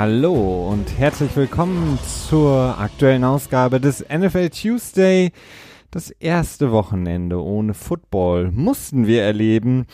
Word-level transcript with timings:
Hallo 0.00 0.66
und 0.70 0.98
herzlich 0.98 1.36
willkommen 1.36 1.98
zur 2.26 2.78
aktuellen 2.78 3.22
Ausgabe 3.22 3.82
des 3.82 4.02
NFL 4.08 4.48
Tuesday. 4.48 5.30
Das 5.90 6.10
erste 6.10 6.72
Wochenende 6.72 7.38
ohne 7.38 7.74
Football 7.74 8.50
mussten 8.50 9.06
wir 9.06 9.22
erleben, 9.22 9.84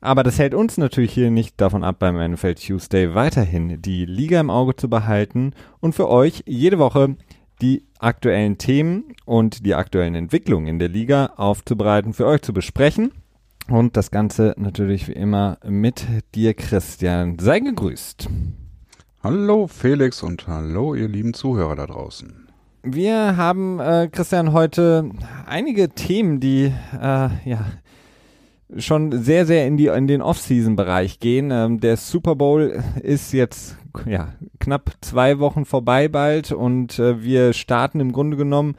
aber 0.00 0.22
das 0.22 0.38
hält 0.38 0.54
uns 0.54 0.78
natürlich 0.78 1.12
hier 1.12 1.32
nicht 1.32 1.60
davon 1.60 1.82
ab, 1.82 1.96
beim 1.98 2.14
NFL 2.30 2.54
Tuesday 2.54 3.16
weiterhin 3.16 3.82
die 3.82 4.06
Liga 4.06 4.38
im 4.38 4.50
Auge 4.50 4.76
zu 4.76 4.88
behalten 4.88 5.50
und 5.80 5.96
für 5.96 6.08
euch 6.08 6.44
jede 6.46 6.78
Woche 6.78 7.16
die 7.60 7.82
aktuellen 7.98 8.58
Themen 8.58 9.16
und 9.24 9.66
die 9.66 9.74
aktuellen 9.74 10.14
Entwicklungen 10.14 10.68
in 10.68 10.78
der 10.78 10.90
Liga 10.90 11.32
aufzubereiten, 11.34 12.12
für 12.12 12.26
euch 12.26 12.42
zu 12.42 12.52
besprechen. 12.52 13.10
Und 13.68 13.96
das 13.96 14.12
Ganze 14.12 14.54
natürlich 14.58 15.08
wie 15.08 15.14
immer 15.14 15.58
mit 15.66 16.06
dir, 16.36 16.54
Christian. 16.54 17.40
Sei 17.40 17.58
gegrüßt. 17.58 18.28
Hallo 19.28 19.66
Felix 19.66 20.22
und 20.22 20.46
hallo 20.46 20.94
ihr 20.94 21.08
lieben 21.08 21.34
Zuhörer 21.34 21.74
da 21.74 21.86
draußen. 21.88 22.46
Wir 22.84 23.36
haben, 23.36 23.80
äh, 23.80 24.08
Christian, 24.08 24.52
heute 24.52 25.10
einige 25.46 25.88
Themen, 25.88 26.38
die 26.38 26.72
äh, 26.94 27.28
ja 27.44 27.66
schon 28.78 29.10
sehr, 29.20 29.44
sehr 29.44 29.66
in, 29.66 29.76
die, 29.76 29.86
in 29.86 30.06
den 30.06 30.22
Off-Season-Bereich 30.22 31.18
gehen. 31.18 31.50
Ähm, 31.50 31.80
der 31.80 31.96
Super 31.96 32.36
Bowl 32.36 32.80
ist 33.02 33.32
jetzt 33.32 33.76
ja, 34.06 34.28
knapp 34.60 34.92
zwei 35.00 35.40
Wochen 35.40 35.64
vorbei 35.64 36.06
bald 36.06 36.52
und 36.52 37.00
äh, 37.00 37.20
wir 37.20 37.52
starten 37.52 37.98
im 37.98 38.12
Grunde 38.12 38.36
genommen 38.36 38.76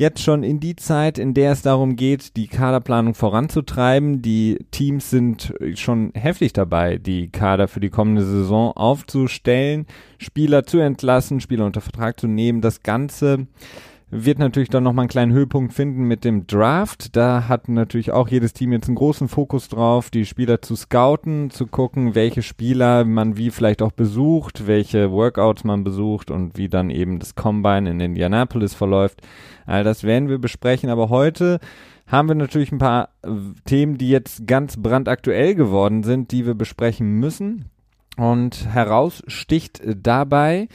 jetzt 0.00 0.22
schon 0.22 0.42
in 0.42 0.60
die 0.60 0.76
Zeit, 0.76 1.18
in 1.18 1.34
der 1.34 1.52
es 1.52 1.60
darum 1.60 1.94
geht, 1.94 2.34
die 2.36 2.48
Kaderplanung 2.48 3.14
voranzutreiben. 3.14 4.22
Die 4.22 4.58
Teams 4.70 5.10
sind 5.10 5.52
schon 5.74 6.10
heftig 6.14 6.54
dabei, 6.54 6.96
die 6.96 7.28
Kader 7.28 7.68
für 7.68 7.80
die 7.80 7.90
kommende 7.90 8.24
Saison 8.24 8.72
aufzustellen, 8.72 9.86
Spieler 10.16 10.64
zu 10.64 10.78
entlassen, 10.78 11.40
Spieler 11.40 11.66
unter 11.66 11.82
Vertrag 11.82 12.18
zu 12.18 12.28
nehmen. 12.28 12.62
Das 12.62 12.82
Ganze 12.82 13.46
wird 14.10 14.38
natürlich 14.38 14.68
dann 14.68 14.82
nochmal 14.82 15.04
einen 15.04 15.10
kleinen 15.10 15.32
Höhepunkt 15.32 15.72
finden 15.72 16.04
mit 16.04 16.24
dem 16.24 16.46
Draft. 16.46 17.14
Da 17.16 17.48
hat 17.48 17.68
natürlich 17.68 18.10
auch 18.10 18.28
jedes 18.28 18.52
Team 18.52 18.72
jetzt 18.72 18.88
einen 18.88 18.96
großen 18.96 19.28
Fokus 19.28 19.68
drauf, 19.68 20.10
die 20.10 20.26
Spieler 20.26 20.62
zu 20.62 20.74
scouten, 20.74 21.50
zu 21.50 21.66
gucken, 21.66 22.14
welche 22.14 22.42
Spieler 22.42 23.04
man 23.04 23.36
wie 23.36 23.50
vielleicht 23.50 23.82
auch 23.82 23.92
besucht, 23.92 24.66
welche 24.66 25.12
Workouts 25.12 25.64
man 25.64 25.84
besucht 25.84 26.30
und 26.30 26.58
wie 26.58 26.68
dann 26.68 26.90
eben 26.90 27.18
das 27.18 27.36
Combine 27.36 27.88
in 27.88 28.00
Indianapolis 28.00 28.74
verläuft. 28.74 29.20
All 29.66 29.84
das 29.84 30.02
werden 30.02 30.28
wir 30.28 30.38
besprechen, 30.38 30.90
aber 30.90 31.08
heute 31.08 31.60
haben 32.08 32.28
wir 32.28 32.34
natürlich 32.34 32.72
ein 32.72 32.78
paar 32.78 33.10
äh, 33.22 33.28
Themen, 33.64 33.96
die 33.96 34.10
jetzt 34.10 34.46
ganz 34.46 34.76
brandaktuell 34.76 35.54
geworden 35.54 36.02
sind, 36.02 36.32
die 36.32 36.46
wir 36.46 36.54
besprechen 36.54 37.20
müssen. 37.20 37.66
Und 38.16 38.66
heraussticht 38.66 39.80
dabei, 40.02 40.68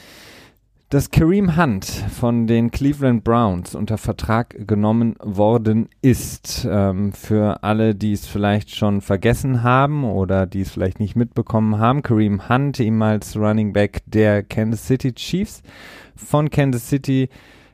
dass 0.96 1.12
Kareem 1.12 1.58
Hunt 1.58 1.84
von 1.84 2.48
den 2.48 2.72
Cleveland 2.72 3.26
Browns 3.26 3.76
unter 3.76 3.98
Vertrag 3.98 4.66
genommen 4.66 5.18
worden 5.22 5.90
ist. 6.02 6.66
Ähm, 6.72 7.12
für 7.12 7.66
alle, 7.66 7.96
die 7.96 8.14
es 8.14 8.26
vielleicht 8.26 8.74
schon 8.74 9.02
vergessen 9.02 9.62
haben 9.62 10.06
oder 10.06 10.46
die 10.46 10.62
es 10.62 10.72
vielleicht 10.72 11.02
nicht 11.02 11.18
mitbekommen 11.18 11.80
haben, 11.80 12.02
Kareem 12.02 12.48
Hunt, 12.48 12.80
ehemals 12.80 13.36
Running 13.36 13.74
Back 13.74 14.04
der 14.06 14.42
Kansas 14.42 14.88
City 14.88 15.12
Chiefs, 15.12 15.64
von 16.16 16.50
Kansas 16.50 16.88
City 16.88 17.28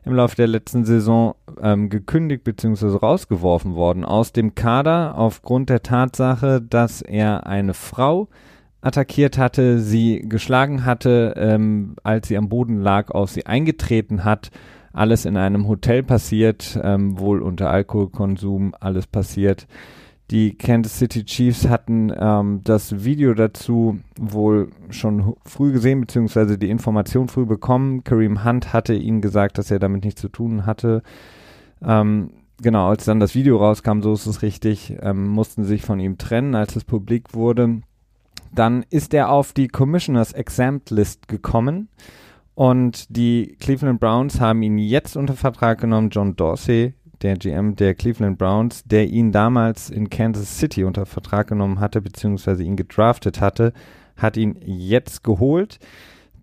im 0.04 0.16
Laufe 0.16 0.36
der 0.36 0.48
letzten 0.48 0.84
Saison 0.84 1.36
ähm, 1.62 1.90
gekündigt 1.90 2.44
bzw. 2.44 2.88
rausgeworfen 2.88 3.76
worden 3.76 4.04
aus 4.04 4.34
dem 4.34 4.56
Kader 4.56 5.16
aufgrund 5.16 5.70
der 5.70 5.84
Tatsache, 5.84 6.60
dass 6.60 7.04
er 7.04 7.46
eine 7.46 7.76
Frau 7.76 8.30
attackiert 8.82 9.38
hatte, 9.38 9.80
sie 9.80 10.22
geschlagen 10.28 10.86
hatte, 10.86 11.34
ähm, 11.38 11.96
als 12.04 12.28
sie 12.28 12.38
am 12.38 12.50
Boden 12.50 12.82
lag, 12.82 13.12
auf 13.12 13.30
sie 13.30 13.46
eingetreten 13.46 14.24
hat. 14.24 14.52
Alles 14.94 15.26
in 15.26 15.38
einem 15.38 15.68
Hotel 15.68 16.04
passiert, 16.04 16.80
ähm, 16.84 17.18
wohl 17.20 17.42
unter 17.42 17.70
Alkoholkonsum, 17.70 18.76
alles 18.80 19.08
passiert. 19.08 19.68
Die 20.32 20.58
Kansas 20.58 20.98
City 20.98 21.26
Chiefs 21.26 21.68
hatten 21.68 22.12
ähm, 22.18 22.62
das 22.64 23.04
Video 23.04 23.34
dazu 23.34 24.00
wohl 24.18 24.70
schon 24.90 25.36
früh 25.46 25.74
gesehen, 25.74 26.02
beziehungsweise 26.02 26.58
die 26.58 26.70
Information 26.70 27.28
früh 27.28 27.46
bekommen. 27.46 28.06
Kareem 28.06 28.46
Hunt 28.46 28.72
hatte 28.72 28.94
ihnen 28.94 29.22
gesagt, 29.22 29.58
dass 29.58 29.72
er 29.72 29.80
damit 29.80 30.06
nichts 30.06 30.22
zu 30.22 30.30
tun 30.30 30.66
hatte. 30.66 31.04
Ähm, 31.84 32.32
genau, 32.62 32.88
als 32.88 33.04
dann 33.04 33.20
das 33.20 33.36
Video 33.36 33.58
rauskam, 33.58 34.02
so 34.02 34.14
ist 34.14 34.26
es 34.26 34.42
richtig, 34.42 34.96
ähm, 35.02 35.28
mussten 35.28 35.66
sich 35.66 35.82
von 35.82 36.00
ihm 36.00 36.18
trennen, 36.18 36.56
als 36.56 36.78
es 36.78 36.86
publik 36.86 37.34
wurde. 37.34 37.82
Dann 38.54 38.86
ist 38.90 39.14
er 39.14 39.30
auf 39.30 39.54
die 39.54 39.68
Commissioners 39.68 40.34
Exempt 40.34 40.90
List 40.90 41.28
gekommen 41.28 41.90
und 42.54 43.16
die 43.16 43.56
Cleveland 43.60 44.00
Browns 44.00 44.40
haben 44.40 44.62
ihn 44.62 44.78
jetzt 44.78 45.16
unter 45.16 45.34
Vertrag 45.34 45.80
genommen. 45.80 46.10
John 46.10 46.36
Dorsey, 46.36 46.94
der 47.22 47.38
GM 47.38 47.76
der 47.76 47.96
Cleveland 47.96 48.38
Browns, 48.38 48.84
der 48.84 49.08
ihn 49.08 49.32
damals 49.32 49.90
in 49.90 50.10
Kansas 50.10 50.60
City 50.60 50.84
unter 50.84 51.06
Vertrag 51.06 51.48
genommen 51.48 51.80
hatte, 51.80 52.02
beziehungsweise 52.02 52.64
ihn 52.64 52.76
gedraftet 52.76 53.40
hatte, 53.42 53.74
hat 54.18 54.38
ihn 54.38 54.58
jetzt 54.64 55.24
geholt. 55.24 55.80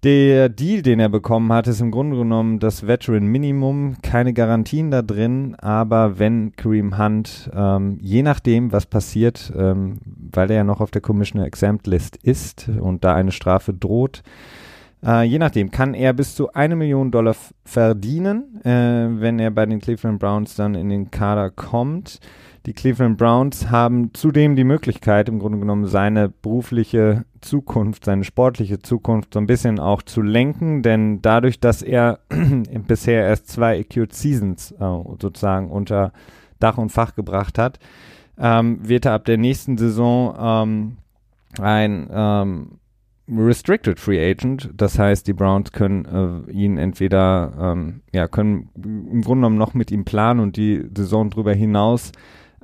Der 0.04 0.48
Deal, 0.48 0.82
den 0.82 1.00
er 1.00 1.08
bekommen 1.08 1.52
hat, 1.52 1.66
ist 1.66 1.80
im 1.80 1.90
Grunde 1.90 2.16
genommen 2.16 2.60
das 2.60 2.86
Veteran 2.86 3.26
Minimum. 3.26 3.96
Keine 4.00 4.32
Garantien 4.32 4.92
da 4.92 5.02
drin, 5.02 5.56
aber 5.56 6.20
wenn 6.20 6.52
Kareem 6.54 6.98
Hunt, 6.98 7.50
ähm, 7.52 7.98
je 8.00 8.22
nachdem, 8.22 8.70
was 8.70 8.86
passiert, 8.86 9.52
ähm, 9.56 9.98
weil 10.04 10.50
er 10.50 10.58
ja 10.58 10.64
noch 10.64 10.80
auf 10.80 10.92
der 10.92 11.02
Commissioner 11.02 11.46
Exempt 11.46 11.88
List 11.88 12.16
ist 12.16 12.68
und 12.68 13.02
da 13.02 13.14
eine 13.14 13.32
Strafe 13.32 13.74
droht, 13.74 14.22
äh, 15.04 15.24
je 15.24 15.40
nachdem 15.40 15.72
kann 15.72 15.94
er 15.94 16.12
bis 16.12 16.36
zu 16.36 16.52
eine 16.52 16.76
Million 16.76 17.10
Dollar 17.10 17.34
verdienen, 17.64 18.60
äh, 18.64 19.08
wenn 19.20 19.40
er 19.40 19.50
bei 19.50 19.66
den 19.66 19.80
Cleveland 19.80 20.20
Browns 20.20 20.54
dann 20.54 20.76
in 20.76 20.90
den 20.90 21.10
Kader 21.10 21.50
kommt. 21.50 22.20
Die 22.68 22.74
Cleveland 22.74 23.16
Browns 23.16 23.70
haben 23.70 24.12
zudem 24.12 24.54
die 24.54 24.62
Möglichkeit, 24.62 25.30
im 25.30 25.38
Grunde 25.38 25.58
genommen 25.58 25.86
seine 25.86 26.28
berufliche 26.28 27.24
Zukunft, 27.40 28.04
seine 28.04 28.24
sportliche 28.24 28.78
Zukunft 28.78 29.32
so 29.32 29.40
ein 29.40 29.46
bisschen 29.46 29.80
auch 29.80 30.02
zu 30.02 30.20
lenken, 30.20 30.82
denn 30.82 31.22
dadurch, 31.22 31.60
dass 31.60 31.80
er 31.80 32.18
bisher 32.86 33.26
erst 33.26 33.48
zwei 33.48 33.80
Acute 33.80 34.14
Seasons 34.14 34.72
äh, 34.72 34.84
sozusagen 35.18 35.70
unter 35.70 36.12
Dach 36.58 36.76
und 36.76 36.92
Fach 36.92 37.14
gebracht 37.14 37.56
hat, 37.56 37.78
ähm, 38.36 38.86
wird 38.86 39.06
er 39.06 39.14
ab 39.14 39.24
der 39.24 39.38
nächsten 39.38 39.78
Saison 39.78 40.36
ähm, 40.38 40.96
ein 41.58 42.06
ähm, 42.12 42.72
Restricted 43.34 43.98
Free 43.98 44.20
Agent. 44.30 44.68
Das 44.76 44.98
heißt, 44.98 45.26
die 45.26 45.32
Browns 45.32 45.72
können 45.72 46.44
äh, 46.46 46.52
ihn 46.52 46.76
entweder, 46.76 47.50
ähm, 47.58 48.02
ja, 48.12 48.28
können 48.28 48.68
im 48.76 49.22
Grunde 49.22 49.40
genommen 49.40 49.56
noch 49.56 49.72
mit 49.72 49.90
ihm 49.90 50.04
planen 50.04 50.40
und 50.40 50.58
die 50.58 50.84
Saison 50.94 51.30
darüber 51.30 51.54
hinaus 51.54 52.12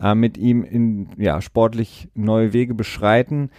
äh, 0.01 0.15
mit 0.15 0.39
ihm 0.39 0.65
in 0.65 1.09
ja, 1.17 1.41
sportlich 1.41 2.09
neue 2.15 2.53
Wege 2.53 2.75
beschreiten. 2.75 3.51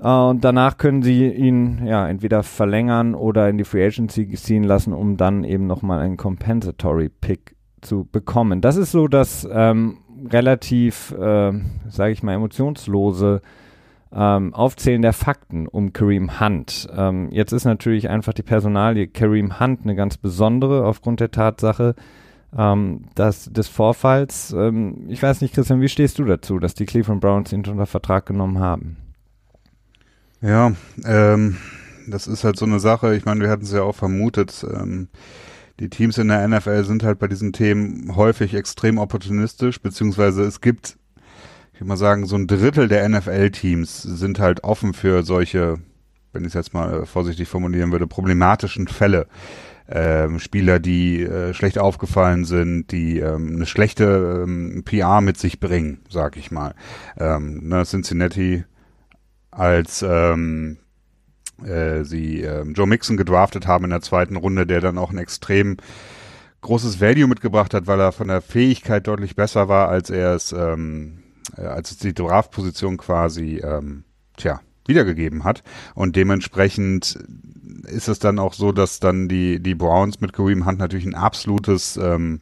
Äh, 0.00 0.08
und 0.08 0.44
danach 0.44 0.78
können 0.78 1.02
sie 1.02 1.28
ihn 1.28 1.86
ja 1.86 2.08
entweder 2.08 2.42
verlängern 2.42 3.14
oder 3.14 3.48
in 3.48 3.58
die 3.58 3.64
Free 3.64 3.86
Agency 3.86 4.28
ziehen 4.30 4.64
lassen, 4.64 4.92
um 4.92 5.16
dann 5.16 5.44
eben 5.44 5.66
nochmal 5.66 6.00
einen 6.00 6.16
Compensatory 6.16 7.08
Pick 7.08 7.56
zu 7.80 8.08
bekommen. 8.10 8.60
Das 8.60 8.76
ist 8.76 8.92
so 8.92 9.08
das 9.08 9.46
ähm, 9.50 9.98
relativ, 10.30 11.12
äh, 11.12 11.52
sage 11.88 12.12
ich 12.12 12.22
mal, 12.22 12.34
emotionslose 12.34 13.42
ähm, 14.12 14.54
Aufzählen 14.54 15.02
der 15.02 15.12
Fakten 15.12 15.66
um 15.66 15.92
Kareem 15.92 16.40
Hunt. 16.40 16.88
Ähm, 16.96 17.28
jetzt 17.30 17.52
ist 17.52 17.64
natürlich 17.64 18.08
einfach 18.08 18.32
die 18.32 18.42
Personalie 18.42 19.08
Kareem 19.08 19.58
Hunt 19.60 19.80
eine 19.82 19.94
ganz 19.94 20.16
besondere 20.16 20.86
aufgrund 20.86 21.20
der 21.20 21.30
Tatsache, 21.30 21.94
ähm, 22.56 23.02
das, 23.14 23.50
des 23.52 23.68
Vorfalls. 23.68 24.52
Ähm, 24.52 25.06
ich 25.08 25.22
weiß 25.22 25.40
nicht, 25.40 25.54
Christian, 25.54 25.80
wie 25.80 25.88
stehst 25.88 26.18
du 26.18 26.24
dazu, 26.24 26.58
dass 26.58 26.74
die 26.74 26.86
Cleveland 26.86 27.20
Browns 27.20 27.52
ihn 27.52 27.64
unter 27.66 27.86
Vertrag 27.86 28.26
genommen 28.26 28.58
haben? 28.58 28.96
Ja, 30.40 30.72
ähm, 31.04 31.56
das 32.06 32.26
ist 32.26 32.44
halt 32.44 32.56
so 32.56 32.66
eine 32.66 32.80
Sache. 32.80 33.16
Ich 33.16 33.24
meine, 33.24 33.40
wir 33.40 33.50
hatten 33.50 33.64
es 33.64 33.72
ja 33.72 33.82
auch 33.82 33.94
vermutet. 33.94 34.64
Ähm, 34.70 35.08
die 35.80 35.88
Teams 35.88 36.18
in 36.18 36.28
der 36.28 36.46
NFL 36.46 36.84
sind 36.84 37.02
halt 37.02 37.18
bei 37.18 37.26
diesen 37.26 37.52
Themen 37.52 38.14
häufig 38.14 38.54
extrem 38.54 38.98
opportunistisch, 38.98 39.80
beziehungsweise 39.80 40.42
es 40.44 40.60
gibt, 40.60 40.98
ich 41.72 41.80
würde 41.80 41.88
mal 41.88 41.96
sagen, 41.96 42.26
so 42.26 42.36
ein 42.36 42.46
Drittel 42.46 42.86
der 42.86 43.08
NFL-Teams 43.08 44.02
sind 44.02 44.38
halt 44.38 44.62
offen 44.62 44.92
für 44.92 45.24
solche, 45.24 45.78
wenn 46.32 46.42
ich 46.42 46.48
es 46.48 46.54
jetzt 46.54 46.74
mal 46.74 47.06
vorsichtig 47.06 47.48
formulieren 47.48 47.90
würde, 47.90 48.06
problematischen 48.06 48.86
Fälle 48.86 49.26
ähm, 49.88 50.38
Spieler, 50.38 50.78
die 50.78 51.22
äh, 51.22 51.52
schlecht 51.52 51.78
aufgefallen 51.78 52.44
sind, 52.44 52.90
die 52.90 53.18
ähm, 53.18 53.56
eine 53.56 53.66
schlechte 53.66 54.44
ähm, 54.44 54.82
PR 54.84 55.20
mit 55.20 55.36
sich 55.36 55.60
bringen, 55.60 56.00
sag 56.08 56.36
ich 56.36 56.50
mal. 56.50 56.74
Ähm, 57.18 57.68
ne, 57.68 57.84
Cincinnati 57.84 58.64
als 59.50 60.02
ähm, 60.02 60.78
äh, 61.64 62.04
sie 62.04 62.42
äh, 62.42 62.62
Joe 62.62 62.86
Mixon 62.86 63.16
gedraftet 63.16 63.66
haben 63.66 63.84
in 63.84 63.90
der 63.90 64.00
zweiten 64.00 64.36
Runde, 64.36 64.66
der 64.66 64.80
dann 64.80 64.98
auch 64.98 65.10
ein 65.10 65.18
extrem 65.18 65.76
großes 66.62 67.00
Value 67.00 67.28
mitgebracht 67.28 67.74
hat, 67.74 67.86
weil 67.86 68.00
er 68.00 68.12
von 68.12 68.28
der 68.28 68.40
Fähigkeit 68.40 69.06
deutlich 69.06 69.36
besser 69.36 69.68
war, 69.68 69.88
als 69.88 70.10
er 70.10 70.34
es, 70.34 70.52
ähm, 70.52 71.22
äh, 71.56 71.62
als 71.62 71.90
es 71.90 71.98
die 71.98 72.14
Draftposition 72.14 72.96
quasi, 72.96 73.58
ähm, 73.58 74.04
tja, 74.36 74.60
wiedergegeben 74.86 75.44
hat 75.44 75.62
und 75.94 76.16
dementsprechend 76.16 77.18
ist 77.84 78.08
es 78.08 78.18
dann 78.18 78.38
auch 78.38 78.54
so, 78.54 78.72
dass 78.72 79.00
dann 79.00 79.28
die, 79.28 79.60
die 79.60 79.74
Browns 79.74 80.20
mit 80.20 80.32
Kareem 80.32 80.66
Hunt 80.66 80.78
natürlich 80.78 81.06
ein 81.06 81.14
absolutes 81.14 81.96
ähm, 81.96 82.40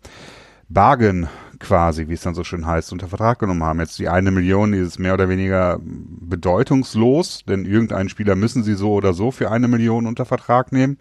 Bargain 0.69 1.29
quasi, 1.59 2.09
wie 2.09 2.15
es 2.15 2.23
dann 2.23 2.35
so 2.35 2.45
schön 2.45 2.67
heißt, 2.67 2.93
unter 2.93 3.07
Vertrag 3.07 3.39
genommen 3.39 3.63
haben. 3.63 3.79
Jetzt 3.79 3.99
die 3.99 4.09
eine 4.09 4.31
Million, 4.31 4.73
die 4.73 4.79
ist 4.79 4.99
mehr 4.99 5.15
oder 5.15 5.29
weniger 5.29 5.79
bedeutungslos, 5.81 7.45
denn 7.47 7.65
irgendeinen 7.65 8.09
Spieler 8.09 8.35
müssen 8.35 8.65
sie 8.65 8.75
so 8.75 8.93
oder 8.93 9.13
so 9.13 9.31
für 9.31 9.51
eine 9.51 9.69
Million 9.69 10.07
unter 10.07 10.25
Vertrag 10.25 10.73
nehmen. 10.73 10.99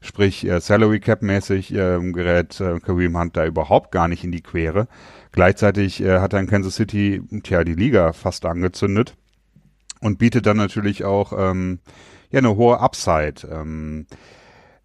Sprich, 0.00 0.46
äh, 0.46 0.60
Salary 0.60 1.00
Cap 1.00 1.22
mäßig 1.22 1.72
äh, 1.74 1.98
gerät 2.12 2.60
äh, 2.60 2.78
Kareem 2.78 3.18
Hunt 3.18 3.36
da 3.36 3.46
überhaupt 3.46 3.90
gar 3.90 4.06
nicht 4.06 4.22
in 4.22 4.32
die 4.32 4.42
Quere. 4.42 4.86
Gleichzeitig 5.32 6.02
äh, 6.02 6.20
hat 6.20 6.32
er 6.32 6.40
in 6.40 6.46
Kansas 6.46 6.76
City, 6.76 7.22
tja, 7.42 7.64
die 7.64 7.74
Liga 7.74 8.12
fast 8.12 8.46
angezündet 8.46 9.16
und 10.00 10.18
bietet 10.18 10.46
dann 10.46 10.56
natürlich 10.56 11.04
auch 11.04 11.32
ähm, 11.36 11.80
ja 12.30 12.38
eine 12.38 12.56
hohe 12.56 12.80
Upside. 12.80 13.48
Ähm, 13.50 14.06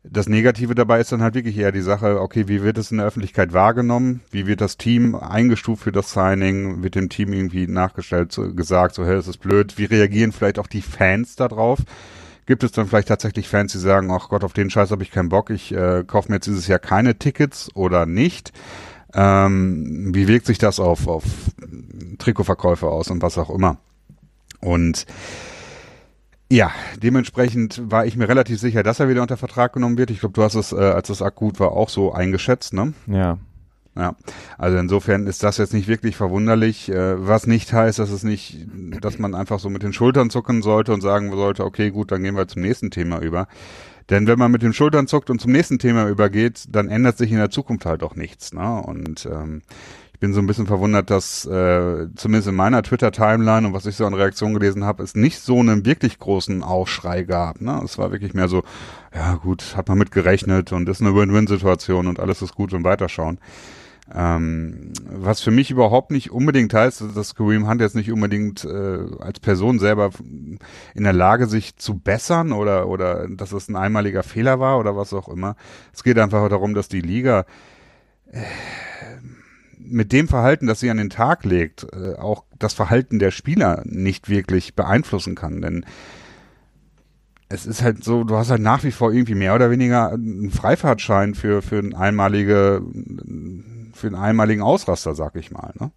das 0.03 0.27
Negative 0.27 0.73
dabei 0.73 0.99
ist 0.99 1.11
dann 1.11 1.21
halt 1.21 1.35
wirklich 1.35 1.57
eher 1.57 1.71
die 1.71 1.81
Sache, 1.81 2.19
okay, 2.21 2.47
wie 2.47 2.63
wird 2.63 2.79
es 2.79 2.89
in 2.89 2.97
der 2.97 3.05
Öffentlichkeit 3.05 3.53
wahrgenommen? 3.53 4.21
Wie 4.31 4.47
wird 4.47 4.59
das 4.59 4.77
Team 4.77 5.13
eingestuft 5.13 5.83
für 5.83 5.91
das 5.91 6.11
Signing? 6.11 6.81
Wird 6.81 6.95
dem 6.95 7.09
Team 7.09 7.33
irgendwie 7.33 7.67
nachgestellt, 7.67 8.31
so, 8.31 8.51
gesagt, 8.53 8.95
so, 8.95 9.05
hey, 9.05 9.15
das 9.15 9.27
ist 9.27 9.37
blöd? 9.37 9.77
Wie 9.77 9.85
reagieren 9.85 10.31
vielleicht 10.31 10.57
auch 10.57 10.67
die 10.67 10.81
Fans 10.81 11.35
darauf? 11.35 11.79
Gibt 12.47 12.63
es 12.63 12.71
dann 12.71 12.87
vielleicht 12.87 13.09
tatsächlich 13.09 13.47
Fans, 13.47 13.73
die 13.73 13.77
sagen, 13.77 14.09
ach 14.11 14.29
Gott, 14.29 14.43
auf 14.43 14.53
den 14.53 14.71
Scheiß 14.71 14.89
habe 14.89 15.03
ich 15.03 15.11
keinen 15.11 15.29
Bock, 15.29 15.51
ich 15.51 15.71
äh, 15.71 16.03
kaufe 16.05 16.29
mir 16.29 16.37
jetzt 16.37 16.47
dieses 16.47 16.67
Jahr 16.67 16.79
keine 16.79 17.19
Tickets 17.19 17.69
oder 17.75 18.07
nicht? 18.07 18.51
Ähm, 19.13 20.09
wie 20.15 20.27
wirkt 20.27 20.47
sich 20.47 20.57
das 20.57 20.79
auf, 20.79 21.07
auf 21.07 21.23
Trikotverkäufe 22.17 22.87
aus 22.87 23.11
und 23.11 23.21
was 23.21 23.37
auch 23.37 23.51
immer? 23.51 23.77
Und 24.61 25.05
ja, 26.51 26.71
dementsprechend 27.01 27.81
war 27.89 28.05
ich 28.05 28.17
mir 28.17 28.27
relativ 28.27 28.59
sicher, 28.59 28.83
dass 28.83 28.99
er 28.99 29.07
wieder 29.07 29.21
unter 29.21 29.37
Vertrag 29.37 29.71
genommen 29.71 29.97
wird. 29.97 30.11
Ich 30.11 30.19
glaube, 30.19 30.33
du 30.33 30.43
hast 30.43 30.55
es, 30.55 30.73
äh, 30.73 30.75
als 30.75 31.07
das 31.07 31.21
akut 31.21 31.59
war, 31.61 31.71
auch 31.71 31.87
so 31.87 32.11
eingeschätzt, 32.11 32.73
ne? 32.73 32.93
Ja. 33.07 33.37
Ja, 33.93 34.15
also 34.57 34.77
insofern 34.77 35.27
ist 35.27 35.43
das 35.43 35.57
jetzt 35.57 35.73
nicht 35.73 35.89
wirklich 35.89 36.15
verwunderlich, 36.15 36.89
äh, 36.89 37.27
was 37.27 37.45
nicht 37.45 37.73
heißt, 37.73 37.99
dass 37.99 38.09
es 38.09 38.23
nicht, 38.23 38.65
dass 39.01 39.19
man 39.19 39.35
einfach 39.35 39.59
so 39.59 39.69
mit 39.69 39.83
den 39.83 39.91
Schultern 39.91 40.29
zucken 40.29 40.61
sollte 40.61 40.93
und 40.93 41.01
sagen 41.01 41.29
sollte, 41.31 41.65
okay, 41.65 41.91
gut, 41.91 42.11
dann 42.11 42.23
gehen 42.23 42.35
wir 42.35 42.47
zum 42.47 42.61
nächsten 42.61 42.89
Thema 42.89 43.19
über. 43.19 43.47
Denn 44.09 44.27
wenn 44.27 44.39
man 44.39 44.51
mit 44.51 44.61
den 44.61 44.73
Schultern 44.73 45.07
zuckt 45.07 45.29
und 45.29 45.39
zum 45.39 45.51
nächsten 45.51 45.77
Thema 45.77 46.07
übergeht, 46.07 46.65
dann 46.69 46.87
ändert 46.87 47.17
sich 47.17 47.31
in 47.31 47.37
der 47.37 47.49
Zukunft 47.49 47.85
halt 47.85 48.01
auch 48.01 48.15
nichts. 48.15 48.53
Ne? 48.53 48.81
Und 48.81 49.25
ähm, 49.25 49.61
bin 50.21 50.33
so 50.33 50.39
ein 50.39 50.45
bisschen 50.45 50.67
verwundert, 50.67 51.09
dass 51.09 51.45
äh, 51.47 52.07
zumindest 52.15 52.47
in 52.47 52.55
meiner 52.55 52.83
Twitter-Timeline 52.83 53.67
und 53.67 53.73
was 53.73 53.87
ich 53.87 53.95
so 53.95 54.05
an 54.05 54.13
Reaktionen 54.13 54.53
gelesen 54.53 54.85
habe, 54.85 55.01
es 55.01 55.15
nicht 55.15 55.39
so 55.39 55.59
einen 55.59 55.83
wirklich 55.83 56.19
großen 56.19 56.63
Aufschrei 56.63 57.23
gab. 57.23 57.59
Ne? 57.59 57.81
Es 57.83 57.97
war 57.97 58.11
wirklich 58.11 58.35
mehr 58.35 58.47
so, 58.47 58.63
ja 59.13 59.33
gut, 59.35 59.75
hat 59.75 59.89
man 59.89 59.97
mit 59.97 60.11
gerechnet 60.11 60.71
und 60.73 60.87
ist 60.87 61.01
eine 61.01 61.15
Win-Win-Situation 61.15 62.05
und 62.05 62.19
alles 62.19 62.43
ist 62.43 62.53
gut 62.53 62.71
und 62.71 62.83
weiterschauen. 62.83 63.39
Ähm, 64.13 64.93
was 65.09 65.41
für 65.41 65.49
mich 65.49 65.71
überhaupt 65.71 66.11
nicht 66.11 66.31
unbedingt 66.31 66.71
heißt, 66.71 67.03
dass 67.15 67.33
Kareem 67.33 67.67
Hunt 67.67 67.81
jetzt 67.81 67.95
nicht 67.95 68.11
unbedingt 68.11 68.63
äh, 68.63 68.99
als 69.19 69.39
Person 69.39 69.79
selber 69.79 70.11
in 70.93 71.03
der 71.03 71.13
Lage 71.13 71.47
sich 71.47 71.77
zu 71.77 71.97
bessern 71.97 72.51
oder 72.51 72.87
oder 72.87 73.27
dass 73.27 73.53
es 73.53 73.69
ein 73.69 73.75
einmaliger 73.75 74.21
Fehler 74.21 74.59
war 74.59 74.79
oder 74.79 74.95
was 74.95 75.13
auch 75.13 75.29
immer. 75.29 75.55
Es 75.93 76.03
geht 76.03 76.19
einfach 76.19 76.47
darum, 76.49 76.73
dass 76.73 76.89
die 76.89 77.01
Liga 77.01 77.45
äh, 78.31 78.41
mit 79.83 80.11
dem 80.11 80.27
Verhalten, 80.27 80.67
das 80.67 80.79
sie 80.79 80.89
an 80.89 80.97
den 80.97 81.09
Tag 81.09 81.43
legt, 81.45 81.87
äh, 81.93 82.15
auch 82.15 82.43
das 82.57 82.73
Verhalten 82.73 83.19
der 83.19 83.31
Spieler 83.31 83.81
nicht 83.85 84.29
wirklich 84.29 84.75
beeinflussen 84.75 85.35
kann. 85.35 85.61
Denn 85.61 85.85
es 87.49 87.65
ist 87.65 87.83
halt 87.83 88.03
so, 88.03 88.23
du 88.23 88.37
hast 88.37 88.49
halt 88.49 88.61
nach 88.61 88.83
wie 88.83 88.91
vor 88.91 89.11
irgendwie 89.11 89.35
mehr 89.35 89.53
oder 89.53 89.69
weniger 89.71 90.11
einen 90.11 90.51
Freifahrtschein 90.51 91.35
für, 91.35 91.61
für 91.61 91.79
ein 91.79 91.93
einmalige, 91.93 92.81
für 93.93 94.07
einen 94.07 94.15
einmaligen 94.15 94.61
Ausraster, 94.61 95.15
sag 95.15 95.35
ich 95.35 95.51
mal. 95.51 95.73
Ne? 95.79 95.91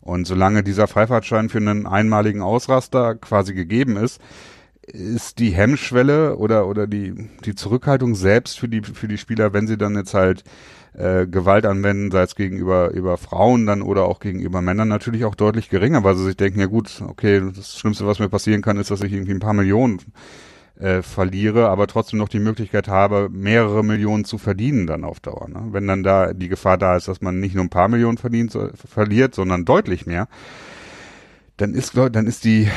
Und 0.00 0.26
solange 0.26 0.62
dieser 0.62 0.86
Freifahrtschein 0.86 1.48
für 1.48 1.58
einen 1.58 1.86
einmaligen 1.86 2.42
Ausraster 2.42 3.14
quasi 3.14 3.54
gegeben 3.54 3.96
ist, 3.96 4.20
ist 4.82 5.38
die 5.38 5.50
Hemmschwelle 5.50 6.36
oder, 6.36 6.66
oder 6.66 6.86
die, 6.86 7.28
die 7.44 7.54
Zurückhaltung 7.54 8.14
selbst 8.14 8.58
für 8.58 8.68
die, 8.68 8.82
für 8.82 9.08
die 9.08 9.18
Spieler, 9.18 9.52
wenn 9.52 9.66
sie 9.66 9.76
dann 9.76 9.96
jetzt 9.96 10.14
halt 10.14 10.44
äh, 10.98 11.28
Gewalt 11.28 11.64
anwenden, 11.64 12.10
sei 12.10 12.22
es 12.22 12.34
gegenüber 12.34 12.90
über 12.90 13.16
Frauen 13.18 13.66
dann 13.66 13.82
oder 13.82 14.04
auch 14.06 14.18
gegenüber 14.18 14.60
Männern 14.60 14.88
natürlich 14.88 15.24
auch 15.24 15.36
deutlich 15.36 15.68
geringer, 15.68 16.02
weil 16.02 16.16
sie 16.16 16.24
sich 16.24 16.36
denken, 16.36 16.58
ja 16.58 16.66
gut, 16.66 17.02
okay, 17.06 17.40
das 17.54 17.78
Schlimmste, 17.78 18.06
was 18.06 18.18
mir 18.18 18.28
passieren 18.28 18.62
kann, 18.62 18.78
ist, 18.78 18.90
dass 18.90 19.02
ich 19.02 19.12
irgendwie 19.12 19.32
ein 19.32 19.38
paar 19.38 19.52
Millionen 19.52 20.00
äh, 20.80 21.02
verliere, 21.02 21.68
aber 21.68 21.86
trotzdem 21.86 22.18
noch 22.18 22.28
die 22.28 22.40
Möglichkeit 22.40 22.88
habe, 22.88 23.28
mehrere 23.30 23.84
Millionen 23.84 24.24
zu 24.24 24.38
verdienen 24.38 24.88
dann 24.88 25.04
auf 25.04 25.20
Dauer. 25.20 25.48
Ne? 25.48 25.68
Wenn 25.70 25.86
dann 25.86 26.02
da 26.02 26.32
die 26.32 26.48
Gefahr 26.48 26.78
da 26.78 26.96
ist, 26.96 27.06
dass 27.06 27.20
man 27.20 27.38
nicht 27.38 27.54
nur 27.54 27.64
ein 27.64 27.70
paar 27.70 27.88
Millionen 27.88 28.18
verdient, 28.18 28.50
so, 28.50 28.68
verliert, 28.74 29.36
sondern 29.36 29.64
deutlich 29.64 30.04
mehr, 30.04 30.26
dann 31.58 31.74
ist, 31.74 31.96
dann 31.96 32.26
ist 32.26 32.42
die, 32.42 32.68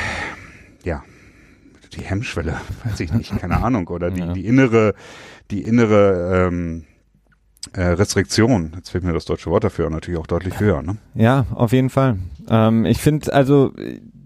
ja, 0.84 1.02
die 1.92 2.02
Hemmschwelle, 2.02 2.54
weiß 2.84 3.00
ich 3.00 3.12
nicht, 3.12 3.36
keine 3.36 3.64
Ahnung, 3.64 3.88
oder 3.88 4.12
die, 4.12 4.20
ja. 4.20 4.32
die 4.32 4.46
innere, 4.46 4.94
die 5.50 5.62
innere 5.62 6.46
ähm, 6.48 6.84
äh, 7.72 7.82
Restriktion, 7.82 8.72
jetzt 8.76 8.90
fehlt 8.90 9.04
mir 9.04 9.12
das 9.12 9.24
deutsche 9.24 9.50
Wort 9.50 9.64
dafür, 9.64 9.88
natürlich 9.90 10.18
auch 10.18 10.26
deutlich 10.26 10.58
höher. 10.60 10.82
Ne? 10.82 10.96
Ja, 11.14 11.46
auf 11.54 11.72
jeden 11.72 11.90
Fall. 11.90 12.18
Ähm, 12.48 12.84
ich 12.84 12.98
finde, 12.98 13.32
also 13.32 13.72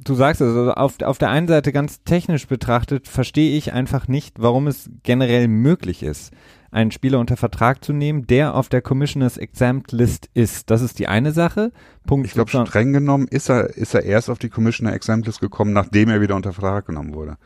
du 0.04 0.14
sagst 0.14 0.40
es, 0.40 0.48
also 0.48 0.72
auf, 0.72 1.00
auf 1.02 1.18
der 1.18 1.30
einen 1.30 1.48
Seite 1.48 1.72
ganz 1.72 2.02
technisch 2.04 2.46
betrachtet, 2.46 3.08
verstehe 3.08 3.56
ich 3.56 3.72
einfach 3.72 4.08
nicht, 4.08 4.36
warum 4.40 4.66
es 4.66 4.90
generell 5.02 5.48
möglich 5.48 6.02
ist, 6.02 6.32
einen 6.70 6.90
Spieler 6.90 7.18
unter 7.18 7.36
Vertrag 7.36 7.84
zu 7.84 7.92
nehmen, 7.92 8.26
der 8.26 8.54
auf 8.54 8.68
der 8.68 8.82
Commissioners 8.82 9.36
Exempt 9.36 9.92
List 9.92 10.28
ist. 10.34 10.70
Das 10.70 10.82
ist 10.82 10.98
die 10.98 11.08
eine 11.08 11.32
Sache. 11.32 11.72
Punkt. 12.06 12.26
Ich 12.26 12.34
glaube, 12.34 12.50
streng 12.50 12.92
genommen 12.92 13.28
ist 13.28 13.48
er, 13.48 13.76
ist 13.76 13.94
er 13.94 14.02
erst 14.02 14.30
auf 14.30 14.38
die 14.38 14.48
Commissioner 14.48 14.92
Exempt 14.92 15.26
List 15.26 15.40
gekommen, 15.40 15.72
nachdem 15.72 16.08
er 16.10 16.20
wieder 16.20 16.36
unter 16.36 16.52
Vertrag 16.52 16.86
genommen 16.86 17.14
wurde. 17.14 17.36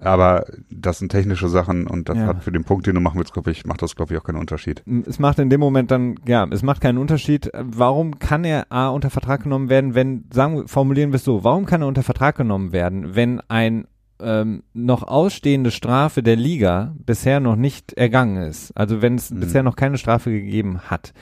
Aber 0.00 0.44
das 0.70 0.98
sind 0.98 1.10
technische 1.10 1.48
Sachen 1.48 1.88
und 1.88 2.08
das 2.08 2.16
ja. 2.16 2.26
hat 2.26 2.44
für 2.44 2.52
den 2.52 2.64
Punkt, 2.64 2.86
den 2.86 2.94
du 2.94 3.00
machen 3.00 3.18
willst, 3.18 3.32
glaube 3.32 3.50
ich, 3.50 3.66
macht 3.66 3.82
das, 3.82 3.96
glaube 3.96 4.14
ich, 4.14 4.20
auch 4.20 4.24
keinen 4.24 4.38
Unterschied. 4.38 4.82
Es 5.06 5.18
macht 5.18 5.40
in 5.40 5.50
dem 5.50 5.58
Moment 5.58 5.90
dann, 5.90 6.14
ja, 6.26 6.46
es 6.50 6.62
macht 6.62 6.80
keinen 6.80 6.98
Unterschied. 6.98 7.50
Warum 7.54 8.18
kann 8.20 8.44
er 8.44 8.70
A 8.70 8.88
unter 8.88 9.10
Vertrag 9.10 9.42
genommen 9.42 9.68
werden, 9.68 9.94
wenn, 9.94 10.24
sagen, 10.32 10.68
formulieren 10.68 11.10
wir 11.10 11.16
es 11.16 11.24
so, 11.24 11.42
warum 11.42 11.66
kann 11.66 11.82
er 11.82 11.88
unter 11.88 12.04
Vertrag 12.04 12.36
genommen 12.36 12.72
werden, 12.72 13.16
wenn 13.16 13.40
ein 13.48 13.88
ähm, 14.20 14.62
noch 14.72 15.02
ausstehende 15.02 15.72
Strafe 15.72 16.22
der 16.22 16.36
Liga 16.36 16.94
bisher 17.04 17.40
noch 17.40 17.56
nicht 17.56 17.92
ergangen 17.94 18.36
ist? 18.36 18.70
Also 18.76 19.02
wenn 19.02 19.16
es 19.16 19.32
mhm. 19.32 19.40
bisher 19.40 19.64
noch 19.64 19.74
keine 19.74 19.98
Strafe 19.98 20.30
gegeben 20.30 20.78
hat. 20.82 21.12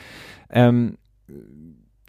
Ähm, 0.50 0.98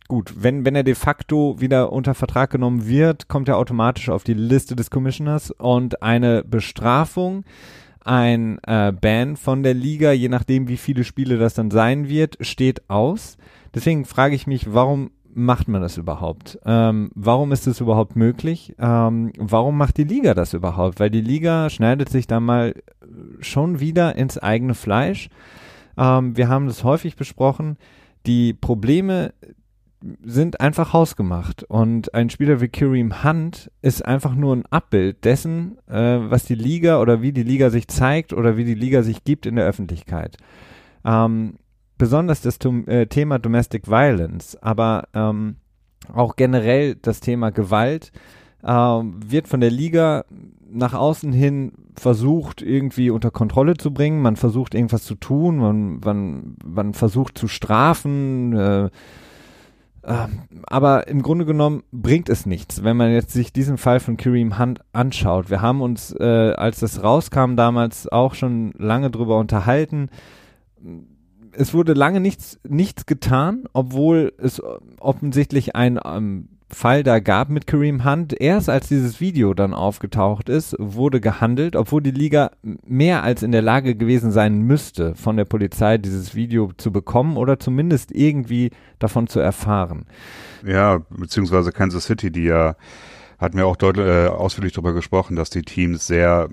gut, 0.07 0.33
wenn, 0.37 0.65
wenn 0.65 0.75
er 0.75 0.83
de 0.83 0.95
facto 0.95 1.59
wieder 1.59 1.91
unter 1.91 2.13
Vertrag 2.13 2.49
genommen 2.49 2.87
wird, 2.87 3.27
kommt 3.27 3.47
er 3.47 3.57
automatisch 3.57 4.09
auf 4.09 4.23
die 4.23 4.33
Liste 4.33 4.75
des 4.75 4.89
Commissioners 4.89 5.51
und 5.51 6.01
eine 6.01 6.43
Bestrafung, 6.43 7.43
ein 8.03 8.59
äh, 8.65 8.93
Ban 8.93 9.35
von 9.35 9.63
der 9.63 9.73
Liga, 9.73 10.11
je 10.11 10.29
nachdem 10.29 10.67
wie 10.67 10.77
viele 10.77 11.03
Spiele 11.03 11.37
das 11.37 11.53
dann 11.53 11.71
sein 11.71 12.07
wird, 12.07 12.37
steht 12.41 12.89
aus. 12.89 13.37
Deswegen 13.75 14.05
frage 14.05 14.35
ich 14.35 14.47
mich, 14.47 14.73
warum 14.73 15.11
macht 15.33 15.67
man 15.67 15.81
das 15.81 15.97
überhaupt? 15.97 16.57
Ähm, 16.65 17.11
warum 17.13 17.51
ist 17.51 17.67
es 17.67 17.79
überhaupt 17.79 18.15
möglich? 18.15 18.73
Ähm, 18.79 19.31
warum 19.37 19.77
macht 19.77 19.97
die 19.97 20.03
Liga 20.03 20.33
das 20.33 20.53
überhaupt? 20.53 20.99
Weil 20.99 21.11
die 21.11 21.21
Liga 21.21 21.69
schneidet 21.69 22.09
sich 22.09 22.25
da 22.25 22.39
mal 22.39 22.73
schon 23.39 23.79
wieder 23.79 24.15
ins 24.15 24.37
eigene 24.37 24.73
Fleisch. 24.73 25.29
Ähm, 25.97 26.35
wir 26.35 26.49
haben 26.49 26.67
das 26.67 26.83
häufig 26.83 27.15
besprochen. 27.15 27.77
Die 28.25 28.53
Probleme, 28.53 29.33
sind 30.23 30.61
einfach 30.61 30.93
hausgemacht. 30.93 31.63
Und 31.63 32.13
ein 32.13 32.29
Spieler 32.29 32.61
wie 32.61 32.67
Kareem 32.67 33.23
Hunt 33.23 33.71
ist 33.81 34.05
einfach 34.05 34.35
nur 34.35 34.55
ein 34.55 34.65
Abbild 34.67 35.25
dessen, 35.25 35.77
äh, 35.87 36.19
was 36.29 36.45
die 36.45 36.55
Liga 36.55 37.01
oder 37.01 37.21
wie 37.21 37.31
die 37.31 37.43
Liga 37.43 37.69
sich 37.69 37.87
zeigt 37.87 38.33
oder 38.33 38.57
wie 38.57 38.65
die 38.65 38.75
Liga 38.75 39.03
sich 39.03 39.23
gibt 39.23 39.45
in 39.45 39.55
der 39.55 39.65
Öffentlichkeit. 39.65 40.37
Ähm, 41.05 41.55
besonders 41.97 42.41
das 42.41 42.59
äh, 42.87 43.07
Thema 43.07 43.39
Domestic 43.39 43.87
Violence, 43.87 44.55
aber 44.61 45.07
ähm, 45.13 45.57
auch 46.13 46.35
generell 46.35 46.95
das 46.95 47.19
Thema 47.19 47.51
Gewalt 47.51 48.11
äh, 48.63 48.71
wird 48.71 49.47
von 49.47 49.59
der 49.59 49.71
Liga 49.71 50.25
nach 50.69 50.93
außen 50.93 51.31
hin 51.31 51.71
versucht, 51.95 52.61
irgendwie 52.61 53.09
unter 53.09 53.31
Kontrolle 53.31 53.75
zu 53.75 53.93
bringen. 53.93 54.21
Man 54.21 54.35
versucht, 54.35 54.75
irgendwas 54.75 55.03
zu 55.03 55.15
tun, 55.15 55.57
man, 55.57 55.99
man, 55.99 56.55
man 56.65 56.93
versucht 56.93 57.37
zu 57.37 57.47
strafen, 57.47 58.53
äh, 58.53 58.89
aber 60.07 61.07
im 61.07 61.21
Grunde 61.21 61.45
genommen 61.45 61.83
bringt 61.91 62.29
es 62.29 62.45
nichts, 62.45 62.83
wenn 62.83 62.95
man 62.95 63.11
jetzt 63.11 63.31
sich 63.31 63.51
diesen 63.51 63.77
Fall 63.77 63.99
von 63.99 64.15
Kareem 64.15 64.57
Hunt 64.57 64.79
anschaut. 64.93 65.49
Wir 65.49 65.61
haben 65.61 65.81
uns, 65.81 66.15
äh, 66.17 66.53
als 66.55 66.79
das 66.79 67.03
rauskam, 67.03 67.55
damals 67.55 68.07
auch 68.07 68.33
schon 68.33 68.71
lange 68.77 69.11
drüber 69.11 69.37
unterhalten. 69.37 70.09
Es 71.51 71.73
wurde 71.73 71.93
lange 71.93 72.21
nichts, 72.21 72.57
nichts 72.67 73.05
getan, 73.05 73.65
obwohl 73.73 74.33
es 74.37 74.61
offensichtlich 74.99 75.75
ein 75.75 75.99
ähm, 76.05 76.56
Fall 76.69 77.03
da 77.03 77.19
gab 77.19 77.49
mit 77.49 77.65
Kareem 77.65 78.03
Hunt. 78.03 78.39
Erst 78.39 78.69
als 78.69 78.87
dieses 78.87 79.21
Video 79.21 79.53
dann 79.53 79.73
aufgetaucht 79.73 80.49
ist, 80.49 80.75
wurde 80.79 81.21
gehandelt, 81.21 81.75
obwohl 81.75 82.01
die 82.01 82.11
Liga 82.11 82.51
mehr 82.85 83.23
als 83.23 83.41
in 83.41 83.51
der 83.51 83.61
Lage 83.61 83.95
gewesen 83.95 84.31
sein 84.31 84.61
müsste, 84.61 85.15
von 85.15 85.37
der 85.37 85.45
Polizei 85.45 85.97
dieses 85.97 86.35
Video 86.35 86.71
zu 86.77 86.91
bekommen 86.91 87.37
oder 87.37 87.59
zumindest 87.59 88.11
irgendwie 88.11 88.71
davon 88.99 89.27
zu 89.27 89.39
erfahren. 89.39 90.05
Ja, 90.65 90.99
beziehungsweise 91.09 91.71
Kansas 91.71 92.05
City, 92.05 92.31
die 92.31 92.43
ja 92.43 92.75
hatten 93.37 93.57
wir 93.57 93.67
auch 93.67 93.75
deutlich 93.75 94.05
äh, 94.05 94.27
ausführlich 94.27 94.73
darüber 94.73 94.93
gesprochen, 94.93 95.35
dass 95.35 95.49
die 95.49 95.61
Teams 95.61 96.07
sehr 96.07 96.49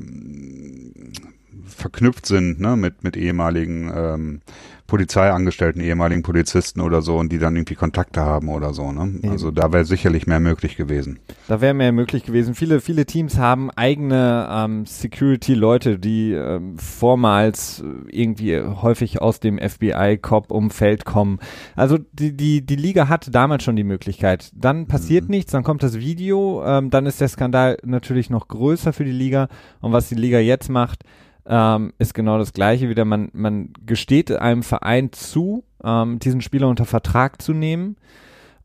verknüpft 1.67 2.27
sind 2.27 2.61
ne, 2.61 2.77
mit, 2.77 3.05
mit 3.05 3.17
ehemaligen 3.17 3.91
ähm, 3.95 4.41
Polizeiangestellten, 4.87 5.81
ehemaligen 5.81 6.23
Polizisten 6.23 6.81
oder 6.81 7.01
so 7.01 7.17
und 7.17 7.33
die 7.33 7.39
dann 7.39 7.57
irgendwie 7.57 7.75
Kontakte 7.75 8.21
haben 8.21 8.49
oder 8.49 8.75
so. 8.75 8.93
Ne? 8.93 9.19
Also 9.31 9.51
da 9.51 9.73
wäre 9.73 9.87
sicherlich 9.87 10.27
mehr 10.27 10.41
möglich 10.41 10.77
gewesen. 10.77 11.19
Da 11.49 11.63
wäre 11.63 11.73
mehr 11.73 11.91
möglich 11.93 12.25
gewesen. 12.25 12.55
Viele, 12.55 12.81
viele 12.81 13.07
Teams 13.07 13.39
haben 13.39 13.71
eigene 13.71 14.47
ähm, 14.51 14.85
Security-Leute, 14.85 15.99
die 15.99 16.33
ähm, 16.33 16.79
vormals 16.79 17.83
irgendwie 18.11 18.61
häufig 18.61 19.23
aus 19.23 19.41
dem 19.41 19.59
FBI-Cop-Umfeld 19.59 21.07
kommen. 21.07 21.39
Also 21.77 21.99
die, 22.13 22.37
die, 22.37 22.61
die 22.61 22.77
Liga 22.77 23.09
hat 23.09 23.35
damals 23.35 23.65
schon 23.65 23.77
die 23.77 23.85
Möglichkeit. 23.85 24.51
Dann 24.55 24.87
passiert 24.87 25.25
mhm. 25.25 25.31
nichts, 25.31 25.53
dann 25.53 25.65
kommt 25.65 25.83
das 25.83 25.99
Video, 25.99 26.63
ähm, 26.65 26.91
dann 26.91 27.07
ist 27.07 27.23
der 27.23 27.29
Skandal 27.29 27.79
natürlich 27.85 28.29
noch 28.29 28.49
größer 28.49 28.93
für 28.93 29.05
die 29.05 29.13
Liga. 29.13 29.49
Und 29.81 29.93
was 29.93 30.11
die 30.11 30.15
Liga 30.15 30.39
jetzt 30.39 30.69
macht, 30.69 31.05
ähm, 31.47 31.93
ist 31.99 32.15
genau 32.15 32.39
das 32.39 32.53
gleiche 32.53 32.89
wieder. 32.89 33.05
Man, 33.05 33.29
man 33.33 33.71
gesteht 33.85 34.31
einem 34.33 34.63
Verein 34.63 35.13
zu, 35.13 35.65
ähm, 35.83 36.19
diesen 36.19 36.41
Spieler 36.41 36.69
unter 36.69 36.85
Vertrag 36.85 37.43
zu 37.43 37.53
nehmen 37.53 37.97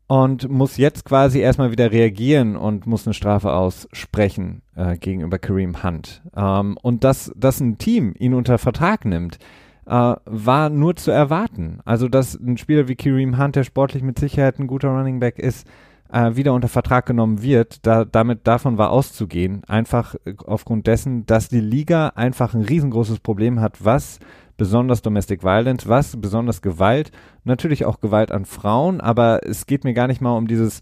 und 0.06 0.48
muss 0.48 0.76
jetzt 0.76 1.04
quasi 1.04 1.38
erstmal 1.38 1.70
wieder 1.70 1.92
reagieren 1.92 2.56
und 2.56 2.86
muss 2.86 3.06
eine 3.06 3.14
Strafe 3.14 3.52
aussprechen 3.52 4.62
äh, 4.74 4.96
gegenüber 4.96 5.38
Kareem 5.38 5.82
Hunt. 5.84 6.22
Ähm, 6.34 6.76
und 6.82 7.04
dass, 7.04 7.32
dass 7.36 7.60
ein 7.60 7.78
Team 7.78 8.14
ihn 8.18 8.34
unter 8.34 8.58
Vertrag 8.58 9.04
nimmt, 9.04 9.38
äh, 9.86 10.14
war 10.24 10.70
nur 10.70 10.96
zu 10.96 11.10
erwarten. 11.10 11.78
Also, 11.84 12.08
dass 12.08 12.34
ein 12.34 12.56
Spieler 12.56 12.88
wie 12.88 12.96
Kareem 12.96 13.38
Hunt, 13.38 13.56
der 13.56 13.64
sportlich 13.64 14.02
mit 14.02 14.18
Sicherheit 14.18 14.58
ein 14.58 14.66
guter 14.66 14.88
Running 14.88 15.20
Back 15.20 15.38
ist, 15.38 15.66
äh, 16.12 16.36
wieder 16.36 16.54
unter 16.54 16.68
Vertrag 16.68 17.06
genommen 17.06 17.42
wird, 17.42 17.86
da, 17.86 18.04
damit 18.04 18.46
davon 18.46 18.78
war 18.78 18.90
auszugehen, 18.90 19.62
einfach 19.66 20.14
äh, 20.24 20.34
aufgrund 20.44 20.86
dessen, 20.86 21.26
dass 21.26 21.48
die 21.48 21.60
Liga 21.60 22.08
einfach 22.14 22.54
ein 22.54 22.62
riesengroßes 22.62 23.20
Problem 23.20 23.60
hat, 23.60 23.84
was 23.84 24.18
besonders 24.56 25.02
Domestic 25.02 25.42
Violence, 25.42 25.88
was 25.88 26.20
besonders 26.20 26.62
Gewalt, 26.62 27.12
natürlich 27.44 27.84
auch 27.84 28.00
Gewalt 28.00 28.32
an 28.32 28.44
Frauen, 28.44 29.00
aber 29.00 29.40
es 29.46 29.66
geht 29.66 29.84
mir 29.84 29.94
gar 29.94 30.06
nicht 30.06 30.20
mal 30.20 30.36
um 30.36 30.46
dieses 30.46 30.80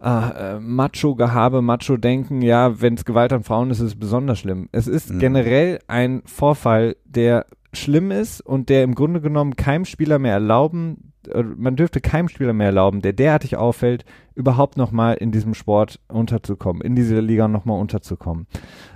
äh, 0.00 0.08
äh 0.54 0.60
Macho-Gehabe, 0.60 1.62
Macho-Denken, 1.62 2.42
ja, 2.42 2.80
wenn 2.80 2.94
es 2.94 3.04
Gewalt 3.04 3.32
an 3.32 3.42
Frauen 3.42 3.70
ist, 3.70 3.80
ist 3.80 3.86
es 3.86 3.98
besonders 3.98 4.38
schlimm. 4.38 4.68
Es 4.72 4.86
ist 4.86 5.10
mhm. 5.10 5.18
generell 5.18 5.78
ein 5.88 6.22
Vorfall, 6.24 6.96
der 7.04 7.46
schlimm 7.72 8.10
ist 8.10 8.40
und 8.40 8.68
der 8.68 8.82
im 8.84 8.94
Grunde 8.94 9.20
genommen 9.20 9.56
keinem 9.56 9.84
Spieler 9.84 10.18
mehr 10.18 10.34
erlauben 10.34 11.09
man 11.56 11.76
dürfte 11.76 12.00
keinem 12.00 12.28
Spieler 12.28 12.52
mehr 12.52 12.68
erlauben, 12.68 13.02
der 13.02 13.12
derartig 13.12 13.56
auffällt, 13.56 14.04
überhaupt 14.34 14.76
nochmal 14.76 15.16
in 15.16 15.32
diesem 15.32 15.54
Sport 15.54 16.00
unterzukommen, 16.08 16.82
in 16.82 16.94
dieser 16.94 17.20
Liga 17.20 17.48
nochmal 17.48 17.80
unterzukommen. 17.80 18.46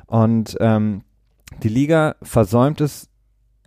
Und 0.07 0.57
ähm, 0.61 1.03
die 1.63 1.69
Liga 1.69 2.17
versäumt 2.23 2.81
es 2.81 3.09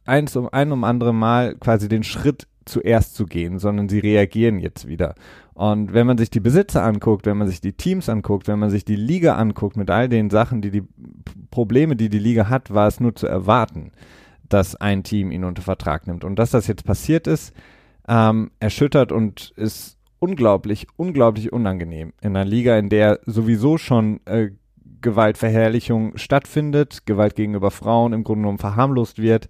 eins 0.06 0.36
um 0.36 0.50
ein 0.50 0.72
um 0.72 0.84
andere 0.84 1.14
Mal 1.14 1.56
quasi 1.56 1.88
den 1.88 2.04
Schritt 2.04 2.48
zuerst 2.66 3.16
zu 3.16 3.26
gehen, 3.26 3.60
sondern 3.60 3.90
sie 3.90 4.00
reagieren 4.00 4.60
jetzt 4.60 4.88
wieder. 4.88 5.16
Und 5.54 5.94
wenn 5.94 6.06
man 6.06 6.18
sich 6.18 6.30
die 6.30 6.40
Besitzer 6.40 6.84
anguckt, 6.84 7.26
wenn 7.26 7.38
man 7.38 7.48
sich 7.48 7.62
die 7.62 7.74
Teams 7.74 8.10
anguckt, 8.10 8.48
wenn 8.48 8.60
man 8.60 8.70
sich 8.70 8.86
die 8.86 8.96
Liga 8.96 9.36
anguckt 9.36 9.78
mit 9.78 9.90
all 9.90 10.10
den 10.10 10.30
Sachen, 10.30 10.62
die 10.62 10.72
die 10.72 10.84
Probleme, 11.50 11.96
die 11.96 12.10
die 12.10 12.20
Liga 12.20 12.50
hat, 12.50 12.74
war 12.74 12.88
es 12.88 13.00
nur 13.00 13.16
zu 13.16 13.28
erwarten, 13.28 13.92
dass 14.50 14.76
ein 14.76 15.04
Team 15.04 15.32
ihn 15.32 15.44
unter 15.44 15.62
Vertrag 15.62 16.08
nimmt. 16.08 16.24
Und 16.24 16.38
dass 16.38 16.52
das 16.52 16.68
jetzt 16.68 16.86
passiert 16.86 17.26
ist, 17.26 17.54
ähm, 18.08 18.52
erschüttert 18.60 19.12
und 19.12 19.54
ist 19.56 19.98
unglaublich, 20.20 20.88
unglaublich 20.96 21.52
unangenehm. 21.52 22.14
In 22.22 22.36
einer 22.36 22.46
Liga, 22.46 22.78
in 22.78 22.90
der 22.90 23.20
sowieso 23.26 23.78
schon 23.78 24.20
äh, 24.26 24.52
Gewaltverherrlichung 25.02 26.18
stattfindet, 26.18 27.06
Gewalt 27.06 27.36
gegenüber 27.36 27.72
Frauen 27.72 28.14
im 28.14 28.24
Grunde 28.24 28.42
genommen 28.42 28.58
verharmlost 28.58 29.20
wird, 29.20 29.48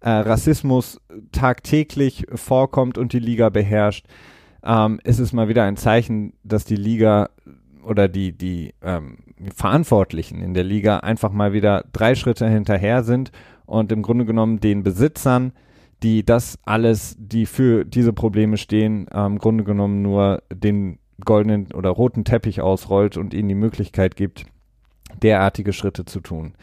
äh, 0.00 0.10
Rassismus 0.10 1.00
tagtäglich 1.32 2.26
vorkommt 2.34 2.98
und 2.98 3.12
die 3.12 3.18
Liga 3.18 3.48
beherrscht, 3.48 4.06
ähm, 4.62 5.00
ist 5.04 5.18
es 5.18 5.32
mal 5.32 5.48
wieder 5.48 5.64
ein 5.64 5.76
Zeichen, 5.76 6.34
dass 6.42 6.64
die 6.64 6.76
Liga 6.76 7.30
oder 7.82 8.08
die, 8.08 8.32
die 8.32 8.74
ähm, 8.82 9.18
Verantwortlichen 9.54 10.42
in 10.42 10.52
der 10.52 10.64
Liga 10.64 10.98
einfach 10.98 11.32
mal 11.32 11.52
wieder 11.52 11.84
drei 11.92 12.14
Schritte 12.14 12.46
hinterher 12.48 13.04
sind 13.04 13.32
und 13.64 13.90
im 13.90 14.02
Grunde 14.02 14.26
genommen 14.26 14.60
den 14.60 14.82
Besitzern 14.82 15.52
die 16.02 16.24
das 16.24 16.58
alles, 16.64 17.16
die 17.18 17.46
für 17.46 17.84
diese 17.84 18.12
Probleme 18.12 18.56
stehen, 18.56 19.08
äh, 19.08 19.26
im 19.26 19.38
Grunde 19.38 19.64
genommen 19.64 20.02
nur 20.02 20.42
den 20.52 20.98
goldenen 21.24 21.72
oder 21.72 21.90
roten 21.90 22.24
Teppich 22.24 22.60
ausrollt 22.60 23.16
und 23.16 23.34
ihnen 23.34 23.48
die 23.48 23.54
Möglichkeit 23.54 24.16
gibt, 24.16 24.46
derartige 25.22 25.72
Schritte 25.72 26.04
zu 26.04 26.20
tun. 26.20 26.54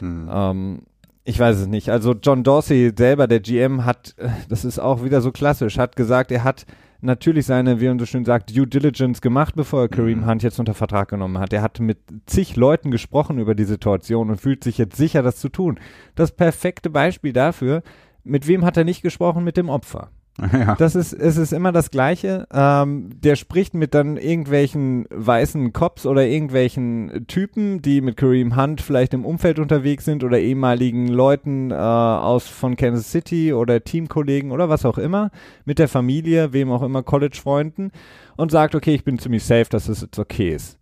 Hm. 0.00 0.28
Ähm, 0.30 0.82
ich 1.24 1.38
weiß 1.38 1.58
es 1.58 1.66
nicht. 1.66 1.88
Also 1.88 2.14
John 2.20 2.42
Dorsey 2.42 2.92
selber, 2.96 3.26
der 3.26 3.40
GM, 3.40 3.84
hat, 3.84 4.14
äh, 4.18 4.28
das 4.48 4.64
ist 4.64 4.78
auch 4.78 5.04
wieder 5.04 5.20
so 5.20 5.32
klassisch, 5.32 5.78
hat 5.78 5.96
gesagt, 5.96 6.32
er 6.32 6.44
hat 6.44 6.66
natürlich 7.00 7.46
seine, 7.46 7.80
wie 7.80 7.88
man 7.88 7.98
so 7.98 8.06
schön 8.06 8.24
sagt, 8.24 8.56
Due 8.56 8.66
Diligence 8.66 9.20
gemacht, 9.20 9.54
bevor 9.56 9.82
er 9.82 9.88
Kareem 9.88 10.20
mhm. 10.20 10.26
Hunt 10.26 10.42
jetzt 10.42 10.58
unter 10.58 10.74
Vertrag 10.74 11.08
genommen 11.08 11.38
hat. 11.38 11.52
Er 11.52 11.62
hat 11.62 11.80
mit 11.80 11.98
zig 12.26 12.56
Leuten 12.56 12.90
gesprochen 12.90 13.38
über 13.38 13.54
die 13.54 13.64
Situation 13.64 14.30
und 14.30 14.40
fühlt 14.40 14.64
sich 14.64 14.78
jetzt 14.78 14.96
sicher, 14.96 15.22
das 15.22 15.36
zu 15.36 15.48
tun. 15.48 15.78
Das 16.14 16.32
perfekte 16.32 16.90
Beispiel 16.90 17.32
dafür, 17.32 17.82
mit 18.24 18.46
wem 18.46 18.64
hat 18.64 18.76
er 18.76 18.84
nicht 18.84 19.02
gesprochen? 19.02 19.44
Mit 19.44 19.56
dem 19.56 19.68
Opfer. 19.68 20.10
Ja. 20.52 20.74
Das 20.76 20.94
ist, 20.94 21.12
es 21.12 21.36
ist 21.36 21.52
immer 21.52 21.72
das 21.72 21.90
Gleiche. 21.90 22.46
Ähm, 22.52 23.10
der 23.20 23.36
spricht 23.36 23.74
mit 23.74 23.94
dann 23.94 24.16
irgendwelchen 24.16 25.06
weißen 25.10 25.72
Cops 25.72 26.06
oder 26.06 26.26
irgendwelchen 26.26 27.26
Typen, 27.26 27.82
die 27.82 28.00
mit 28.00 28.16
Kareem 28.16 28.56
Hunt 28.56 28.80
vielleicht 28.80 29.14
im 29.14 29.24
Umfeld 29.24 29.58
unterwegs 29.58 30.04
sind 30.04 30.24
oder 30.24 30.38
ehemaligen 30.38 31.08
Leuten 31.08 31.70
äh, 31.70 31.74
aus 31.74 32.48
von 32.48 32.76
Kansas 32.76 33.10
City 33.10 33.52
oder 33.52 33.84
Teamkollegen 33.84 34.52
oder 34.52 34.68
was 34.68 34.84
auch 34.84 34.98
immer, 34.98 35.30
mit 35.64 35.78
der 35.78 35.88
Familie, 35.88 36.52
wem 36.52 36.70
auch 36.70 36.82
immer, 36.82 37.02
College-Freunden 37.02 37.90
und 38.36 38.50
sagt, 38.50 38.74
okay, 38.74 38.94
ich 38.94 39.04
bin 39.04 39.18
ziemlich 39.18 39.44
safe, 39.44 39.66
dass 39.68 39.88
es 39.88 40.02
jetzt 40.02 40.18
okay 40.18 40.54
ist. 40.54 40.78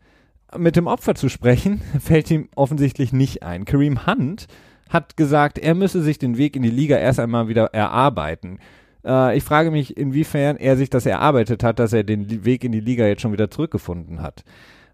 Mit 0.56 0.74
dem 0.76 0.86
Opfer 0.86 1.14
zu 1.14 1.28
sprechen, 1.28 1.80
fällt 2.00 2.30
ihm 2.30 2.48
offensichtlich 2.54 3.12
nicht 3.12 3.42
ein. 3.42 3.64
Kareem 3.64 4.06
Hunt 4.06 4.46
hat 4.90 5.16
gesagt, 5.16 5.58
er 5.58 5.74
müsse 5.74 6.02
sich 6.02 6.18
den 6.18 6.36
Weg 6.36 6.56
in 6.56 6.62
die 6.62 6.70
Liga 6.70 6.98
erst 6.98 7.20
einmal 7.20 7.48
wieder 7.48 7.66
erarbeiten. 7.72 8.58
Äh, 9.04 9.36
ich 9.36 9.44
frage 9.44 9.70
mich, 9.70 9.96
inwiefern 9.96 10.56
er 10.56 10.76
sich 10.76 10.90
das 10.90 11.06
erarbeitet 11.06 11.62
hat, 11.62 11.78
dass 11.78 11.92
er 11.92 12.04
den 12.04 12.44
Weg 12.44 12.64
in 12.64 12.72
die 12.72 12.80
Liga 12.80 13.06
jetzt 13.06 13.22
schon 13.22 13.32
wieder 13.32 13.50
zurückgefunden 13.50 14.20
hat. 14.20 14.44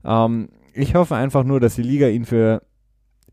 Ähm, 0.05 0.51
ich 0.75 0.95
hoffe 0.95 1.17
einfach 1.17 1.43
nur, 1.43 1.59
dass 1.59 1.75
die 1.75 1.83
Liga 1.83 2.09
ihn 2.09 2.27
für 2.27 2.63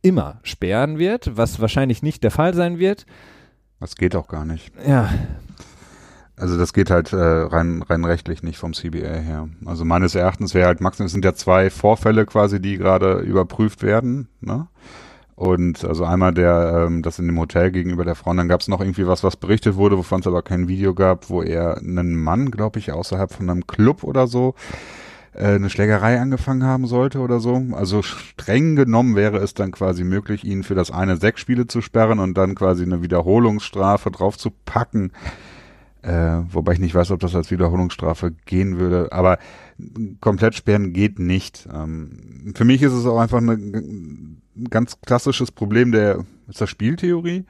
immer 0.02 0.40
sperren 0.44 0.98
wird, 0.98 1.36
was 1.38 1.60
wahrscheinlich 1.60 2.02
nicht 2.02 2.24
der 2.24 2.32
Fall 2.32 2.54
sein 2.54 2.80
wird. 2.80 3.06
Das 3.80 3.96
geht 3.96 4.16
auch 4.16 4.28
gar 4.28 4.46
nicht. 4.46 4.72
Ja. 4.88 5.10
Also 6.36 6.58
das 6.58 6.74
geht 6.74 6.90
halt 6.90 7.14
äh, 7.14 7.18
rein, 7.18 7.84
rein 7.84 8.06
rechtlich 8.06 8.42
nicht 8.42 8.58
vom 8.58 8.74
CBA 8.74 9.16
her. 9.16 9.50
Also 9.66 9.86
meines 9.86 10.16
Erachtens 10.16 10.54
wäre 10.54 10.68
halt 10.68 10.82
maximal, 10.82 11.06
es 11.06 11.12
sind 11.12 11.26
ja 11.26 11.34
zwei 11.34 11.70
Vorfälle 11.70 12.26
quasi, 12.26 12.62
die 12.62 12.78
gerade 12.78 13.20
überprüft 13.20 13.84
werden. 13.84 14.30
Ne? 14.42 14.68
Und 15.36 15.84
also 15.84 16.06
einmal 16.06 16.34
der, 16.34 16.86
ähm, 16.88 17.02
das 17.02 17.18
in 17.20 17.26
dem 17.26 17.40
Hotel 17.40 17.72
gegenüber 17.72 18.06
der 18.06 18.16
Frau, 18.16 18.32
und 18.32 18.38
dann 18.38 18.48
gab 18.48 18.62
es 18.62 18.68
noch 18.68 18.82
irgendwie 18.82 19.08
was, 19.08 19.24
was 19.24 19.36
berichtet 19.36 19.76
wurde, 19.76 19.98
wovon 19.98 20.20
es 20.20 20.28
aber 20.28 20.44
kein 20.44 20.68
Video 20.68 20.94
gab, 20.94 21.30
wo 21.30 21.42
er 21.42 21.78
einen 21.78 22.16
Mann, 22.16 22.52
glaube 22.52 22.80
ich, 22.80 22.92
außerhalb 22.92 23.32
von 23.32 23.50
einem 23.50 23.66
Club 23.66 24.04
oder 24.04 24.28
so, 24.28 24.54
äh, 25.34 25.56
eine 25.56 25.70
Schlägerei 25.70 26.20
angefangen 26.20 26.64
haben 26.64 26.86
sollte 26.86 27.20
oder 27.20 27.40
so. 27.40 27.62
Also 27.72 28.04
streng 28.04 28.76
genommen 28.76 29.16
wäre 29.16 29.38
es 29.38 29.56
dann 29.56 29.72
quasi 29.72 30.04
möglich, 30.04 30.44
ihn 30.44 30.64
für 30.64 30.76
das 30.76 30.92
eine 30.92 31.18
sechs 31.18 31.42
Spiele 31.42 31.66
zu 31.66 31.82
sperren 31.82 32.20
und 32.20 32.38
dann 32.38 32.54
quasi 32.54 32.84
eine 32.84 33.02
Wiederholungsstrafe 33.02 34.12
drauf 34.12 34.38
zu 34.38 34.52
packen. 34.66 35.12
Äh, 36.04 36.42
wobei 36.52 36.74
ich 36.74 36.80
nicht 36.80 36.94
weiß, 36.94 37.12
ob 37.12 37.22
das 37.22 37.34
als 37.34 37.50
Wiederholungsstrafe 37.50 38.32
gehen 38.46 38.78
würde. 38.78 39.12
Aber 39.12 39.40
komplett 40.22 40.54
sperren 40.54 40.94
geht 40.94 41.18
nicht. 41.18 41.68
Ähm, 41.74 42.54
für 42.56 42.66
mich 42.66 42.82
ist 42.82 42.94
es 42.94 43.06
auch 43.06 43.20
einfach 43.20 43.40
eine 43.40 43.58
ganz 44.70 45.00
klassisches 45.02 45.52
Problem 45.52 45.92
der, 45.92 46.26
ist 46.48 46.62
das 46.62 46.70
Spieltheorie? 46.70 47.46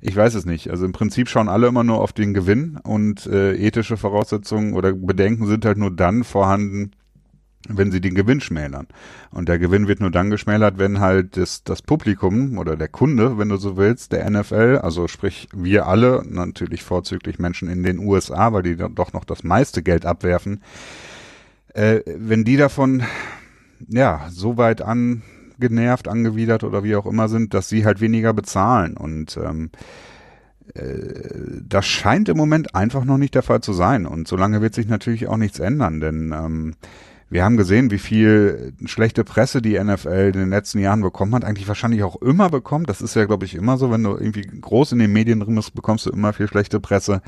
Ich 0.00 0.14
weiß 0.14 0.34
es 0.34 0.44
nicht. 0.44 0.70
Also 0.70 0.84
im 0.84 0.92
Prinzip 0.92 1.28
schauen 1.28 1.48
alle 1.48 1.66
immer 1.66 1.84
nur 1.84 2.00
auf 2.00 2.12
den 2.12 2.34
Gewinn 2.34 2.78
und 2.82 3.26
äh, 3.26 3.54
ethische 3.54 3.96
Voraussetzungen 3.96 4.74
oder 4.74 4.92
Bedenken 4.92 5.46
sind 5.46 5.64
halt 5.64 5.78
nur 5.78 5.90
dann 5.90 6.22
vorhanden, 6.22 6.92
wenn 7.68 7.90
sie 7.90 8.00
den 8.00 8.14
Gewinn 8.14 8.40
schmälern. 8.40 8.86
Und 9.30 9.48
der 9.48 9.58
Gewinn 9.58 9.88
wird 9.88 10.00
nur 10.00 10.10
dann 10.10 10.30
geschmälert, 10.30 10.78
wenn 10.78 11.00
halt 11.00 11.36
das, 11.36 11.64
das 11.64 11.82
Publikum 11.82 12.58
oder 12.58 12.76
der 12.76 12.88
Kunde, 12.88 13.38
wenn 13.38 13.48
du 13.48 13.56
so 13.56 13.76
willst, 13.76 14.12
der 14.12 14.28
NFL, 14.30 14.80
also 14.82 15.08
sprich 15.08 15.48
wir 15.52 15.86
alle, 15.86 16.22
natürlich 16.28 16.82
vorzüglich 16.82 17.38
Menschen 17.38 17.68
in 17.68 17.82
den 17.82 17.98
USA, 17.98 18.52
weil 18.52 18.62
die 18.62 18.76
doch 18.76 19.12
noch 19.12 19.24
das 19.24 19.42
meiste 19.42 19.82
Geld 19.82 20.06
abwerfen, 20.06 20.62
äh, 21.74 22.00
wenn 22.06 22.44
die 22.44 22.56
davon 22.56 23.02
ja 23.88 24.28
so 24.30 24.56
weit 24.56 24.82
angenervt, 25.56 26.08
angewidert 26.08 26.64
oder 26.64 26.84
wie 26.84 26.96
auch 26.96 27.06
immer 27.06 27.28
sind, 27.28 27.54
dass 27.54 27.68
sie 27.68 27.84
halt 27.84 28.00
weniger 28.00 28.32
bezahlen 28.32 28.96
und 28.96 29.36
ähm, 29.36 29.70
äh, 30.74 31.60
das 31.68 31.86
scheint 31.86 32.28
im 32.28 32.36
Moment 32.36 32.74
einfach 32.74 33.04
noch 33.04 33.18
nicht 33.18 33.34
der 33.34 33.42
Fall 33.42 33.60
zu 33.60 33.72
sein. 33.72 34.06
Und 34.06 34.28
solange 34.28 34.60
wird 34.60 34.74
sich 34.74 34.88
natürlich 34.88 35.28
auch 35.28 35.36
nichts 35.36 35.58
ändern, 35.58 36.00
denn 36.00 36.32
ähm, 36.36 36.74
wir 37.28 37.44
haben 37.44 37.56
gesehen, 37.56 37.90
wie 37.90 37.98
viel 37.98 38.72
schlechte 38.84 39.24
Presse 39.24 39.60
die 39.60 39.78
NFL 39.78 40.30
in 40.32 40.40
den 40.40 40.50
letzten 40.50 40.78
Jahren 40.78 41.02
bekommen 41.02 41.34
hat, 41.34 41.44
eigentlich 41.44 41.66
wahrscheinlich 41.66 42.04
auch 42.04 42.22
immer 42.22 42.50
bekommt. 42.50 42.88
Das 42.88 43.00
ist 43.02 43.16
ja, 43.16 43.24
glaube 43.24 43.44
ich, 43.46 43.56
immer 43.56 43.78
so, 43.78 43.90
wenn 43.90 44.04
du 44.04 44.10
irgendwie 44.10 44.42
groß 44.42 44.92
in 44.92 45.00
den 45.00 45.12
Medien 45.12 45.40
drin 45.40 45.56
bist, 45.56 45.74
bekommst 45.74 46.06
du 46.06 46.10
immer 46.10 46.32
viel 46.32 46.46
schlechte 46.46 46.78
Presse. 46.78 47.22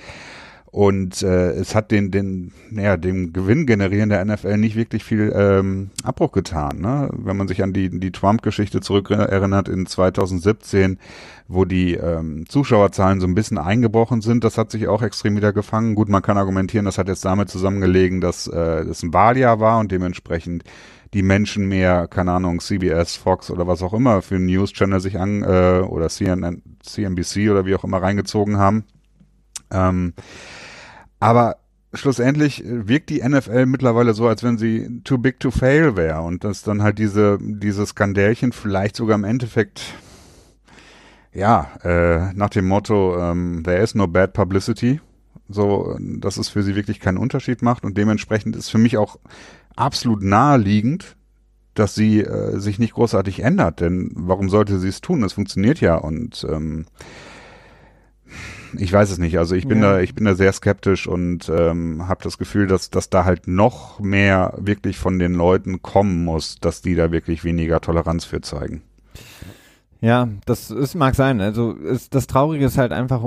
Und 0.70 1.22
äh, 1.22 1.52
es 1.52 1.74
hat 1.74 1.90
den, 1.90 2.10
den, 2.10 2.52
naja, 2.70 2.98
dem 2.98 3.32
Gewinn 3.32 3.64
generieren 3.64 4.10
der 4.10 4.22
NFL 4.22 4.58
nicht 4.58 4.76
wirklich 4.76 5.02
viel 5.02 5.32
ähm, 5.34 5.90
Abbruch 6.02 6.30
getan. 6.32 6.80
Ne? 6.80 7.08
Wenn 7.12 7.38
man 7.38 7.48
sich 7.48 7.62
an 7.62 7.72
die, 7.72 7.88
die 7.88 8.12
Trump-Geschichte 8.12 8.80
zurückerinnert 8.80 9.68
in 9.68 9.86
2017, 9.86 10.98
wo 11.46 11.64
die 11.64 11.94
ähm, 11.94 12.44
Zuschauerzahlen 12.48 13.20
so 13.20 13.26
ein 13.26 13.34
bisschen 13.34 13.56
eingebrochen 13.56 14.20
sind, 14.20 14.44
das 14.44 14.58
hat 14.58 14.70
sich 14.70 14.88
auch 14.88 15.00
extrem 15.00 15.36
wieder 15.36 15.54
gefangen. 15.54 15.94
Gut, 15.94 16.10
man 16.10 16.20
kann 16.20 16.36
argumentieren, 16.36 16.84
das 16.84 16.98
hat 16.98 17.08
jetzt 17.08 17.24
damit 17.24 17.48
zusammengelegen, 17.48 18.20
dass 18.20 18.46
äh, 18.46 18.84
das 18.84 19.02
ein 19.02 19.14
Wahljahr 19.14 19.60
war 19.60 19.78
und 19.78 19.90
dementsprechend 19.90 20.64
die 21.14 21.22
Menschen 21.22 21.66
mehr, 21.66 22.06
keine 22.08 22.32
Ahnung, 22.32 22.60
CBS, 22.60 23.16
Fox 23.16 23.50
oder 23.50 23.66
was 23.66 23.82
auch 23.82 23.94
immer 23.94 24.20
für 24.20 24.34
einen 24.34 24.44
News-Channel 24.44 25.00
sich 25.00 25.18
an 25.18 25.42
äh, 25.42 25.80
oder 25.80 26.10
CNN, 26.10 26.62
CNBC 26.82 27.50
oder 27.50 27.64
wie 27.64 27.74
auch 27.74 27.84
immer 27.84 28.02
reingezogen 28.02 28.58
haben. 28.58 28.84
Ähm, 29.70 30.12
aber 31.20 31.56
schlussendlich 31.94 32.62
wirkt 32.64 33.10
die 33.10 33.26
NFL 33.26 33.66
mittlerweile 33.66 34.14
so, 34.14 34.28
als 34.28 34.42
wenn 34.42 34.58
sie 34.58 35.00
too 35.04 35.18
big 35.18 35.40
to 35.40 35.50
fail 35.50 35.96
wäre 35.96 36.20
und 36.20 36.44
dass 36.44 36.62
dann 36.62 36.82
halt 36.82 36.98
diese, 36.98 37.38
diese 37.40 37.86
Skandälchen 37.86 38.52
vielleicht 38.52 38.96
sogar 38.96 39.16
im 39.16 39.24
Endeffekt, 39.24 39.82
ja, 41.32 41.68
äh, 41.82 42.32
nach 42.34 42.50
dem 42.50 42.68
Motto, 42.68 43.18
ähm, 43.18 43.62
there 43.64 43.82
is 43.82 43.94
no 43.94 44.06
bad 44.06 44.32
publicity, 44.32 45.00
so, 45.48 45.96
dass 45.98 46.36
es 46.36 46.50
für 46.50 46.62
sie 46.62 46.76
wirklich 46.76 47.00
keinen 47.00 47.18
Unterschied 47.18 47.62
macht 47.62 47.84
und 47.84 47.96
dementsprechend 47.96 48.54
ist 48.54 48.68
für 48.68 48.78
mich 48.78 48.98
auch 48.98 49.18
absolut 49.76 50.22
naheliegend, 50.22 51.16
dass 51.72 51.94
sie 51.94 52.20
äh, 52.20 52.58
sich 52.58 52.78
nicht 52.78 52.94
großartig 52.94 53.40
ändert, 53.40 53.80
denn 53.80 54.10
warum 54.14 54.50
sollte 54.50 54.78
sie 54.78 54.88
es 54.88 55.00
tun? 55.00 55.22
Es 55.22 55.32
funktioniert 55.32 55.80
ja 55.80 55.94
und 55.96 56.46
ähm, 56.50 56.86
ich 58.76 58.92
weiß 58.92 59.10
es 59.10 59.18
nicht. 59.18 59.38
Also 59.38 59.54
ich 59.54 59.66
bin 59.66 59.82
ja. 59.82 59.92
da, 59.92 60.00
ich 60.00 60.14
bin 60.14 60.24
da 60.24 60.34
sehr 60.34 60.52
skeptisch 60.52 61.06
und 61.06 61.48
ähm, 61.48 62.08
habe 62.08 62.22
das 62.22 62.38
Gefühl, 62.38 62.66
dass, 62.66 62.90
dass 62.90 63.10
da 63.10 63.24
halt 63.24 63.48
noch 63.48 64.00
mehr 64.00 64.54
wirklich 64.58 64.98
von 64.98 65.18
den 65.18 65.34
Leuten 65.34 65.82
kommen 65.82 66.24
muss, 66.24 66.56
dass 66.56 66.82
die 66.82 66.94
da 66.94 67.10
wirklich 67.12 67.44
weniger 67.44 67.80
Toleranz 67.80 68.24
für 68.24 68.40
zeigen. 68.40 68.82
Ja, 70.00 70.28
das 70.46 70.70
ist, 70.70 70.94
mag 70.94 71.14
sein. 71.14 71.40
Also 71.40 71.72
ist, 71.72 72.14
das 72.14 72.26
Traurige 72.26 72.66
ist 72.66 72.78
halt 72.78 72.92
einfach, 72.92 73.22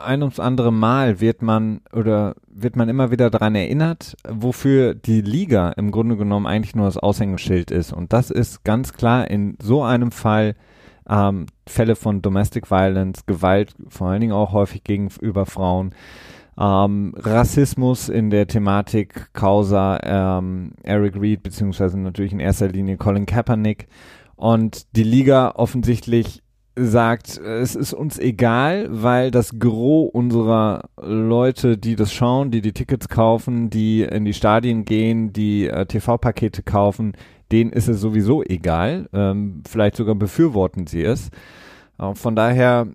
ein 0.00 0.22
ums 0.22 0.40
andere 0.40 0.72
Mal 0.72 1.20
wird 1.20 1.42
man 1.42 1.80
oder 1.92 2.34
wird 2.48 2.76
man 2.76 2.88
immer 2.88 3.10
wieder 3.10 3.30
daran 3.30 3.54
erinnert, 3.54 4.16
wofür 4.28 4.94
die 4.94 5.20
Liga 5.20 5.70
im 5.70 5.90
Grunde 5.90 6.16
genommen 6.16 6.46
eigentlich 6.46 6.74
nur 6.74 6.86
das 6.86 6.96
Aushängeschild 6.96 7.70
ist. 7.70 7.92
Und 7.92 8.12
das 8.12 8.30
ist 8.30 8.64
ganz 8.64 8.92
klar 8.92 9.30
in 9.30 9.56
so 9.62 9.82
einem 9.82 10.10
Fall 10.10 10.54
ähm, 11.10 11.46
Fälle 11.66 11.96
von 11.96 12.22
Domestic 12.22 12.70
Violence, 12.70 13.26
Gewalt, 13.26 13.74
vor 13.88 14.08
allen 14.08 14.20
Dingen 14.20 14.32
auch 14.32 14.52
häufig 14.52 14.84
gegenüber 14.84 15.44
Frauen, 15.44 15.94
ähm, 16.58 17.14
Rassismus 17.16 18.08
in 18.08 18.30
der 18.30 18.46
Thematik 18.46 19.32
Causa 19.32 19.98
ähm, 20.02 20.72
Eric 20.82 21.20
Reed, 21.20 21.42
beziehungsweise 21.42 21.98
natürlich 21.98 22.32
in 22.32 22.40
erster 22.40 22.68
Linie 22.68 22.96
Colin 22.96 23.26
Kaepernick. 23.26 23.88
Und 24.36 24.94
die 24.96 25.02
Liga 25.02 25.52
offensichtlich 25.56 26.42
sagt, 26.76 27.38
es 27.38 27.74
ist 27.74 27.92
uns 27.92 28.18
egal, 28.18 28.86
weil 28.90 29.30
das 29.30 29.58
Gros 29.58 30.10
unserer 30.12 30.88
Leute, 31.00 31.76
die 31.76 31.96
das 31.96 32.12
schauen, 32.12 32.50
die 32.50 32.60
die 32.60 32.72
Tickets 32.72 33.08
kaufen, 33.08 33.70
die 33.70 34.02
in 34.02 34.24
die 34.24 34.32
Stadien 34.32 34.84
gehen, 34.84 35.32
die 35.32 35.66
äh, 35.68 35.86
TV-Pakete 35.86 36.62
kaufen, 36.62 37.12
denen 37.52 37.72
ist 37.72 37.88
es 37.88 38.00
sowieso 38.00 38.42
egal. 38.42 39.08
Ähm, 39.12 39.62
vielleicht 39.68 39.96
sogar 39.96 40.14
befürworten 40.14 40.86
sie 40.86 41.02
es. 41.02 41.30
Äh, 41.98 42.14
von 42.14 42.36
daher, 42.36 42.88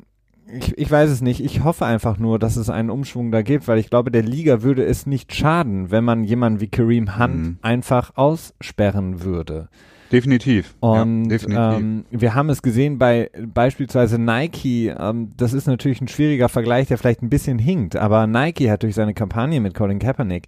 ich, 0.52 0.78
ich 0.78 0.90
weiß 0.90 1.10
es 1.10 1.22
nicht. 1.22 1.44
Ich 1.44 1.64
hoffe 1.64 1.86
einfach 1.86 2.18
nur, 2.18 2.40
dass 2.40 2.56
es 2.56 2.70
einen 2.70 2.90
Umschwung 2.90 3.32
da 3.32 3.42
gibt, 3.42 3.68
weil 3.68 3.80
ich 3.80 3.90
glaube, 3.90 4.12
der 4.12 4.24
Liga 4.24 4.62
würde 4.62 4.84
es 4.86 5.06
nicht 5.06 5.34
schaden, 5.34 5.92
wenn 5.92 6.04
man 6.04 6.24
jemanden 6.24 6.62
wie 6.62 6.68
Kareem 6.68 7.18
Hunt 7.20 7.36
mhm. 7.36 7.58
einfach 7.62 8.12
aussperren 8.16 9.24
würde. 9.24 9.70
Definitiv. 10.12 10.76
Und 10.82 11.24
ja, 11.24 11.30
definitiv. 11.30 11.80
Ähm, 11.80 12.06
wir 12.12 12.36
haben 12.36 12.50
es 12.50 12.62
gesehen 12.62 13.00
bei 13.00 13.32
beispielsweise 13.48 14.20
Nike. 14.20 14.94
Ähm, 14.98 15.32
das 15.36 15.54
ist 15.54 15.68
natürlich 15.68 16.00
ein 16.00 16.08
schwieriger 16.08 16.48
Vergleich, 16.48 16.88
der 16.88 16.98
vielleicht 16.98 17.22
ein 17.24 17.30
bisschen 17.30 17.60
hinkt, 17.60 17.96
aber 17.96 18.28
Nike 18.28 18.70
hat 18.70 18.84
durch 18.84 18.96
seine 18.96 19.14
Kampagne 19.14 19.60
mit 19.60 19.74
Colin 19.74 20.00
Kaepernick 20.00 20.44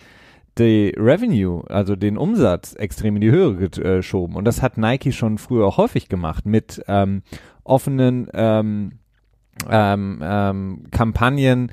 die 0.59 0.93
Revenue, 0.97 1.63
also 1.69 1.95
den 1.95 2.17
Umsatz 2.17 2.73
extrem 2.73 3.15
in 3.15 3.21
die 3.21 3.31
Höhe 3.31 3.55
geschoben. 3.55 4.35
Und 4.35 4.45
das 4.45 4.61
hat 4.61 4.77
Nike 4.77 5.11
schon 5.11 5.37
früher 5.37 5.77
häufig 5.77 6.09
gemacht 6.09 6.45
mit 6.45 6.83
ähm, 6.87 7.21
offenen 7.63 8.27
ähm, 8.33 8.93
ähm, 9.69 10.19
ähm, 10.23 10.83
Kampagnen, 10.91 11.71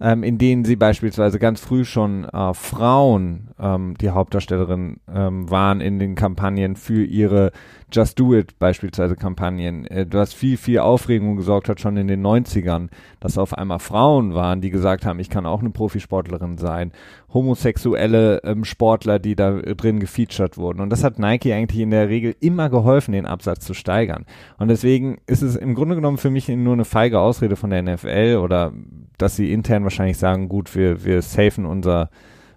ähm, 0.00 0.22
in 0.22 0.38
denen 0.38 0.64
sie 0.64 0.76
beispielsweise 0.76 1.38
ganz 1.38 1.60
früh 1.60 1.84
schon 1.84 2.24
äh, 2.24 2.54
Frauen, 2.54 3.48
ähm, 3.58 3.94
die 4.00 4.10
Hauptdarstellerin 4.10 5.00
ähm, 5.12 5.50
waren 5.50 5.80
in 5.80 5.98
den 5.98 6.14
Kampagnen 6.14 6.76
für 6.76 7.04
ihre 7.04 7.52
Just 7.92 8.18
Do 8.18 8.34
It 8.34 8.58
beispielsweise 8.58 9.14
Kampagnen, 9.14 9.86
äh, 9.86 10.06
was 10.10 10.32
viel, 10.32 10.56
viel 10.56 10.80
Aufregung 10.80 11.36
gesorgt 11.36 11.68
hat 11.68 11.80
schon 11.80 11.96
in 11.96 12.08
den 12.08 12.24
90ern, 12.24 12.88
dass 13.20 13.38
auf 13.38 13.56
einmal 13.56 13.78
Frauen 13.78 14.34
waren, 14.34 14.60
die 14.60 14.70
gesagt 14.70 15.06
haben, 15.06 15.20
ich 15.20 15.30
kann 15.30 15.46
auch 15.46 15.60
eine 15.60 15.70
Profisportlerin 15.70 16.58
sein, 16.58 16.92
homosexuelle 17.32 18.42
ähm, 18.42 18.64
Sportler, 18.64 19.18
die 19.18 19.36
da 19.36 19.52
drin 19.52 20.00
gefeatured 20.00 20.58
wurden. 20.58 20.80
Und 20.80 20.90
das 20.90 21.04
hat 21.04 21.18
Nike 21.18 21.52
eigentlich 21.52 21.80
in 21.80 21.90
der 21.90 22.08
Regel 22.08 22.34
immer 22.40 22.70
geholfen, 22.70 23.12
den 23.12 23.26
Absatz 23.26 23.64
zu 23.64 23.74
steigern. 23.74 24.26
Und 24.58 24.68
deswegen 24.68 25.18
ist 25.26 25.42
es 25.42 25.54
im 25.54 25.74
Grunde 25.74 25.94
genommen 25.94 26.18
für 26.18 26.30
mich 26.30 26.48
nur 26.48 26.72
eine 26.72 26.84
feige 26.84 27.20
Ausrede 27.20 27.54
von 27.54 27.70
der 27.70 27.82
NFL 27.82 28.40
oder 28.42 28.72
dass 29.18 29.36
sie 29.36 29.52
intern 29.52 29.84
wahrscheinlich 29.84 30.18
sagen, 30.18 30.48
gut, 30.48 30.74
wir, 30.74 31.04
wir 31.04 31.22
safen 31.22 31.66
unser, 31.66 32.10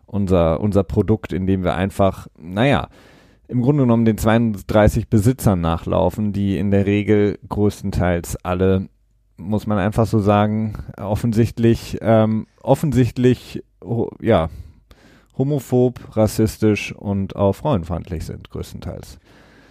unser, 0.07 0.59
unser 0.59 0.83
Produkt, 0.83 1.33
indem 1.33 1.63
wir 1.63 1.75
einfach, 1.75 2.27
naja, 2.37 2.89
im 3.49 3.61
Grunde 3.63 3.83
genommen 3.83 4.05
den 4.05 4.17
32 4.17 5.09
Besitzern 5.09 5.59
nachlaufen, 5.59 6.33
die 6.33 6.57
in 6.57 6.69
der 6.71 6.85
Regel 6.85 7.39
größtenteils 7.49 8.37
alle, 8.45 8.87
muss 9.37 9.65
man 9.65 9.79
einfach 9.79 10.05
so 10.05 10.19
sagen, 10.19 10.73
offensichtlich, 10.97 11.97
ähm, 12.01 12.45
offensichtlich, 12.61 13.63
ja, 14.21 14.49
homophob, 15.37 16.15
rassistisch 16.15 16.93
und 16.93 17.35
auch 17.35 17.53
frauenfeindlich 17.53 18.25
sind, 18.25 18.51
größtenteils. 18.51 19.17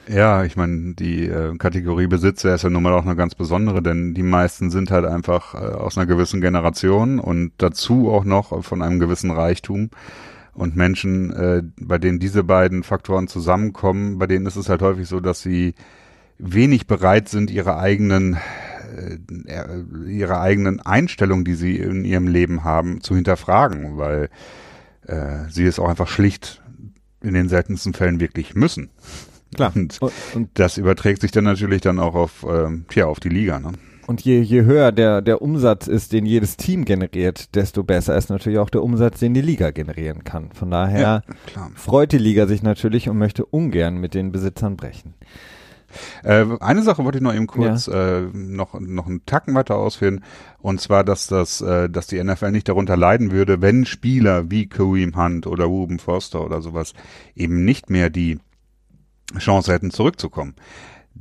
Ja, 0.08 0.42
ich 0.42 0.56
meine, 0.56 0.94
die 0.94 1.26
äh, 1.26 1.54
Kategorie 1.58 2.06
Besitzer 2.06 2.54
ist 2.54 2.62
ja 2.62 2.70
nun 2.70 2.82
mal 2.82 2.94
auch 2.94 3.04
eine 3.04 3.14
ganz 3.14 3.34
besondere, 3.34 3.82
denn 3.82 4.14
die 4.14 4.22
meisten 4.22 4.70
sind 4.70 4.90
halt 4.90 5.04
einfach 5.04 5.54
äh, 5.54 5.58
aus 5.58 5.98
einer 5.98 6.06
gewissen 6.06 6.40
Generation 6.40 7.20
und 7.20 7.52
dazu 7.58 8.10
auch 8.10 8.24
noch 8.24 8.64
von 8.64 8.82
einem 8.82 8.98
gewissen 8.98 9.30
Reichtum. 9.30 9.90
Und 10.58 10.74
Menschen, 10.74 11.32
äh, 11.32 11.62
bei 11.80 11.98
denen 11.98 12.18
diese 12.18 12.42
beiden 12.42 12.82
Faktoren 12.82 13.28
zusammenkommen, 13.28 14.18
bei 14.18 14.26
denen 14.26 14.44
ist 14.46 14.56
es 14.56 14.68
halt 14.68 14.82
häufig 14.82 15.08
so, 15.08 15.20
dass 15.20 15.40
sie 15.40 15.74
wenig 16.38 16.88
bereit 16.88 17.28
sind, 17.28 17.50
ihre 17.50 17.78
eigenen 17.78 18.38
äh, 18.96 19.18
ihre 20.08 20.40
eigenen 20.40 20.80
Einstellungen, 20.80 21.44
die 21.44 21.54
sie 21.54 21.76
in 21.76 22.04
ihrem 22.04 22.26
Leben 22.26 22.64
haben, 22.64 23.02
zu 23.02 23.14
hinterfragen, 23.14 23.98
weil 23.98 24.30
äh, 25.06 25.48
sie 25.48 25.64
es 25.64 25.78
auch 25.78 25.88
einfach 25.88 26.08
schlicht 26.08 26.62
in 27.22 27.34
den 27.34 27.48
seltensten 27.48 27.94
Fällen 27.94 28.18
wirklich 28.18 28.54
müssen. 28.54 28.90
Klar. 29.54 29.72
Und, 29.74 30.00
und 30.34 30.50
das 30.54 30.76
überträgt 30.76 31.20
sich 31.20 31.30
dann 31.30 31.44
natürlich 31.44 31.80
dann 31.82 31.98
auch 31.98 32.14
auf, 32.14 32.44
ähm, 32.48 32.84
tja, 32.88 33.06
auf 33.06 33.20
die 33.20 33.28
Liga. 33.28 33.58
Ne? 33.60 33.72
Und 34.08 34.22
je, 34.22 34.40
je 34.40 34.62
höher 34.62 34.90
der, 34.90 35.20
der 35.20 35.42
Umsatz 35.42 35.86
ist, 35.86 36.14
den 36.14 36.24
jedes 36.24 36.56
Team 36.56 36.86
generiert, 36.86 37.54
desto 37.54 37.84
besser 37.84 38.16
ist 38.16 38.30
natürlich 38.30 38.58
auch 38.58 38.70
der 38.70 38.82
Umsatz, 38.82 39.18
den 39.18 39.34
die 39.34 39.42
Liga 39.42 39.70
generieren 39.70 40.24
kann. 40.24 40.50
Von 40.52 40.70
daher 40.70 41.00
ja, 41.00 41.22
freut 41.74 42.12
die 42.12 42.18
Liga 42.18 42.46
sich 42.46 42.62
natürlich 42.62 43.10
und 43.10 43.18
möchte 43.18 43.44
ungern 43.44 43.98
mit 43.98 44.14
den 44.14 44.32
Besitzern 44.32 44.78
brechen. 44.78 45.12
Äh, 46.22 46.46
eine 46.60 46.82
Sache 46.84 47.04
wollte 47.04 47.18
ich 47.18 47.22
noch 47.22 47.34
eben 47.34 47.46
kurz 47.46 47.84
ja. 47.84 48.20
äh, 48.20 48.22
noch, 48.32 48.80
noch 48.80 49.06
einen 49.08 49.26
Tacken 49.26 49.54
weiter 49.54 49.76
ausführen. 49.76 50.24
Und 50.62 50.80
zwar, 50.80 51.04
dass 51.04 51.26
das, 51.26 51.60
äh, 51.60 51.90
dass 51.90 52.06
die 52.06 52.24
NFL 52.24 52.50
nicht 52.50 52.70
darunter 52.70 52.96
leiden 52.96 53.30
würde, 53.30 53.60
wenn 53.60 53.84
Spieler 53.84 54.50
wie 54.50 54.70
Kareem 54.70 55.16
Hunt 55.16 55.46
oder 55.46 55.66
Ruben 55.66 55.98
Foster 55.98 56.42
oder 56.42 56.62
sowas 56.62 56.94
eben 57.34 57.62
nicht 57.66 57.90
mehr 57.90 58.08
die 58.08 58.38
Chance 59.36 59.70
hätten, 59.70 59.90
zurückzukommen. 59.90 60.54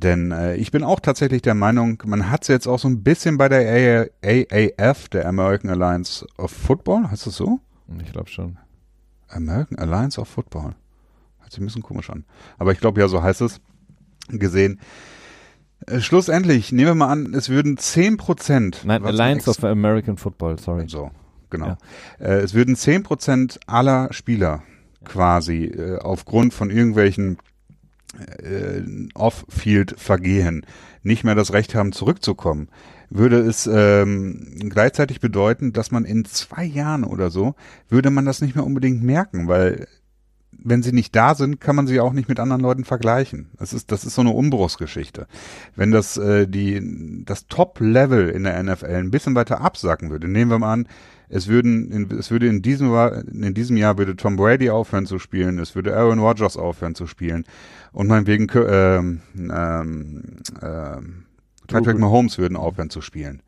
Denn 0.02 0.30
äh, 0.30 0.54
ich 0.54 0.70
bin 0.70 0.84
auch 0.84 1.00
tatsächlich 1.00 1.42
der 1.42 1.54
Meinung, 1.54 2.00
man 2.06 2.30
hat 2.30 2.42
es 2.42 2.48
jetzt 2.48 2.68
auch 2.68 2.78
so 2.78 2.86
ein 2.86 3.02
bisschen 3.02 3.36
bei 3.36 3.48
der 3.48 4.10
AAF, 4.22 5.08
der 5.08 5.26
American 5.26 5.70
Alliance 5.70 6.24
of 6.36 6.52
Football, 6.52 7.10
heißt 7.10 7.26
das 7.26 7.34
so? 7.34 7.58
Ich 8.00 8.12
glaube 8.12 8.28
schon. 8.28 8.58
American 9.28 9.76
Alliance 9.78 10.20
of 10.20 10.28
Football. 10.28 10.76
hört 11.40 11.50
sich 11.50 11.60
ein 11.60 11.66
bisschen 11.66 11.82
komisch 11.82 12.10
an. 12.10 12.24
Aber 12.58 12.70
ich 12.70 12.78
glaube, 12.78 13.00
ja, 13.00 13.08
so 13.08 13.22
heißt 13.22 13.40
es, 13.40 13.60
gesehen. 14.28 14.78
Äh, 15.86 15.98
schlussendlich, 15.98 16.70
nehmen 16.70 16.90
wir 16.90 16.94
mal 16.94 17.10
an, 17.10 17.34
es 17.34 17.48
würden 17.48 17.76
10 17.76 18.18
Prozent. 18.18 18.82
Nein, 18.84 19.04
Alliance 19.04 19.50
of 19.50 19.64
American 19.64 20.16
Football, 20.16 20.60
sorry. 20.60 20.84
So, 20.86 21.10
genau. 21.50 21.66
Ja. 21.66 21.78
Äh, 22.20 22.40
es 22.40 22.54
würden 22.54 22.76
10 22.76 23.02
Prozent 23.02 23.58
aller 23.66 24.12
Spieler 24.12 24.62
quasi 25.04 25.64
äh, 25.64 25.98
aufgrund 25.98 26.54
von 26.54 26.70
irgendwelchen 26.70 27.38
äh, 28.16 28.82
Off-Field-Vergehen 29.14 30.64
nicht 31.02 31.24
mehr 31.24 31.34
das 31.34 31.52
Recht 31.52 31.74
haben, 31.74 31.92
zurückzukommen, 31.92 32.68
würde 33.10 33.38
es 33.38 33.66
ähm, 33.66 34.54
gleichzeitig 34.68 35.20
bedeuten, 35.20 35.72
dass 35.72 35.90
man 35.90 36.04
in 36.04 36.24
zwei 36.24 36.64
Jahren 36.64 37.04
oder 37.04 37.30
so, 37.30 37.54
würde 37.88 38.10
man 38.10 38.24
das 38.24 38.40
nicht 38.40 38.54
mehr 38.54 38.66
unbedingt 38.66 39.02
merken, 39.02 39.48
weil 39.48 39.86
wenn 40.60 40.82
sie 40.82 40.92
nicht 40.92 41.14
da 41.14 41.34
sind, 41.34 41.60
kann 41.60 41.76
man 41.76 41.86
sie 41.86 42.00
auch 42.00 42.12
nicht 42.12 42.28
mit 42.28 42.40
anderen 42.40 42.60
Leuten 42.60 42.84
vergleichen. 42.84 43.48
Das 43.58 43.72
ist, 43.72 43.92
das 43.92 44.04
ist 44.04 44.14
so 44.14 44.22
eine 44.22 44.30
Umbruchsgeschichte. 44.30 45.28
Wenn 45.76 45.92
das, 45.92 46.16
äh, 46.16 46.48
die, 46.48 47.24
das 47.24 47.46
Top-Level 47.46 48.28
in 48.30 48.42
der 48.42 48.60
NFL 48.62 48.86
ein 48.86 49.10
bisschen 49.10 49.34
weiter 49.34 49.60
absacken 49.60 50.10
würde, 50.10 50.26
nehmen 50.26 50.50
wir 50.50 50.58
mal 50.58 50.72
an, 50.72 50.88
es 51.28 51.48
würden, 51.48 51.90
in, 51.90 52.18
es 52.18 52.30
würde 52.30 52.46
in 52.46 52.62
diesem, 52.62 52.92
in 53.32 53.54
diesem 53.54 53.76
Jahr 53.76 53.98
würde 53.98 54.16
Tom 54.16 54.36
Brady 54.36 54.70
aufhören 54.70 55.06
zu 55.06 55.18
spielen, 55.18 55.58
es 55.58 55.74
würde 55.74 55.96
Aaron 55.96 56.18
Rodgers 56.18 56.56
aufhören 56.56 56.94
zu 56.94 57.06
spielen 57.06 57.44
und 57.92 58.08
meinetwegen, 58.08 58.48
ähm, 58.54 59.20
ähm, 59.36 60.22
ähm, 60.62 61.24
Patrick 61.68 61.98
Mahomes 61.98 62.38
würden 62.38 62.56
aufhören 62.56 62.90
zu 62.90 63.02
spielen. 63.02 63.42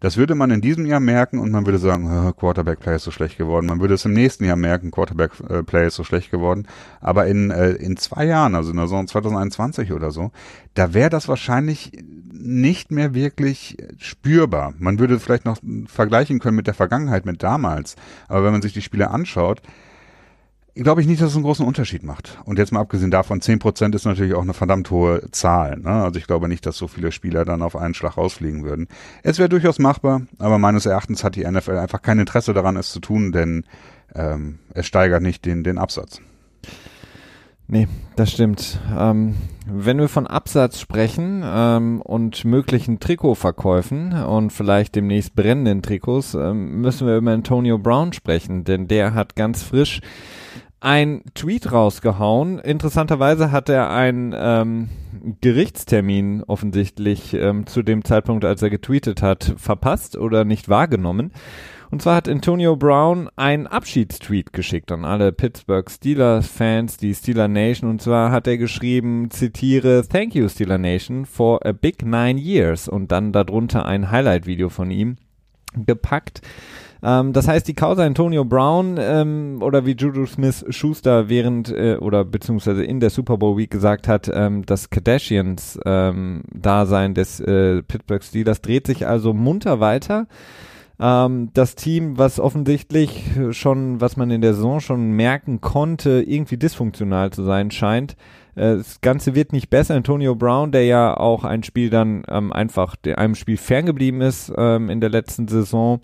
Das 0.00 0.16
würde 0.16 0.34
man 0.34 0.50
in 0.50 0.60
diesem 0.60 0.84
Jahr 0.84 1.00
merken 1.00 1.38
und 1.38 1.52
man 1.52 1.64
würde 1.64 1.78
sagen, 1.78 2.32
Quarterback 2.36 2.80
Play 2.80 2.96
ist 2.96 3.04
so 3.04 3.12
schlecht 3.12 3.38
geworden. 3.38 3.66
Man 3.66 3.80
würde 3.80 3.94
es 3.94 4.04
im 4.04 4.12
nächsten 4.12 4.44
Jahr 4.44 4.56
merken, 4.56 4.90
Quarterback 4.90 5.30
äh, 5.48 5.62
Play 5.62 5.86
ist 5.86 5.94
so 5.94 6.04
schlecht 6.04 6.30
geworden. 6.30 6.66
Aber 7.00 7.26
in, 7.28 7.50
äh, 7.50 7.70
in 7.70 7.96
zwei 7.96 8.26
Jahren, 8.26 8.54
also 8.54 8.72
in 8.72 8.76
der 8.76 8.86
Saison 8.88 9.06
2021 9.06 9.92
oder 9.92 10.10
so, 10.10 10.32
da 10.74 10.92
wäre 10.92 11.08
das 11.08 11.28
wahrscheinlich 11.28 11.92
nicht 12.42 12.90
mehr 12.90 13.14
wirklich 13.14 13.76
spürbar. 13.98 14.74
Man 14.78 14.98
würde 14.98 15.18
vielleicht 15.20 15.44
noch 15.44 15.58
vergleichen 15.86 16.38
können 16.38 16.56
mit 16.56 16.66
der 16.66 16.74
Vergangenheit, 16.74 17.24
mit 17.24 17.42
damals. 17.42 17.96
Aber 18.28 18.44
wenn 18.44 18.52
man 18.52 18.62
sich 18.62 18.72
die 18.72 18.82
Spiele 18.82 19.10
anschaut, 19.10 19.62
glaube 20.74 21.02
ich 21.02 21.06
nicht, 21.06 21.20
dass 21.20 21.30
es 21.30 21.36
einen 21.36 21.44
großen 21.44 21.66
Unterschied 21.66 22.02
macht. 22.02 22.38
Und 22.44 22.58
jetzt 22.58 22.72
mal 22.72 22.80
abgesehen 22.80 23.10
davon, 23.10 23.40
10% 23.40 23.94
ist 23.94 24.06
natürlich 24.06 24.34
auch 24.34 24.42
eine 24.42 24.54
verdammt 24.54 24.90
hohe 24.90 25.30
Zahl. 25.30 25.78
Ne? 25.78 25.90
Also 25.90 26.18
ich 26.18 26.26
glaube 26.26 26.48
nicht, 26.48 26.64
dass 26.64 26.76
so 26.76 26.88
viele 26.88 27.12
Spieler 27.12 27.44
dann 27.44 27.62
auf 27.62 27.76
einen 27.76 27.94
Schlag 27.94 28.16
rausfliegen 28.16 28.64
würden. 28.64 28.88
Es 29.22 29.38
wäre 29.38 29.48
durchaus 29.48 29.78
machbar, 29.78 30.22
aber 30.38 30.58
meines 30.58 30.86
Erachtens 30.86 31.24
hat 31.24 31.36
die 31.36 31.44
NFL 31.44 31.76
einfach 31.76 32.02
kein 32.02 32.18
Interesse 32.18 32.54
daran, 32.54 32.76
es 32.76 32.90
zu 32.90 33.00
tun, 33.00 33.32
denn 33.32 33.64
ähm, 34.14 34.58
es 34.74 34.86
steigert 34.86 35.22
nicht 35.22 35.44
den, 35.44 35.62
den 35.62 35.78
Absatz. 35.78 36.20
Nee, 37.68 37.88
das 38.16 38.32
stimmt. 38.32 38.80
Ähm, 38.96 39.34
wenn 39.66 39.98
wir 39.98 40.08
von 40.08 40.26
Absatz 40.26 40.80
sprechen 40.80 41.42
ähm, 41.44 42.02
und 42.02 42.44
möglichen 42.44 43.00
Trikotverkäufen 43.00 44.12
und 44.24 44.52
vielleicht 44.52 44.94
demnächst 44.94 45.34
brennenden 45.34 45.82
Trikots, 45.82 46.34
ähm, 46.34 46.80
müssen 46.80 47.06
wir 47.06 47.16
über 47.16 47.32
Antonio 47.32 47.78
Brown 47.78 48.12
sprechen, 48.12 48.64
denn 48.64 48.88
der 48.88 49.14
hat 49.14 49.36
ganz 49.36 49.62
frisch 49.62 50.00
ein 50.82 51.22
Tweet 51.34 51.70
rausgehauen. 51.70 52.58
Interessanterweise 52.58 53.52
hat 53.52 53.68
er 53.68 53.90
einen 53.90 54.34
ähm, 54.36 54.88
Gerichtstermin 55.40 56.42
offensichtlich 56.42 57.34
ähm, 57.34 57.66
zu 57.66 57.82
dem 57.82 58.04
Zeitpunkt, 58.04 58.44
als 58.44 58.62
er 58.62 58.70
getweetet 58.70 59.22
hat, 59.22 59.54
verpasst 59.56 60.16
oder 60.16 60.44
nicht 60.44 60.68
wahrgenommen. 60.68 61.32
Und 61.92 62.02
zwar 62.02 62.16
hat 62.16 62.28
Antonio 62.28 62.74
Brown 62.74 63.28
einen 63.36 63.68
Abschiedstweet 63.68 64.52
geschickt 64.52 64.90
an 64.90 65.04
alle 65.04 65.30
Pittsburgh 65.30 65.88
Steelers 65.88 66.48
Fans, 66.48 66.96
die 66.96 67.14
Steeler 67.14 67.48
Nation. 67.48 67.88
Und 67.88 68.02
zwar 68.02 68.32
hat 68.32 68.48
er 68.48 68.58
geschrieben, 68.58 69.30
zitiere, 69.30 70.02
Thank 70.08 70.34
you 70.34 70.48
Steeler 70.48 70.78
Nation 70.78 71.26
for 71.26 71.64
a 71.64 71.72
big 71.72 72.04
nine 72.04 72.40
years. 72.40 72.88
Und 72.88 73.12
dann 73.12 73.30
darunter 73.30 73.86
ein 73.86 74.10
Highlight-Video 74.10 74.68
von 74.68 74.90
ihm 74.90 75.16
gepackt. 75.74 76.40
Ähm, 77.02 77.32
das 77.32 77.48
heißt, 77.48 77.66
die 77.66 77.74
Causa 77.74 78.04
Antonio 78.04 78.44
Brown 78.44 78.96
ähm, 78.98 79.58
oder 79.60 79.84
wie 79.84 79.92
Juju 79.92 80.26
Smith 80.26 80.64
Schuster 80.68 81.28
während 81.28 81.70
äh, 81.70 81.96
oder 81.96 82.24
beziehungsweise 82.24 82.84
in 82.84 83.00
der 83.00 83.10
Super 83.10 83.38
Bowl 83.38 83.56
Week 83.56 83.70
gesagt 83.70 84.06
hat, 84.06 84.30
ähm, 84.32 84.64
das 84.64 84.90
Kardashians 84.90 85.78
ähm, 85.84 86.42
Dasein 86.52 87.14
des 87.14 87.40
äh, 87.40 87.82
Pittsburgh 87.82 88.22
Steelers 88.22 88.60
dreht 88.60 88.86
sich 88.86 89.06
also 89.06 89.32
munter 89.32 89.80
weiter. 89.80 90.26
Ähm, 91.00 91.50
das 91.54 91.74
Team, 91.74 92.18
was 92.18 92.38
offensichtlich 92.38 93.24
schon, 93.50 94.00
was 94.00 94.16
man 94.16 94.30
in 94.30 94.40
der 94.40 94.54
Saison 94.54 94.78
schon 94.78 95.10
merken 95.10 95.60
konnte, 95.60 96.22
irgendwie 96.24 96.56
dysfunktional 96.56 97.32
zu 97.32 97.42
sein 97.42 97.72
scheint. 97.72 98.12
Äh, 98.54 98.76
das 98.76 99.00
Ganze 99.00 99.34
wird 99.34 99.52
nicht 99.52 99.70
besser. 99.70 99.96
Antonio 99.96 100.36
Brown, 100.36 100.70
der 100.70 100.84
ja 100.84 101.16
auch 101.16 101.42
ein 101.42 101.64
Spiel 101.64 101.90
dann 101.90 102.22
ähm, 102.28 102.52
einfach 102.52 102.94
einem 103.16 103.34
Spiel 103.34 103.56
ferngeblieben 103.56 104.20
ist 104.20 104.52
ähm, 104.56 104.88
in 104.88 105.00
der 105.00 105.10
letzten 105.10 105.48
Saison, 105.48 106.00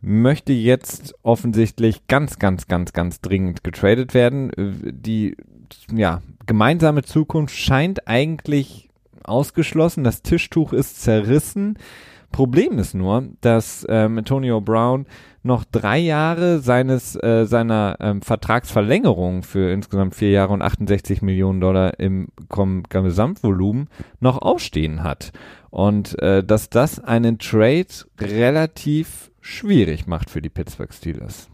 möchte 0.00 0.52
jetzt 0.52 1.14
offensichtlich 1.22 2.06
ganz, 2.06 2.38
ganz, 2.38 2.66
ganz, 2.66 2.92
ganz 2.92 3.20
dringend 3.20 3.64
getradet 3.64 4.14
werden. 4.14 4.50
Die 4.56 5.36
ja, 5.92 6.22
gemeinsame 6.46 7.02
Zukunft 7.02 7.56
scheint 7.56 8.06
eigentlich 8.06 8.88
ausgeschlossen. 9.24 10.04
Das 10.04 10.22
Tischtuch 10.22 10.72
ist 10.72 11.02
zerrissen. 11.02 11.78
Problem 12.32 12.78
ist 12.78 12.94
nur, 12.94 13.28
dass 13.40 13.86
ähm, 13.88 14.18
Antonio 14.18 14.60
Brown 14.60 15.06
noch 15.42 15.64
drei 15.64 15.98
Jahre 15.98 16.58
seines 16.58 17.16
äh, 17.16 17.46
seiner 17.46 17.96
ähm, 18.00 18.20
Vertragsverlängerung 18.20 19.42
für 19.42 19.70
insgesamt 19.70 20.14
vier 20.14 20.30
Jahre 20.30 20.52
und 20.52 20.60
68 20.60 21.22
Millionen 21.22 21.60
Dollar 21.60 21.98
im 22.00 22.28
Gesamtvolumen 22.90 23.88
noch 24.20 24.42
ausstehen 24.42 25.04
hat 25.04 25.32
und 25.70 26.20
äh, 26.20 26.42
dass 26.42 26.68
das 26.68 26.98
einen 27.02 27.38
Trade 27.38 27.86
relativ 28.20 29.30
schwierig 29.46 30.06
macht 30.06 30.30
für 30.30 30.42
die 30.42 30.48
Pittsburgh 30.48 30.92
Steelers. 30.92 31.48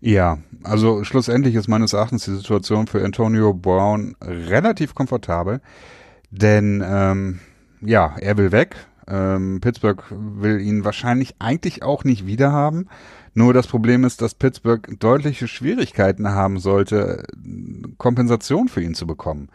Ja, 0.00 0.38
also 0.62 1.04
schlussendlich 1.04 1.54
ist 1.54 1.68
meines 1.68 1.92
Erachtens 1.92 2.24
die 2.24 2.34
Situation 2.34 2.86
für 2.86 3.04
Antonio 3.04 3.54
Brown 3.54 4.16
relativ 4.20 4.94
komfortabel, 4.94 5.60
denn 6.30 6.82
ähm, 6.86 7.40
ja, 7.80 8.14
er 8.20 8.36
will 8.36 8.52
weg. 8.52 8.76
Ähm, 9.06 9.60
Pittsburgh 9.60 10.02
will 10.10 10.60
ihn 10.60 10.84
wahrscheinlich 10.84 11.34
eigentlich 11.38 11.82
auch 11.82 12.04
nicht 12.04 12.26
wiederhaben. 12.26 12.88
Nur 13.34 13.52
das 13.52 13.66
Problem 13.66 14.04
ist, 14.04 14.22
dass 14.22 14.34
Pittsburgh 14.34 14.98
deutliche 14.98 15.48
Schwierigkeiten 15.48 16.28
haben 16.28 16.58
sollte, 16.58 17.24
Kompensation 17.98 18.68
für 18.68 18.82
ihn 18.82 18.94
zu 18.94 19.06
bekommen. 19.06 19.48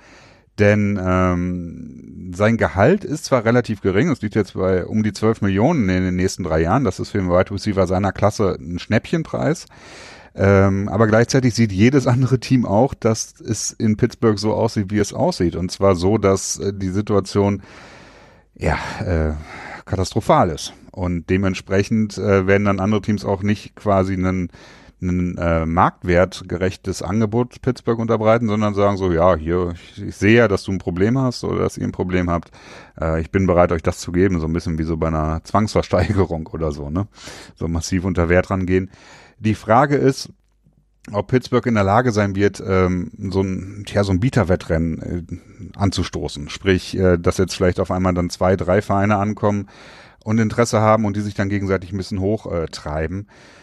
Denn 0.60 1.00
ähm, 1.02 2.34
sein 2.36 2.58
Gehalt 2.58 3.04
ist 3.04 3.26
zwar 3.26 3.46
relativ 3.46 3.82
gering, 3.82 4.10
es 4.10 4.22
liegt 4.22 4.36
jetzt 4.36 4.54
bei 4.54 4.86
um 4.86 5.04
die 5.04 5.14
12 5.14 5.42
Millionen 5.42 5.90
in 5.90 6.04
den 6.04 6.16
nächsten 6.16 6.44
drei 6.44 6.62
Jahren. 6.62 6.84
Das 6.84 7.00
ist 7.00 7.10
für 7.10 7.20
einen 7.20 7.30
Wide 7.30 7.52
Receiver 7.52 7.88
seiner 7.88 8.12
Klasse 8.12 8.58
ein 8.60 8.80
Schnäppchenpreis. 8.80 9.66
Ähm, 10.36 10.88
aber 10.90 11.08
gleichzeitig 11.08 11.56
sieht 11.56 11.72
jedes 11.72 12.08
andere 12.08 12.40
Team 12.40 12.66
auch, 12.66 12.94
dass 12.94 13.34
es 13.42 13.72
in 13.72 13.98
Pittsburgh 13.98 14.38
so 14.38 14.54
aussieht, 14.54 14.92
wie 14.92 15.00
es 15.00 15.14
aussieht. 15.14 15.56
Und 15.56 15.72
zwar 15.72 15.96
so, 15.96 16.18
dass 16.18 16.60
äh, 16.60 16.72
die 16.74 16.90
Situation 16.90 17.64
ja 18.56 18.78
äh, 19.04 19.34
katastrophal 19.86 20.50
ist. 20.50 20.74
Und 20.92 21.30
dementsprechend 21.30 22.18
äh, 22.18 22.46
werden 22.46 22.66
dann 22.66 22.80
andere 22.80 23.02
Teams 23.02 23.26
auch 23.26 23.42
nicht 23.42 23.76
quasi 23.76 24.14
einen 24.14 24.50
ein 25.02 25.38
äh, 25.38 25.66
marktwertgerechtes 25.66 27.02
Angebot 27.02 27.62
Pittsburgh 27.62 28.00
unterbreiten, 28.00 28.48
sondern 28.48 28.74
sagen 28.74 28.98
so, 28.98 29.12
ja, 29.12 29.36
hier, 29.36 29.74
ich, 29.74 30.04
ich, 30.04 30.16
sehe 30.16 30.38
ja, 30.38 30.48
dass 30.48 30.64
du 30.64 30.72
ein 30.72 30.78
Problem 30.78 31.18
hast 31.18 31.44
oder 31.44 31.60
dass 31.60 31.78
ihr 31.78 31.86
ein 31.86 31.92
Problem 31.94 32.30
habt. 32.30 32.52
Äh, 33.00 33.22
ich 33.22 33.32
bin 33.32 33.48
bereit, 33.48 33.72
euch 33.72 33.84
das 33.84 34.00
zu 34.00 34.12
geben, 34.12 34.40
so 34.40 34.48
ein 34.48 34.54
bisschen 34.54 34.78
wie 34.78 34.84
so 34.84 34.98
bei 34.98 35.08
einer 35.08 35.42
Zwangsversteigerung 35.44 36.48
oder 36.54 36.72
so, 36.72 36.90
ne? 36.90 37.08
So 37.56 37.68
massiv 37.68 38.04
unter 38.04 38.30
Wert 38.30 38.50
rangehen. 38.50 38.92
Die 39.40 39.56
Frage 39.56 39.96
ist, 39.96 40.34
ob 41.14 41.28
Pittsburgh 41.28 41.66
in 41.66 41.76
der 41.76 41.84
Lage 41.84 42.12
sein 42.12 42.36
wird, 42.36 42.62
ähm, 42.66 43.12
so 43.32 43.42
ein, 43.42 43.86
ja, 43.88 44.04
so 44.04 44.12
ein 44.12 44.20
Bieterwettrennen 44.20 45.02
äh, 45.02 45.78
anzustoßen. 45.78 46.50
Sprich, 46.50 46.98
äh, 46.98 47.18
dass 47.18 47.38
jetzt 47.38 47.56
vielleicht 47.56 47.80
auf 47.80 47.92
einmal 47.92 48.14
dann 48.14 48.30
zwei, 48.30 48.56
drei 48.56 48.82
Vereine 48.82 49.18
ankommen 49.18 49.68
und 50.24 50.40
Interesse 50.40 50.82
haben 50.82 51.06
und 51.06 51.16
die 51.16 51.22
sich 51.22 51.34
dann 51.34 51.50
gegenseitig 51.50 51.94
ein 51.94 51.98
bisschen 51.98 52.20
hochtreiben. 52.20 53.22
Äh, 53.22 53.59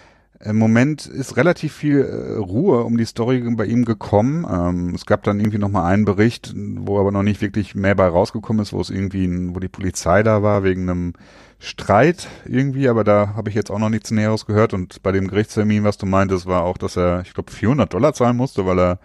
im 0.48 0.56
Moment 0.56 1.06
ist 1.06 1.37
relativ 1.37 1.74
viel 1.74 2.00
äh, 2.00 2.37
Ruhe 2.37 2.85
um 2.85 2.96
die 2.96 3.04
Story 3.04 3.40
bei 3.56 3.66
ihm 3.66 3.85
gekommen. 3.85 4.46
Ähm, 4.50 4.94
es 4.94 5.06
gab 5.06 5.22
dann 5.24 5.40
irgendwie 5.40 5.59
noch 5.59 5.68
mal 5.68 5.87
einen 5.87 6.04
Bericht, 6.04 6.54
wo 6.56 7.00
aber 7.00 7.11
noch 7.11 7.22
nicht 7.22 7.40
wirklich 7.40 7.74
mehr 7.74 7.94
bei 7.94 8.06
rausgekommen 8.06 8.62
ist, 8.62 8.72
wo 8.72 8.80
es 8.80 8.90
irgendwie, 8.90 9.28
wo 9.54 9.61
die 9.61 9.68
Polizei 9.68 10.22
da 10.22 10.42
war 10.42 10.62
wegen 10.62 10.88
einem 10.88 11.12
Streit 11.59 12.28
irgendwie, 12.44 12.88
aber 12.88 13.02
da 13.02 13.35
habe 13.35 13.48
ich 13.48 13.54
jetzt 13.54 13.70
auch 13.70 13.78
noch 13.78 13.88
nichts 13.88 14.11
Näheres 14.11 14.46
gehört. 14.46 14.74
Und 14.74 15.02
bei 15.02 15.12
dem 15.12 15.28
Gerichtstermin, 15.28 15.85
was 15.85 15.98
du 15.98 16.06
meintest, 16.06 16.46
war 16.46 16.62
auch, 16.62 16.78
dass 16.78 16.96
er, 16.96 17.22
ich 17.22 17.35
glaube, 17.35 17.50
400 17.50 17.92
Dollar 17.92 18.12
zahlen 18.12 18.37
musste, 18.37 18.66
weil 18.66 18.78
er 18.78 18.98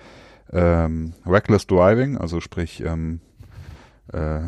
ähm, 0.52 1.14
reckless 1.26 1.66
driving, 1.66 2.18
also 2.18 2.42
sprich 2.42 2.84
ähm, 2.86 3.22
äh, 4.12 4.42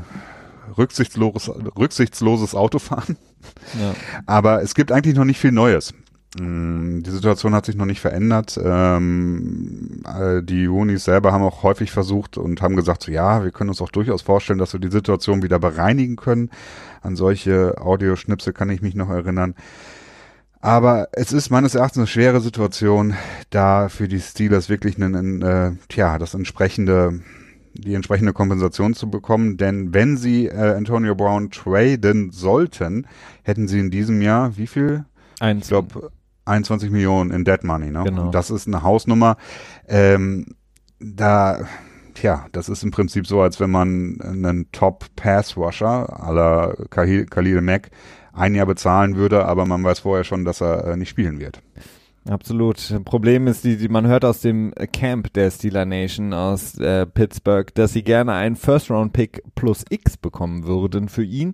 rücksichtsloses, 0.78 1.50
rücksichtsloses 1.78 2.56
Autofahren. 2.56 3.18
Ja. 3.80 3.94
Aber 4.26 4.62
es 4.62 4.76
gibt 4.76 4.92
eigentlich 4.92 5.16
noch 5.16 5.26
nicht 5.26 5.40
viel 5.40 5.52
Neues. 5.52 5.94
Mm, 6.40 7.04
die 7.04 7.12
Situation 7.12 7.54
hat 7.54 7.66
sich 7.66 7.76
noch 7.76 7.86
nicht 7.86 8.02
verändert. 8.02 8.60
Ähm, 8.64 10.02
äh, 10.06 10.42
die 10.42 10.68
Unis 10.68 11.04
selber 11.04 11.32
haben 11.32 11.44
auch 11.44 11.64
häufig 11.64 11.92
versucht 11.92 12.38
und 12.38 12.62
haben 12.62 12.76
gesagt, 12.76 13.04
so, 13.04 13.12
ja, 13.12 13.44
wir 13.44 13.52
können 13.52 13.70
uns 13.70 13.82
auch 13.82 13.92
durchaus 13.92 14.24
vorstellen, 14.24 14.60
dass 14.60 14.74
wir 14.74 14.80
die 14.80 14.92
Situation 14.92 15.44
wieder 15.44 15.60
bereinigen 15.60 16.16
können. 16.16 16.50
An 17.02 17.16
solche 17.16 17.76
Audioschnipsel 17.80 18.54
kann 18.54 18.70
ich 18.70 18.82
mich 18.82 18.96
noch 18.96 19.10
erinnern. 19.10 19.54
Aber 20.60 21.10
es 21.12 21.34
ist 21.34 21.50
meines 21.50 21.76
Erachtens 21.76 21.98
eine 21.98 22.08
schwere 22.08 22.40
Situation, 22.40 23.16
da 23.50 23.90
für 23.90 24.08
die 24.08 24.22
Steelers 24.22 24.70
wirklich 24.70 24.96
einen, 24.96 25.42
äh, 25.42 25.74
tja, 25.90 26.18
das 26.18 26.34
entsprechende, 26.34 27.20
die 27.74 27.94
entsprechende 27.94 28.34
Kompensation 28.34 28.94
zu 28.94 29.12
bekommen. 29.12 29.58
Denn 29.58 29.94
wenn 29.94 30.18
sie 30.18 30.48
äh, 30.48 30.74
Antonio 30.76 31.16
Brown 31.16 31.52
traden 31.52 32.32
sollten, 32.32 33.08
hätten 33.44 33.68
sie 33.68 33.80
in 33.80 33.92
diesem 33.92 34.22
Jahr 34.22 34.58
wie 34.58 34.68
viel? 34.68 35.06
Eins. 35.42 35.66
Ich 35.66 35.70
glaube 35.70 36.12
21 36.46 36.92
Millionen 36.92 37.32
in 37.32 37.46
Dead 37.46 37.64
Money. 37.64 37.92
Ne? 37.92 38.04
Genau. 38.04 38.26
Und 38.26 38.36
das 38.36 38.50
ist 38.50 38.68
eine 38.68 38.84
Hausnummer. 38.84 39.38
Ähm, 39.88 40.56
da 41.00 41.66
Tja, 42.14 42.46
das 42.52 42.70
ist 42.70 42.84
im 42.84 42.92
Prinzip 42.92 43.26
so, 43.26 43.42
als 43.42 43.60
wenn 43.60 43.72
man 43.72 44.20
einen 44.22 44.72
Top-Pass-Rusher 44.72 46.22
à 46.22 46.32
la 46.32 46.74
Khalil 46.90 47.62
Mack 47.62 47.90
ein 48.34 48.56
Jahr 48.56 48.66
bezahlen 48.66 49.16
würde, 49.16 49.46
aber 49.46 49.66
man 49.66 49.84
weiß 49.84 50.00
vorher 50.00 50.24
schon, 50.24 50.46
dass 50.46 50.62
er 50.62 50.86
äh, 50.86 50.98
nicht 50.98 51.10
spielen 51.10 51.40
wird. 51.40 51.62
Absolut. 52.30 52.78
Problem 53.04 53.48
ist, 53.48 53.66
die, 53.66 53.76
die 53.76 53.90
man 53.90 54.08
hört 54.08 54.24
aus 54.24 54.40
dem 54.40 54.74
Camp 54.94 55.34
der 55.34 55.52
Steeler 55.52 55.86
Nation 55.86 56.34
aus 56.34 56.78
äh, 56.78 57.06
Pittsburgh, 57.06 57.74
dass 57.76 57.92
sie 57.92 58.04
gerne 58.04 58.32
einen 58.32 58.56
First-Round-Pick 58.56 59.44
plus 59.56 59.84
X 59.90 60.16
bekommen 60.16 60.66
würden 60.66 61.10
für 61.10 61.24
ihn. 61.24 61.54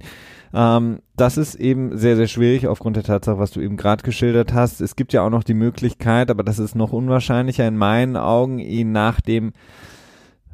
Ähm, 0.54 1.00
das 1.16 1.38
ist 1.38 1.56
eben 1.56 1.98
sehr, 1.98 2.16
sehr 2.16 2.28
schwierig 2.28 2.68
aufgrund 2.68 2.98
der 2.98 3.04
Tatsache, 3.04 3.40
was 3.40 3.50
du 3.50 3.62
eben 3.62 3.78
gerade 3.78 4.04
geschildert 4.04 4.54
hast. 4.54 4.80
Es 4.80 4.96
gibt 4.96 5.12
ja 5.12 5.24
auch 5.24 5.32
noch 5.32 5.44
die 5.44 5.56
Möglichkeit, 5.56 6.30
aber 6.30 6.44
das 6.44 6.60
ist 6.60 6.76
noch 6.76 6.94
unwahrscheinlicher 6.94 7.68
in 7.68 7.76
meinen 7.76 8.16
Augen, 8.16 8.60
ihn 8.60 8.92
nach 8.92 9.22
dem 9.22 9.54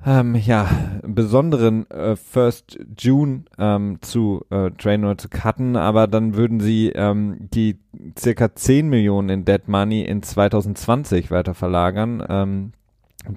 ähm, 0.06 0.36
ja, 0.36 0.70
besonderen 1.02 1.90
äh, 1.90 2.16
First 2.16 2.78
June 2.98 3.46
ähm, 3.58 3.98
zu 4.02 4.46
äh, 4.52 4.70
trainen 4.72 5.06
oder 5.06 5.18
zu 5.18 5.30
cutten, 5.30 5.76
aber 5.76 6.08
dann 6.08 6.36
würden 6.36 6.60
sie 6.60 6.90
ähm, 6.90 7.50
die 7.54 7.80
circa 8.18 8.54
10 8.54 8.88
Millionen 8.88 9.30
in 9.30 9.46
Dead 9.46 9.68
Money 9.68 10.04
in 10.04 10.22
2020 10.22 11.32
weiter 11.32 11.56
verlagern. 11.56 12.24
Ähm, 12.30 12.72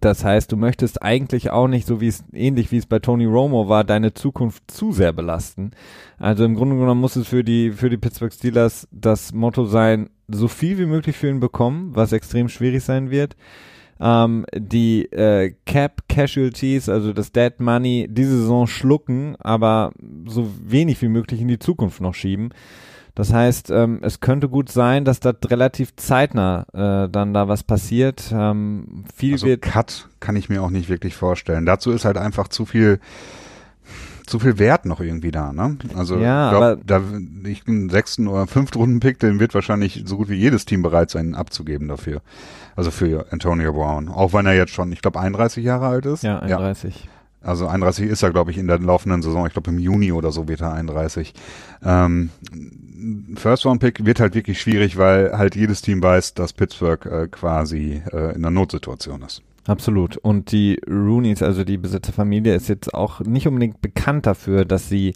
das 0.02 0.22
heißt, 0.22 0.52
du 0.52 0.59
möchtest 0.59 1.02
eigentlich 1.02 1.50
auch 1.50 1.68
nicht, 1.68 1.87
so 1.87 2.02
wie 2.02 2.09
es 2.09 2.22
ähnlich 2.35 2.70
wie 2.70 2.76
es 2.76 2.85
bei 2.85 2.98
Tony 2.98 3.24
Romo 3.24 3.70
war, 3.70 3.85
deine 3.85 4.12
Zukunft 4.12 4.70
zu 4.70 4.92
sehr 4.92 5.14
belasten. 5.14 5.70
Also 6.18 6.44
im 6.44 6.54
Grunde 6.54 6.76
genommen 6.76 7.00
muss 7.00 7.16
es 7.16 7.28
für 7.28 7.42
die 7.42 7.70
für 7.72 7.88
die 7.88 7.96
Pittsburgh 7.96 8.33
Steelers 8.33 8.87
das 8.92 9.33
Motto 9.33 9.64
sein, 9.64 10.11
so 10.28 10.48
viel 10.48 10.76
wie 10.76 10.85
möglich 10.85 11.16
für 11.16 11.31
ihn 11.31 11.40
bekommen, 11.40 11.92
was 11.94 12.12
extrem 12.12 12.50
schwierig 12.50 12.85
sein 12.85 13.11
wird 13.11 13.37
ähm, 14.00 14.46
die 14.54 15.11
äh, 15.12 15.54
Cap 15.66 16.02
Casualties, 16.08 16.88
also 16.88 17.12
das 17.12 17.32
Dead 17.32 17.58
Money, 17.58 18.06
diese 18.11 18.38
Saison 18.38 18.66
schlucken, 18.66 19.37
aber 19.38 19.92
so 20.26 20.50
wenig 20.64 21.00
wie 21.02 21.08
möglich 21.08 21.40
in 21.40 21.48
die 21.48 21.58
Zukunft 21.58 22.00
noch 22.00 22.14
schieben. 22.14 22.50
Das 23.14 23.32
heißt, 23.32 23.70
ähm, 23.70 23.98
es 24.02 24.20
könnte 24.20 24.48
gut 24.48 24.70
sein, 24.70 25.04
dass 25.04 25.18
da 25.18 25.32
relativ 25.46 25.96
zeitnah 25.96 26.66
äh, 26.72 27.08
dann 27.11 27.34
da 27.34 27.48
was 27.48 27.64
passiert. 27.64 28.32
Ähm, 28.32 29.04
viel 29.12 29.32
also 29.32 29.46
wird 29.46 29.62
Cut 29.62 30.08
kann 30.20 30.37
ich 30.37 30.48
mir 30.48 30.62
auch 30.62 30.70
nicht 30.70 30.88
wirklich 30.88 31.16
vorstellen. 31.16 31.66
Dazu 31.66 31.90
ist 31.90 32.04
halt 32.04 32.16
einfach 32.16 32.46
zu 32.46 32.64
viel 32.64 33.00
zu 34.29 34.38
viel 34.38 34.59
Wert 34.59 34.87
noch 34.87 35.01
irgendwie 35.01 35.31
da, 35.31 35.53
ne? 35.53 35.77
Also 35.97 36.17
Ja, 36.19 36.51
ich 36.51 36.57
aber- 36.57 36.77
glaub, 36.77 36.87
da 36.87 37.49
ich 37.49 37.67
einen 37.67 37.91
sechsten 37.91 38.29
oder 38.29 38.47
fünften 38.47 38.79
Runden-Pick, 38.79 39.19
den 39.19 39.41
wird 39.41 39.55
wahrscheinlich 39.55 40.05
so 40.07 40.17
gut 40.17 40.29
wie 40.29 40.37
jedes 40.37 40.64
Team 40.64 40.83
bereit 40.83 41.11
sein, 41.11 41.35
abzugeben 41.35 41.88
dafür. 41.88 42.21
Also 42.77 42.91
für 42.91 43.27
Antonio 43.33 43.73
Brown. 43.73 44.09
Auch 44.09 44.33
wenn 44.33 44.47
er 44.47 44.55
jetzt 44.55 44.73
schon, 44.73 44.93
ich 44.93 45.03
glaube, 45.03 45.19
31 45.19 45.64
Jahre 45.64 45.87
alt 45.87 46.07
ist. 46.07 46.23
ja 46.23 46.38
31. 46.38 47.09
Also 47.41 47.67
31 47.69 48.09
ist 48.09 48.23
er, 48.23 48.31
glaube 48.31 48.51
ich, 48.51 48.59
in 48.59 48.67
der 48.67 48.79
laufenden 48.81 49.23
Saison. 49.23 49.47
Ich 49.47 49.53
glaube, 49.53 49.71
im 49.71 49.79
Juni 49.79 50.12
oder 50.12 50.33
so 50.33 50.49
wird 50.49 50.61
er 50.61 50.73
31. 50.73 51.35
Ähm, 51.85 52.31
First 53.37 53.64
Round 53.64 53.81
Pick 53.81 54.05
wird 54.05 54.19
halt 54.21 54.35
wirklich 54.35 54.61
schwierig, 54.61 54.97
weil 54.99 55.37
halt 55.38 55.55
jedes 55.55 55.81
Team 55.83 56.03
weiß, 56.03 56.35
dass 56.35 56.53
Pittsburgh 56.53 57.07
äh, 57.07 57.29
quasi 57.29 58.03
äh, 58.12 58.31
in 58.35 58.45
einer 58.45 58.51
Notsituation 58.51 59.23
ist. 59.23 59.43
Absolut. 59.68 60.16
Und 60.16 60.50
die 60.50 60.81
Roonies, 60.88 61.42
also 61.42 61.62
die 61.62 61.76
Besitzerfamilie, 61.76 62.54
ist 62.54 62.68
jetzt 62.68 62.94
auch 62.94 63.20
nicht 63.20 63.46
unbedingt 63.46 63.83
bekannt 63.83 64.24
dafür, 64.24 64.64
dass 64.64 64.88
sie, 64.88 65.12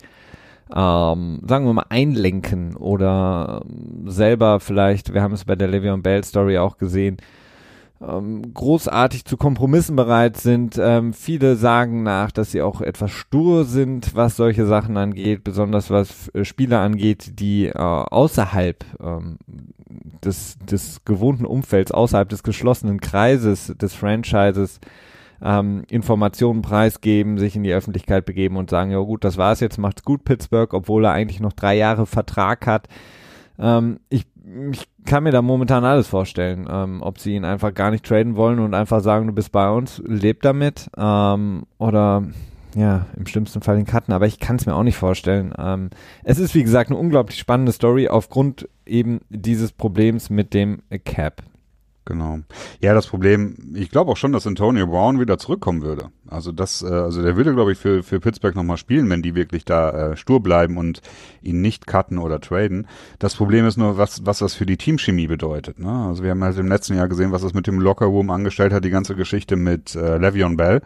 ähm, 0.74 1.40
sagen 1.46 1.64
wir 1.64 1.72
mal, 1.72 1.86
einlenken 1.88 2.76
oder 2.76 3.62
ähm, 3.64 4.10
selber 4.10 4.60
vielleicht, 4.60 5.14
wir 5.14 5.22
haben 5.22 5.32
es 5.32 5.46
bei 5.46 5.56
der 5.56 5.70
Le'Veon 5.70 6.02
Bell 6.02 6.22
Story 6.22 6.58
auch 6.58 6.76
gesehen, 6.76 7.16
ähm, 8.06 8.54
großartig 8.54 9.24
zu 9.24 9.36
Kompromissen 9.36 9.96
bereit 9.96 10.36
sind. 10.36 10.78
Ähm, 10.80 11.12
viele 11.12 11.56
sagen 11.56 12.02
nach, 12.02 12.30
dass 12.30 12.50
sie 12.50 12.62
auch 12.62 12.80
etwas 12.80 13.10
stur 13.10 13.64
sind, 13.64 14.14
was 14.14 14.36
solche 14.36 14.66
Sachen 14.66 14.96
angeht, 14.96 15.44
besonders 15.44 15.90
was 15.90 16.28
äh, 16.34 16.44
Spieler 16.44 16.80
angeht, 16.80 17.38
die 17.38 17.66
äh, 17.66 17.72
außerhalb 17.78 18.84
ähm, 19.00 19.38
des, 20.24 20.58
des 20.58 21.04
gewohnten 21.04 21.46
Umfelds, 21.46 21.92
außerhalb 21.92 22.28
des 22.28 22.42
geschlossenen 22.42 23.00
Kreises 23.00 23.74
des 23.76 23.94
Franchises 23.94 24.80
ähm, 25.42 25.84
Informationen 25.90 26.62
preisgeben, 26.62 27.38
sich 27.38 27.56
in 27.56 27.64
die 27.64 27.72
Öffentlichkeit 27.72 28.24
begeben 28.24 28.56
und 28.56 28.70
sagen, 28.70 28.90
ja 28.90 28.98
gut, 28.98 29.24
das 29.24 29.36
war's 29.36 29.60
jetzt, 29.60 29.78
macht's 29.78 30.04
gut, 30.04 30.24
Pittsburgh, 30.24 30.72
obwohl 30.72 31.04
er 31.04 31.12
eigentlich 31.12 31.40
noch 31.40 31.52
drei 31.52 31.76
Jahre 31.76 32.06
Vertrag 32.06 32.66
hat. 32.66 32.88
Ähm, 33.58 33.98
ich, 34.08 34.26
ich 34.72 34.88
kann 35.04 35.22
mir 35.22 35.30
da 35.30 35.42
momentan 35.42 35.84
alles 35.84 36.08
vorstellen, 36.08 36.66
ähm, 36.68 37.02
ob 37.02 37.18
sie 37.18 37.34
ihn 37.34 37.44
einfach 37.44 37.72
gar 37.74 37.90
nicht 37.90 38.04
traden 38.04 38.36
wollen 38.36 38.58
und 38.58 38.74
einfach 38.74 39.00
sagen, 39.00 39.26
du 39.26 39.32
bist 39.32 39.52
bei 39.52 39.70
uns, 39.70 40.02
leb 40.04 40.42
damit, 40.42 40.90
ähm, 40.96 41.64
oder 41.78 42.24
ja, 42.74 43.06
im 43.16 43.26
schlimmsten 43.26 43.60
Fall 43.60 43.76
den 43.76 43.86
Cutten, 43.86 44.14
aber 44.14 44.26
ich 44.26 44.40
kann 44.40 44.56
es 44.56 44.66
mir 44.66 44.74
auch 44.74 44.82
nicht 44.82 44.96
vorstellen. 44.96 45.52
Ähm, 45.58 45.90
es 46.24 46.38
ist, 46.38 46.54
wie 46.54 46.62
gesagt, 46.62 46.90
eine 46.90 46.98
unglaublich 46.98 47.38
spannende 47.38 47.72
Story 47.72 48.08
aufgrund 48.08 48.68
eben 48.86 49.20
dieses 49.28 49.72
Problems 49.72 50.30
mit 50.30 50.54
dem 50.54 50.82
Cap. 51.04 51.42
Genau. 52.04 52.40
Ja, 52.80 52.94
das 52.94 53.06
Problem, 53.06 53.56
ich 53.74 53.90
glaube 53.90 54.10
auch 54.10 54.16
schon, 54.16 54.32
dass 54.32 54.46
Antonio 54.46 54.88
Brown 54.88 55.20
wieder 55.20 55.38
zurückkommen 55.38 55.82
würde. 55.82 56.10
Also 56.28 56.50
das, 56.50 56.82
äh, 56.82 56.86
also 56.86 57.22
der 57.22 57.36
würde, 57.36 57.54
glaube 57.54 57.72
ich, 57.72 57.78
für, 57.78 58.02
für 58.02 58.18
Pittsburgh 58.18 58.56
nochmal 58.56 58.76
spielen, 58.76 59.08
wenn 59.08 59.22
die 59.22 59.36
wirklich 59.36 59.64
da 59.64 59.90
äh, 59.90 60.16
stur 60.16 60.42
bleiben 60.42 60.78
und 60.78 61.00
ihn 61.42 61.60
nicht 61.60 61.86
cutten 61.86 62.18
oder 62.18 62.40
traden. 62.40 62.88
Das 63.20 63.36
Problem 63.36 63.66
ist 63.66 63.76
nur, 63.76 63.98
was, 63.98 64.26
was 64.26 64.40
das 64.40 64.54
für 64.54 64.66
die 64.66 64.76
Teamchemie 64.76 65.28
bedeutet. 65.28 65.78
Ne? 65.78 65.90
Also 65.90 66.24
wir 66.24 66.32
haben 66.32 66.42
halt 66.42 66.58
im 66.58 66.66
letzten 66.66 66.96
Jahr 66.96 67.08
gesehen, 67.08 67.30
was 67.30 67.42
das 67.42 67.54
mit 67.54 67.68
dem 67.68 67.78
Lockerroom 67.78 68.30
angestellt 68.30 68.72
hat, 68.72 68.84
die 68.84 68.90
ganze 68.90 69.14
Geschichte 69.14 69.54
mit 69.54 69.94
äh, 69.94 70.16
Le'Veon 70.16 70.56
Bell. 70.56 70.82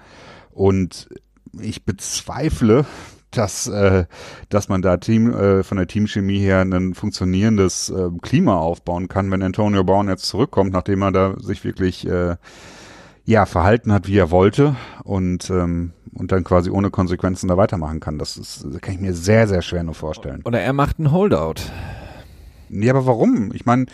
Und 0.53 1.09
ich 1.59 1.85
bezweifle, 1.85 2.85
dass, 3.37 3.67
äh, 3.67 4.05
dass 4.49 4.69
man 4.69 4.83
da 4.83 4.97
Team, 4.97 5.33
äh, 5.33 5.63
von 5.63 5.79
der 5.79 5.87
Teamchemie 5.87 6.39
her 6.39 6.61
ein 6.61 6.95
funktionierendes 6.95 7.91
äh, 7.91 8.09
Klima 8.23 8.57
aufbauen 8.59 9.09
kann, 9.09 9.31
wenn 9.31 9.43
Antonio 9.43 9.85
Brown 9.85 10.09
jetzt 10.09 10.27
zurückkommt, 10.27 10.73
nachdem 10.73 11.03
er 11.03 11.13
da 11.13 11.35
sich 11.39 11.65
wirklich 11.65 12.07
äh, 12.07 12.37
ja 13.25 13.47
verhalten 13.47 13.93
hat, 13.93 14.07
wie 14.07 14.19
er 14.19 14.31
wollte 14.31 14.77
und 15.05 15.51
ähm, 15.51 15.93
und 16.15 16.33
dann 16.33 16.45
quasi 16.45 16.71
ohne 16.71 16.91
Konsequenzen 16.91 17.49
da 17.49 17.59
weitermachen 17.59 18.01
kann. 18.01 18.19
Das, 18.19 18.39
ist, 18.39 18.65
das 18.65 18.81
kann 18.81 18.95
ich 18.95 19.01
mir 19.01 19.13
sehr 19.13 19.47
sehr 19.49 19.63
schwer 19.63 19.83
nur 19.83 19.95
vorstellen. 19.95 20.43
Oder 20.45 20.61
er 20.61 20.73
macht 20.73 20.99
einen 20.99 21.13
Holdout. 21.13 21.61
Ja, 22.71 22.95
aber 22.95 23.07
warum? 23.07 23.53
Ich 23.53 23.67
meine, 23.67 23.87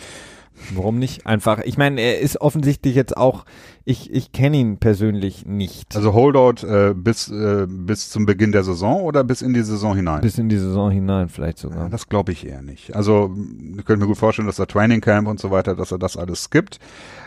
Warum 0.74 0.98
nicht? 0.98 1.26
Einfach, 1.26 1.60
ich 1.60 1.76
meine, 1.76 2.00
er 2.00 2.20
ist 2.20 2.40
offensichtlich 2.40 2.94
jetzt 2.94 3.16
auch, 3.16 3.44
ich, 3.84 4.12
ich 4.12 4.32
kenne 4.32 4.58
ihn 4.58 4.78
persönlich 4.78 5.44
nicht. 5.46 5.96
also 5.96 6.12
Holdout 6.12 6.66
äh, 6.66 6.94
bis 6.94 7.28
äh, 7.30 7.66
bis 7.68 8.10
zum 8.10 8.26
Beginn 8.26 8.52
der 8.52 8.62
Saison 8.62 9.02
oder 9.02 9.24
bis 9.24 9.42
in 9.42 9.54
die 9.54 9.62
Saison 9.62 9.96
hinein? 9.96 10.20
bis 10.20 10.38
in 10.38 10.48
die 10.48 10.58
Saison 10.58 10.90
hinein 10.90 11.28
vielleicht 11.28 11.58
Ja, 11.62 11.70
sogar. 11.70 11.88
Das 11.88 12.08
glaube 12.08 12.32
ich 12.32 12.46
eher 12.46 12.62
nicht. 12.62 12.94
Also 12.94 13.34
ich 13.76 13.84
könnte 13.84 14.02
mir 14.02 14.06
gut 14.06 14.18
vorstellen, 14.18 14.46
dass 14.46 14.58
er 14.58 14.66
Training 14.66 15.00
Camp 15.00 15.26
und 15.28 15.40
so 15.40 15.50
weiter, 15.50 15.74
dass 15.74 15.92
er 15.92 15.98
das 15.98 16.16
alles 16.16 16.44
skippt. 16.44 16.78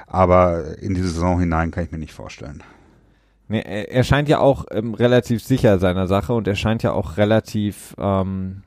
Aber 0.08 0.78
in 0.80 0.94
die 0.94 1.02
Saison 1.02 1.40
hinein 1.40 1.72
kann 1.72 1.84
ich 1.84 1.92
mir 1.92 1.98
nicht 1.98 2.14
vorstellen. 2.14 2.64
Nee, 3.48 3.62
er, 3.62 3.92
er 3.92 4.04
scheint 4.04 4.30
ja 4.30 4.40
auch 4.40 4.66
ähm, 4.72 4.94
relativ 4.94 5.44
sicher 5.44 5.78
seiner 5.80 6.08
Sache 6.08 6.34
und 6.34 6.48
er 6.48 6.56
scheint 6.56 6.84
ja 6.84 6.94
auch 6.94 7.18
relativ 7.18 7.96
ähm, 7.98 8.64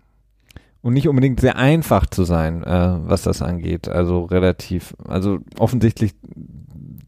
und 0.83 0.95
nicht 0.95 1.09
unbedingt 1.09 1.41
sehr 1.41 1.57
einfach 1.57 2.07
zu 2.07 2.25
sein, 2.25 2.63
äh, 2.63 2.97
was 3.01 3.23
das 3.23 3.43
angeht. 3.43 3.89
Also 3.89 4.25
relativ, 4.25 4.95
also 5.07 5.39
offensichtlich 5.59 6.15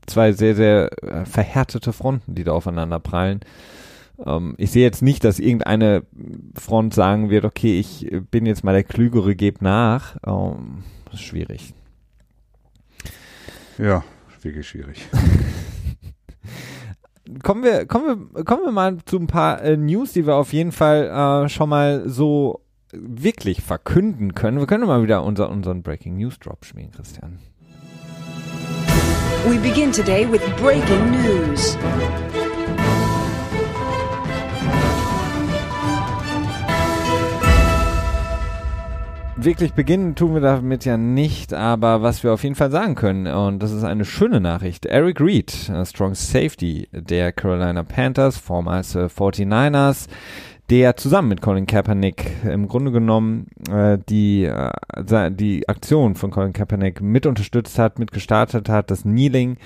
zwei 0.07 0.33
sehr, 0.33 0.55
sehr 0.55 0.91
äh, 1.03 1.25
verhärtete 1.25 1.93
Fronten, 1.93 2.35
die 2.35 2.45
da 2.45 2.53
aufeinander 2.53 2.99
prallen. 2.99 3.41
Ähm, 4.25 4.55
ich 4.59 4.71
sehe 4.71 4.83
jetzt 4.83 5.03
nicht, 5.03 5.25
dass 5.25 5.39
irgendeine 5.39 6.05
Front 6.55 6.95
sagen 6.95 7.31
wird, 7.31 7.45
okay, 7.45 7.79
ich 7.79 8.11
bin 8.31 8.47
jetzt 8.47 8.65
mal 8.65 8.73
der 8.73 8.85
Klügere, 8.85 9.35
geb 9.35 9.63
nach. 9.63 10.17
Ähm, 10.27 10.85
das 11.07 11.15
ist 11.15 11.23
schwierig. 11.23 11.75
Ja, 13.79 14.05
wirklich 14.43 14.69
schwierig. 14.69 15.09
kommen 17.43 17.63
wir, 17.63 17.87
kommen 17.87 18.31
wir, 18.35 18.45
kommen 18.45 18.65
wir 18.65 18.73
mal 18.73 18.99
zu 19.05 19.19
ein 19.19 19.27
paar 19.27 19.63
äh, 19.63 19.77
News, 19.77 20.13
die 20.13 20.27
wir 20.27 20.35
auf 20.35 20.53
jeden 20.53 20.73
Fall 20.73 21.45
äh, 21.45 21.49
schon 21.49 21.69
mal 21.69 22.09
so 22.09 22.61
wirklich 22.93 23.63
verkünden 23.63 24.35
können. 24.35 24.59
Wir 24.59 24.67
können 24.67 24.87
mal 24.87 25.03
wieder 25.03 25.25
unser, 25.25 25.51
unseren 25.51 25.83
Breaking 25.83 26.17
News 26.17 26.39
Drop 26.39 26.65
spielen, 26.65 26.91
Christian. 26.91 27.39
We 29.47 29.59
begin 29.59 29.91
today 29.91 30.31
with 30.31 30.43
breaking 30.61 31.11
news. 31.11 31.77
Wirklich 39.43 39.73
beginnen 39.73 40.17
tun 40.17 40.35
wir 40.35 40.43
damit 40.43 40.85
ja 40.85 40.99
nicht, 40.99 41.55
aber 41.55 42.03
was 42.03 42.23
wir 42.23 42.35
auf 42.35 42.43
jeden 42.43 42.57
Fall 42.57 42.71
sagen 42.71 42.95
können, 42.95 43.27
und 43.27 43.63
das 43.63 43.73
ist 43.73 43.85
eine 43.85 44.05
schöne 44.05 44.39
Nachricht, 44.39 44.85
Eric 44.85 45.19
Reed, 45.19 45.51
Strong 45.85 46.15
Safety 46.15 46.89
der 46.93 47.33
Carolina 47.33 47.83
Panthers, 47.83 48.37
vormals 48.37 48.95
äh, 48.95 49.07
49ers, 49.07 50.09
der 50.71 50.97
zusammen 50.97 51.29
mit 51.29 51.43
Colin 51.43 51.67
Kaepernick 51.67 52.31
im 52.45 52.69
Grunde 52.69 52.93
genommen 52.93 53.49
äh, 53.71 53.99
die, 54.09 54.45
äh, 54.45 55.31
die 55.31 55.69
Aktion 55.69 56.15
von 56.15 56.31
Colin 56.31 56.53
Kaepernick 56.53 57.01
mit 57.01 57.27
unterstützt 57.27 57.79
hat, 57.79 57.99
mit 57.99 58.13
gestartet 58.13 58.69
hat, 58.69 58.91
das 58.91 59.03
Kneeling, 59.03 59.57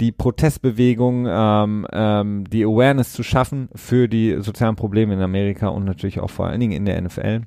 die 0.00 0.12
Protestbewegung, 0.12 1.26
ähm, 1.28 1.86
ähm, 1.92 2.44
die 2.50 2.64
Awareness 2.64 3.12
zu 3.12 3.22
schaffen 3.22 3.68
für 3.74 4.08
die 4.08 4.36
sozialen 4.40 4.76
Probleme 4.76 5.14
in 5.14 5.20
Amerika 5.20 5.68
und 5.68 5.84
natürlich 5.84 6.20
auch 6.20 6.30
vor 6.30 6.46
allen 6.46 6.60
Dingen 6.60 6.72
in 6.72 6.84
der 6.84 7.00
NFL 7.00 7.42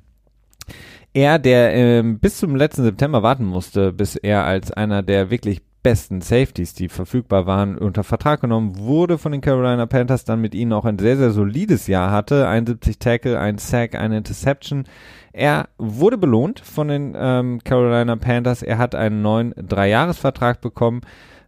er, 1.14 1.38
der 1.38 1.74
ähm, 1.74 2.18
bis 2.18 2.38
zum 2.38 2.56
letzten 2.56 2.84
September 2.84 3.22
warten 3.22 3.44
musste, 3.44 3.92
bis 3.92 4.16
er 4.16 4.44
als 4.44 4.72
einer 4.72 5.02
der 5.02 5.30
wirklich 5.30 5.60
besten 5.82 6.20
Safeties, 6.20 6.74
die 6.74 6.88
verfügbar 6.88 7.46
waren, 7.46 7.76
unter 7.76 8.04
Vertrag 8.04 8.40
genommen 8.40 8.78
wurde 8.78 9.18
von 9.18 9.32
den 9.32 9.40
Carolina 9.40 9.86
Panthers, 9.86 10.24
dann 10.24 10.40
mit 10.40 10.54
ihnen 10.54 10.72
auch 10.72 10.84
ein 10.84 10.98
sehr, 10.98 11.16
sehr 11.16 11.30
solides 11.30 11.86
Jahr 11.86 12.10
hatte, 12.10 12.48
71 12.48 12.98
Tackle, 12.98 13.38
ein 13.38 13.58
Sack, 13.58 13.94
eine 13.94 14.18
Interception. 14.18 14.84
Er 15.32 15.68
wurde 15.78 16.18
belohnt 16.18 16.60
von 16.60 16.88
den 16.88 17.14
ähm, 17.16 17.60
Carolina 17.64 18.16
Panthers. 18.16 18.62
Er 18.62 18.78
hat 18.78 18.94
einen 18.94 19.22
neuen 19.22 19.54
Dreijahresvertrag 19.56 20.60
bekommen. 20.60 21.00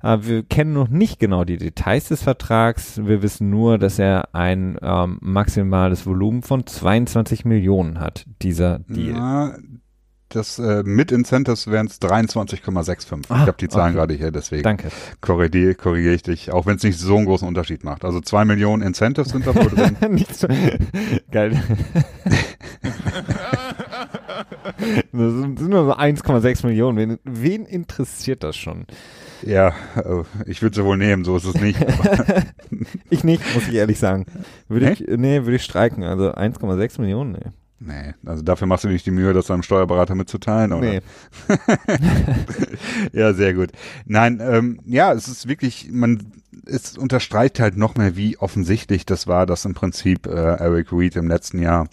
Äh, 0.02 0.18
wir 0.22 0.42
kennen 0.42 0.72
noch 0.72 0.88
nicht 0.88 1.20
genau 1.20 1.44
die 1.44 1.58
Details 1.58 2.08
des 2.08 2.22
Vertrags. 2.22 3.00
Wir 3.04 3.22
wissen 3.22 3.50
nur, 3.50 3.78
dass 3.78 3.98
er 3.98 4.34
ein 4.34 4.78
ähm, 4.82 5.18
maximales 5.20 6.06
Volumen 6.06 6.42
von 6.42 6.66
22 6.66 7.44
Millionen 7.44 8.00
hat, 8.00 8.26
dieser 8.42 8.80
Deal. 8.80 9.14
Na, 9.14 9.56
das 10.34 10.58
äh, 10.58 10.82
mit 10.84 11.12
Incentives 11.12 11.66
wären 11.68 11.86
es 11.86 12.00
23,65. 12.00 13.20
ich 13.22 13.30
habe 13.30 13.54
die 13.58 13.68
Zahlen 13.68 13.90
okay. 13.90 13.94
gerade 13.94 14.14
hier, 14.14 14.30
deswegen 14.30 14.62
Danke. 14.62 14.88
korrigiere, 15.20 15.74
korrigiere 15.74 16.14
ich 16.14 16.22
dich, 16.22 16.52
auch 16.52 16.66
wenn 16.66 16.76
es 16.76 16.82
nicht 16.82 16.98
so 16.98 17.16
einen 17.16 17.26
großen 17.26 17.46
Unterschied 17.46 17.84
macht. 17.84 18.04
Also 18.04 18.20
zwei 18.20 18.44
Millionen 18.44 18.82
Incentives 18.82 19.30
sind 19.30 19.46
da 19.46 19.54
wohl 19.54 19.70
drin. 19.70 19.96
so, 20.32 20.48
geil. 21.30 21.62
das 25.12 25.12
sind 25.12 25.60
nur 25.60 25.84
so 25.84 25.94
1,6 25.94 26.66
Millionen. 26.66 26.98
Wen, 26.98 27.18
wen 27.24 27.66
interessiert 27.66 28.42
das 28.42 28.56
schon? 28.56 28.86
Ja, 29.42 29.68
äh, 29.96 30.22
ich 30.46 30.62
würde 30.62 30.76
sie 30.76 30.84
wohl 30.84 30.96
nehmen, 30.96 31.24
so 31.24 31.36
ist 31.36 31.44
es 31.44 31.60
nicht. 31.60 31.78
ich 33.10 33.24
nicht, 33.24 33.42
muss 33.54 33.68
ich 33.68 33.74
ehrlich 33.74 33.98
sagen. 33.98 34.26
Würde 34.68 34.92
ich, 34.92 35.00
nee, 35.00 35.42
würde 35.42 35.56
ich 35.56 35.64
streiken. 35.64 36.02
Also 36.02 36.32
1,6 36.32 37.00
Millionen, 37.00 37.32
nee. 37.32 37.50
Nee, 37.80 38.14
also 38.24 38.42
dafür 38.42 38.66
machst 38.66 38.84
du 38.84 38.88
nicht 38.88 39.04
die 39.04 39.10
Mühe, 39.10 39.32
das 39.32 39.46
deinem 39.46 39.62
Steuerberater 39.62 40.14
mitzuteilen, 40.14 40.72
oder? 40.72 40.88
Nee. 40.88 41.00
ja, 43.12 43.34
sehr 43.34 43.52
gut. 43.52 43.70
Nein, 44.06 44.40
ähm, 44.40 44.80
ja, 44.86 45.12
es 45.12 45.28
ist 45.28 45.48
wirklich, 45.48 45.90
man, 45.90 46.32
es 46.66 46.96
unterstreicht 46.96 47.60
halt 47.60 47.76
noch 47.76 47.96
mehr, 47.96 48.16
wie 48.16 48.38
offensichtlich 48.38 49.06
das 49.06 49.26
war, 49.26 49.44
dass 49.44 49.64
im 49.64 49.74
Prinzip 49.74 50.26
äh, 50.26 50.30
Eric 50.30 50.92
Reed 50.92 51.16
im 51.16 51.28
letzten 51.28 51.58
Jahr 51.58 51.88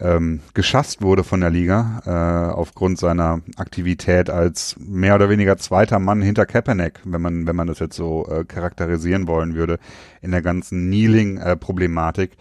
ähm, 0.00 0.40
geschasst 0.54 1.02
wurde 1.02 1.24
von 1.24 1.40
der 1.40 1.50
Liga 1.50 2.02
äh, 2.06 2.54
aufgrund 2.54 2.98
seiner 2.98 3.40
Aktivität 3.56 4.30
als 4.30 4.76
mehr 4.78 5.16
oder 5.16 5.28
weniger 5.28 5.56
zweiter 5.56 5.98
Mann 5.98 6.22
hinter 6.22 6.46
Kaepernick, 6.46 7.00
wenn 7.04 7.20
man 7.20 7.46
wenn 7.46 7.56
man 7.56 7.66
das 7.66 7.80
jetzt 7.80 7.96
so 7.96 8.26
äh, 8.28 8.44
charakterisieren 8.44 9.26
wollen 9.26 9.54
würde 9.54 9.78
in 10.22 10.30
der 10.30 10.42
ganzen 10.42 10.86
Kneeling-Problematik. 10.86 12.32
Äh, 12.32 12.36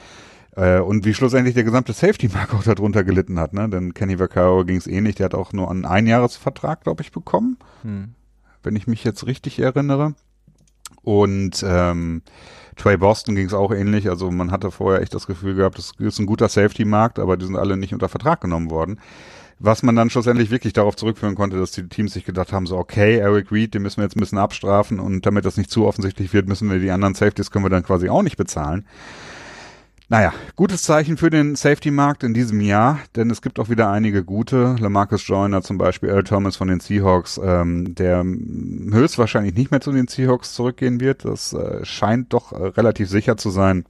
und 0.80 1.06
wie 1.06 1.14
schlussendlich 1.14 1.54
der 1.54 1.64
gesamte 1.64 1.94
Safety-Markt 1.94 2.54
auch 2.54 2.64
darunter 2.64 3.04
gelitten 3.04 3.40
hat, 3.40 3.54
ne? 3.54 3.70
Denn 3.70 3.94
Kenny 3.94 4.20
Vaccaro 4.20 4.66
ging 4.66 4.78
es 4.78 4.88
ähnlich, 4.88 5.16
der 5.16 5.26
hat 5.26 5.36
auch 5.36 5.54
nur 5.54 5.70
einen 5.70 5.86
Einjahresvertrag, 5.86 6.84
glaube 6.84 7.04
ich, 7.04 7.12
bekommen, 7.12 7.58
hm. 7.84 8.16
wenn 8.64 8.76
ich 8.76 8.88
mich 8.88 9.04
jetzt 9.04 9.28
richtig 9.28 9.60
erinnere. 9.60 10.16
Und 11.04 11.64
ähm, 11.68 12.22
Trey 12.76 12.98
Boston 12.98 13.36
ging 13.36 13.48
es 13.48 13.54
auch 13.54 13.72
ähnlich. 13.72 14.10
Also 14.10 14.32
man 14.32 14.52
hatte 14.52 14.72
vorher 14.72 15.02
echt 15.02 15.14
das 15.14 15.28
Gefühl 15.28 15.56
gehabt, 15.56 15.78
das 15.78 15.92
ist 15.98 16.20
ein 16.20 16.26
guter 16.26 16.48
Safety-Markt, 16.48 17.20
aber 17.20 17.38
die 17.38 17.46
sind 17.46 17.56
alle 17.56 17.78
nicht 17.78 17.94
unter 17.94 18.10
Vertrag 18.10 18.42
genommen 18.42 18.70
worden. 18.70 19.00
Was 19.60 19.82
man 19.82 19.96
dann 19.96 20.12
schlussendlich 20.12 20.52
wirklich 20.52 20.74
darauf 20.74 20.96
zurückführen 20.96 21.34
konnte, 21.34 21.58
dass 21.58 21.72
die 21.72 21.88
Teams 21.90 22.14
sich 22.14 22.26
gedacht 22.26 22.54
haben, 22.54 22.68
so 22.68 22.78
okay, 22.78 23.18
Eric 23.18 23.52
Reed, 23.52 23.74
den 23.74 23.82
müssen 23.82 23.98
wir 23.98 24.04
jetzt 24.04 24.16
ein 24.16 24.20
bisschen 24.20 24.38
abstrafen 24.38 25.00
und 25.00 25.26
damit 25.26 25.46
das 25.46 25.58
nicht 25.58 25.72
zu 25.72 25.88
offensichtlich 25.88 26.32
wird, 26.32 26.48
müssen 26.48 26.70
wir 26.70 26.80
die 26.80 26.92
anderen 26.92 27.16
Safeties 27.16 27.50
können 27.50 27.66
wir 27.66 27.70
dann 27.70 27.84
quasi 27.84 28.10
auch 28.10 28.22
nicht 28.22 28.38
bezahlen. 28.38 28.86
Naja, 30.10 30.34
gutes 30.56 30.84
Zeichen 30.84 31.18
für 31.18 31.30
den 31.30 31.58
Safety-Markt 31.58 32.24
in 32.24 32.34
diesem 32.34 32.62
Jahr, 32.62 33.00
denn 33.18 33.30
es 33.30 33.42
gibt 33.42 33.60
auch 33.60 33.68
wieder 33.68 33.92
einige 33.92 34.24
gute. 34.24 34.78
Lamarcus 34.80 35.28
Joyner 35.28 35.62
zum 35.62 35.78
Beispiel, 35.78 36.08
Earl 36.08 36.24
Thomas 36.24 36.56
von 36.56 36.70
den 36.70 36.80
Seahawks, 36.80 37.38
ähm, 37.44 37.94
der 37.94 38.24
höchstwahrscheinlich 38.24 39.56
nicht 39.56 39.70
mehr 39.70 39.82
zu 39.82 39.92
den 39.92 40.08
Seahawks 40.08 40.54
zurückgehen 40.54 41.02
wird. 41.02 41.26
Das 41.26 41.52
äh, 41.52 41.84
scheint 41.84 42.32
doch 42.32 42.54
äh, 42.54 42.68
relativ 42.68 43.10
sicher 43.10 43.36
zu 43.36 43.50
sein. 43.50 43.84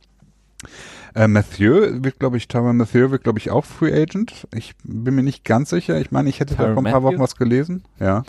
Äh, 1.13 1.27
Mathieu 1.27 2.03
wird, 2.03 2.19
glaube 2.19 2.38
ich, 2.38 2.47
Tyron 2.47 2.77
Mathieu 2.77 3.12
wird, 3.12 3.23
glaube 3.23 3.38
ich, 3.38 3.51
auch 3.51 3.65
Free 3.65 3.93
Agent. 3.93 4.47
Ich 4.56 4.73
bin 4.84 5.13
mir 5.13 5.23
nicht 5.23 5.45
ganz 5.45 5.69
sicher. 5.69 6.01
Ich 6.01 6.10
meine, 6.10 6.30
ich 6.30 6.39
hätte 6.39 6.56
Tyron 6.56 6.69
da 6.69 6.73
vor 6.73 6.86
ein 6.86 6.91
paar 6.91 7.03
Wochen 7.03 7.19
was 7.19 7.36
gelesen. 7.36 7.84
Ja. 7.99 8.23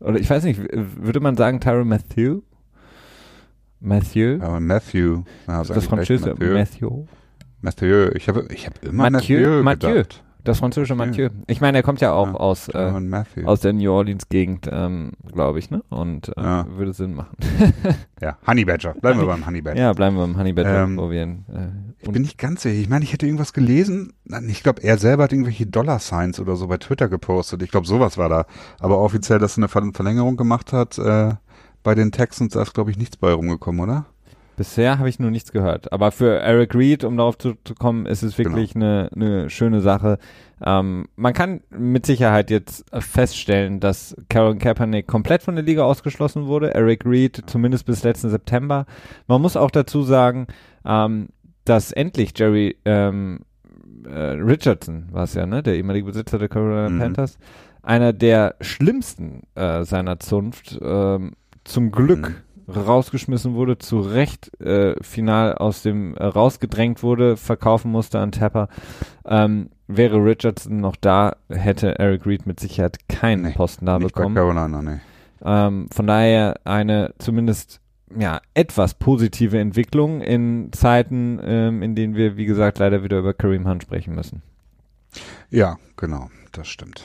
Oder 0.00 0.18
ich 0.18 0.28
weiß 0.28 0.42
nicht, 0.42 0.60
würde 0.72 1.20
man 1.20 1.36
sagen 1.36 1.60
Tyron 1.60 1.86
Matthew? 1.86 2.40
Mathieu. 3.80 4.38
Aber 4.40 4.60
Matthew. 4.60 5.22
Ja, 5.46 5.62
das 5.62 5.84
französische 5.86 6.34
Mathieu. 6.38 7.04
Mathieu. 7.60 8.10
Ich 8.14 8.28
habe 8.28 8.46
ich 8.50 8.66
hab 8.66 8.84
immer 8.84 9.10
Mathieu, 9.10 9.38
Mathieu, 9.38 9.62
Mathieu. 9.62 9.92
gedacht. 9.94 10.24
Das 10.44 10.60
französische 10.60 10.94
Mathieu. 10.94 11.28
Ich 11.46 11.60
meine, 11.60 11.76
er 11.76 11.82
kommt 11.82 12.00
ja 12.00 12.12
auch 12.12 12.28
ja, 12.28 12.34
aus, 12.34 12.68
äh, 12.68 12.92
aus 13.44 13.60
der 13.60 13.74
New 13.74 13.92
Orleans-Gegend, 13.92 14.66
ähm, 14.72 15.12
glaube 15.30 15.58
ich, 15.58 15.70
ne? 15.70 15.82
Und 15.90 16.28
äh, 16.38 16.40
ja. 16.40 16.66
würde 16.70 16.94
Sinn 16.94 17.14
machen. 17.14 17.36
ja, 18.22 18.38
Honey 18.46 18.64
Badger. 18.64 18.94
Bleiben 18.94 19.20
wir 19.20 19.26
beim 19.26 19.44
Honey 19.44 19.60
Badger. 19.60 19.78
Ja, 19.78 19.92
bleiben 19.92 20.16
wir 20.16 20.22
beim 20.22 20.38
Honey 20.38 20.54
Badger, 20.54 20.84
ähm, 20.84 20.96
wo 20.96 21.10
wir 21.10 21.22
äh, 21.22 21.36
Ich 21.98 22.10
bin 22.10 22.22
nicht 22.22 22.38
ganz 22.38 22.62
sicher. 22.62 22.80
Ich 22.80 22.88
meine, 22.88 23.04
ich 23.04 23.12
hätte 23.12 23.26
irgendwas 23.26 23.52
gelesen. 23.52 24.14
Ich 24.46 24.62
glaube, 24.62 24.82
er 24.82 24.96
selber 24.96 25.24
hat 25.24 25.32
irgendwelche 25.32 25.66
Dollar-Signs 25.66 26.40
oder 26.40 26.56
so 26.56 26.68
bei 26.68 26.78
Twitter 26.78 27.08
gepostet. 27.08 27.62
Ich 27.62 27.70
glaube, 27.70 27.86
sowas 27.86 28.16
war 28.16 28.30
da. 28.30 28.46
Aber 28.78 29.00
offiziell, 29.00 29.40
dass 29.40 29.58
er 29.58 29.68
eine 29.76 29.92
Verlängerung 29.92 30.38
gemacht 30.38 30.72
hat, 30.72 30.96
äh, 30.98 31.34
bei 31.88 31.94
den 31.94 32.12
Texans 32.12 32.54
ist, 32.54 32.74
glaube 32.74 32.90
ich, 32.90 32.98
nichts 32.98 33.16
bei 33.16 33.32
rumgekommen, 33.32 33.80
oder? 33.80 34.04
Bisher 34.58 34.98
habe 34.98 35.08
ich 35.08 35.18
nur 35.18 35.30
nichts 35.30 35.52
gehört. 35.52 35.90
Aber 35.90 36.12
für 36.12 36.38
Eric 36.38 36.74
Reed, 36.74 37.02
um 37.02 37.16
darauf 37.16 37.38
zu, 37.38 37.54
zu 37.64 37.74
kommen, 37.74 38.04
ist 38.04 38.22
es 38.22 38.36
wirklich 38.36 38.74
genau. 38.74 38.84
eine, 38.84 39.10
eine 39.16 39.48
schöne 39.48 39.80
Sache. 39.80 40.18
Ähm, 40.62 41.08
man 41.16 41.32
kann 41.32 41.62
mit 41.70 42.04
Sicherheit 42.04 42.50
jetzt 42.50 42.84
feststellen, 42.92 43.80
dass 43.80 44.14
Karen 44.28 44.58
Kaepernick 44.58 45.06
komplett 45.06 45.42
von 45.42 45.54
der 45.54 45.64
Liga 45.64 45.82
ausgeschlossen 45.82 46.44
wurde. 46.46 46.74
Eric 46.74 47.06
Reed 47.06 47.44
zumindest 47.46 47.86
bis 47.86 48.02
letzten 48.02 48.28
September. 48.28 48.84
Man 49.26 49.40
muss 49.40 49.56
auch 49.56 49.70
dazu 49.70 50.02
sagen, 50.02 50.46
ähm, 50.84 51.28
dass 51.64 51.90
endlich 51.90 52.38
Jerry 52.38 52.76
ähm, 52.84 53.46
äh, 54.04 54.12
Richardson, 54.12 55.06
war 55.10 55.24
es 55.24 55.32
ja, 55.32 55.46
ne, 55.46 55.62
der 55.62 55.74
ehemalige 55.74 56.04
Besitzer 56.04 56.38
der 56.38 56.50
Carolina 56.50 56.90
mhm. 56.90 56.98
Panthers, 56.98 57.38
einer 57.80 58.12
der 58.12 58.56
schlimmsten 58.60 59.44
äh, 59.54 59.84
seiner 59.84 60.20
Zunft, 60.20 60.78
ähm, 60.82 61.32
zum 61.68 61.90
Glück 61.92 62.42
mhm. 62.66 62.72
rausgeschmissen 62.72 63.54
wurde, 63.54 63.78
zu 63.78 64.00
Recht 64.00 64.58
äh, 64.60 64.94
final 65.02 65.54
aus 65.54 65.82
dem 65.82 66.14
äh, 66.16 66.24
rausgedrängt 66.24 67.02
wurde, 67.02 67.36
verkaufen 67.36 67.90
musste 67.90 68.18
an 68.18 68.32
Tapper. 68.32 68.68
Ähm, 69.24 69.70
wäre 69.86 70.24
Richardson 70.24 70.80
noch 70.80 70.96
da, 70.96 71.36
hätte 71.48 71.98
Eric 71.98 72.26
Reed 72.26 72.46
mit 72.46 72.60
Sicherheit 72.60 73.08
keinen 73.08 73.42
nee, 73.42 73.52
Posten 73.52 73.86
da 73.86 73.98
nicht 73.98 74.14
bekommen. 74.14 74.34
Bei 74.34 74.40
Carolina, 74.40 74.82
nee. 74.82 75.00
Ähm, 75.44 75.88
von 75.92 76.06
daher 76.06 76.60
eine 76.64 77.14
zumindest 77.18 77.80
ja 78.16 78.40
etwas 78.54 78.94
positive 78.94 79.58
Entwicklung 79.58 80.20
in 80.20 80.72
Zeiten, 80.72 81.38
ähm, 81.42 81.82
in 81.82 81.94
denen 81.94 82.16
wir 82.16 82.36
wie 82.36 82.46
gesagt 82.46 82.78
leider 82.78 83.04
wieder 83.04 83.18
über 83.18 83.34
Kareem 83.34 83.68
Hunt 83.68 83.82
sprechen 83.82 84.14
müssen. 84.14 84.42
Ja, 85.50 85.76
genau, 85.96 86.28
das 86.52 86.68
stimmt. 86.68 87.04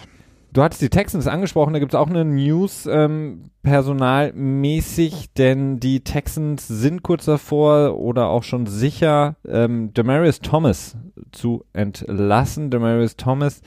Du 0.53 0.61
hattest 0.61 0.83
die 0.83 0.89
Texans 0.89 1.25
angesprochen, 1.25 1.73
da 1.73 1.79
gibt 1.79 1.95
es 1.95 1.99
auch 1.99 2.07
eine 2.07 2.23
News 2.23 2.85
ähm, 2.85 3.45
personalmäßig, 3.63 5.33
denn 5.33 5.79
die 5.79 6.03
Texans 6.03 6.67
sind 6.67 7.01
kurz 7.01 7.25
davor 7.25 7.97
oder 7.97 8.27
auch 8.27 8.43
schon 8.43 8.67
sicher, 8.67 9.35
ähm, 9.47 9.95
Demarius 9.95 10.41
Thomas 10.41 10.95
zu 11.31 11.65
entlassen. 11.73 12.69
Demarius 12.69 13.15
Thomas, 13.15 13.63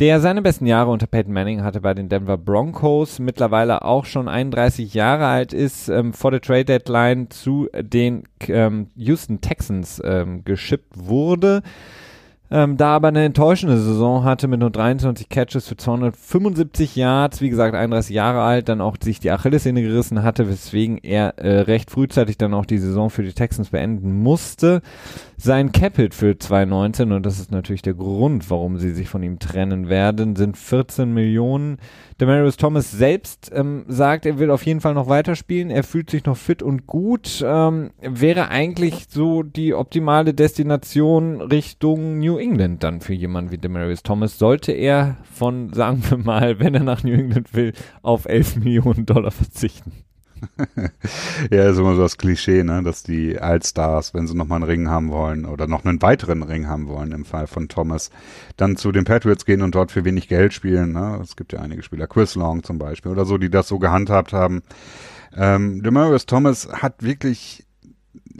der 0.00 0.18
seine 0.18 0.42
besten 0.42 0.66
Jahre 0.66 0.90
unter 0.90 1.06
Peyton 1.06 1.32
Manning 1.32 1.62
hatte 1.62 1.80
bei 1.80 1.94
den 1.94 2.08
Denver 2.08 2.36
Broncos, 2.36 3.20
mittlerweile 3.20 3.82
auch 3.82 4.04
schon 4.04 4.26
31 4.26 4.94
Jahre 4.94 5.26
alt 5.26 5.52
ist, 5.52 5.88
ähm, 5.88 6.12
vor 6.12 6.32
der 6.32 6.40
Trade 6.40 6.64
Deadline 6.64 7.30
zu 7.30 7.68
den 7.80 8.24
ähm, 8.48 8.90
Houston 8.96 9.40
Texans 9.40 10.02
ähm, 10.04 10.42
geschippt 10.44 10.94
wurde. 10.96 11.62
Ähm, 12.50 12.76
da 12.76 12.96
aber 12.96 13.08
eine 13.08 13.24
enttäuschende 13.24 13.78
Saison 13.78 14.24
hatte 14.24 14.48
mit 14.48 14.60
nur 14.60 14.70
23 14.70 15.28
Catches 15.28 15.68
für 15.68 15.76
275 15.76 16.96
Yards, 16.96 17.40
wie 17.40 17.50
gesagt 17.50 17.74
31 17.74 18.14
Jahre 18.14 18.40
alt, 18.40 18.68
dann 18.68 18.80
auch 18.80 18.96
sich 19.02 19.20
die 19.20 19.30
Achillessehne 19.30 19.82
gerissen 19.82 20.22
hatte, 20.22 20.48
weswegen 20.48 20.98
er 20.98 21.38
äh, 21.38 21.60
recht 21.60 21.90
frühzeitig 21.90 22.38
dann 22.38 22.54
auch 22.54 22.64
die 22.64 22.78
Saison 22.78 23.10
für 23.10 23.22
die 23.22 23.34
Texans 23.34 23.70
beenden 23.70 24.22
musste. 24.22 24.80
Sein 25.40 25.70
Capit 25.70 26.14
für 26.14 26.36
2019, 26.36 27.12
und 27.12 27.24
das 27.24 27.38
ist 27.38 27.52
natürlich 27.52 27.82
der 27.82 27.94
Grund, 27.94 28.50
warum 28.50 28.76
sie 28.78 28.90
sich 28.90 29.08
von 29.08 29.22
ihm 29.22 29.38
trennen 29.38 29.88
werden, 29.88 30.34
sind 30.34 30.56
14 30.56 31.14
Millionen. 31.14 31.78
Demarius 32.20 32.56
Thomas 32.56 32.90
selbst 32.90 33.48
ähm, 33.54 33.84
sagt, 33.86 34.26
er 34.26 34.40
will 34.40 34.50
auf 34.50 34.66
jeden 34.66 34.80
Fall 34.80 34.94
noch 34.94 35.08
weiterspielen. 35.08 35.70
Er 35.70 35.84
fühlt 35.84 36.10
sich 36.10 36.24
noch 36.24 36.36
fit 36.36 36.60
und 36.60 36.88
gut. 36.88 37.40
Ähm, 37.46 37.92
wäre 38.00 38.48
eigentlich 38.48 39.06
so 39.10 39.44
die 39.44 39.74
optimale 39.74 40.34
Destination 40.34 41.40
Richtung 41.40 42.18
New 42.18 42.36
England 42.36 42.82
dann 42.82 43.00
für 43.00 43.14
jemanden 43.14 43.52
wie 43.52 43.58
Demarius 43.58 44.02
Thomas. 44.02 44.38
Sollte 44.40 44.72
er 44.72 45.18
von, 45.22 45.72
sagen 45.72 46.02
wir 46.08 46.18
mal, 46.18 46.58
wenn 46.58 46.74
er 46.74 46.82
nach 46.82 47.04
New 47.04 47.14
England 47.14 47.54
will, 47.54 47.74
auf 48.02 48.24
11 48.24 48.56
Millionen 48.56 49.06
Dollar 49.06 49.30
verzichten. 49.30 49.92
ja, 51.50 51.68
ist 51.68 51.78
immer 51.78 51.94
so 51.94 52.02
das 52.02 52.16
Klischee, 52.16 52.62
ne, 52.62 52.82
dass 52.82 53.02
die 53.02 53.38
Allstars, 53.38 54.14
wenn 54.14 54.26
sie 54.26 54.36
noch 54.36 54.46
mal 54.46 54.56
einen 54.56 54.64
Ring 54.64 54.88
haben 54.88 55.10
wollen 55.10 55.44
oder 55.44 55.66
noch 55.66 55.84
einen 55.84 56.02
weiteren 56.02 56.42
Ring 56.42 56.68
haben 56.68 56.88
wollen, 56.88 57.12
im 57.12 57.24
Fall 57.24 57.46
von 57.46 57.68
Thomas, 57.68 58.10
dann 58.56 58.76
zu 58.76 58.92
den 58.92 59.04
Patriots 59.04 59.44
gehen 59.44 59.62
und 59.62 59.74
dort 59.74 59.92
für 59.92 60.04
wenig 60.04 60.28
Geld 60.28 60.52
spielen. 60.52 60.92
Ne? 60.92 61.20
Es 61.22 61.36
gibt 61.36 61.52
ja 61.52 61.60
einige 61.60 61.82
Spieler, 61.82 62.06
Chris 62.06 62.34
Long 62.34 62.62
zum 62.62 62.78
Beispiel 62.78 63.12
oder 63.12 63.24
so, 63.24 63.38
die 63.38 63.50
das 63.50 63.68
so 63.68 63.78
gehandhabt 63.78 64.32
haben. 64.32 64.62
Ähm, 65.36 65.82
Demarius 65.82 66.26
Thomas 66.26 66.68
hat 66.72 67.02
wirklich 67.02 67.67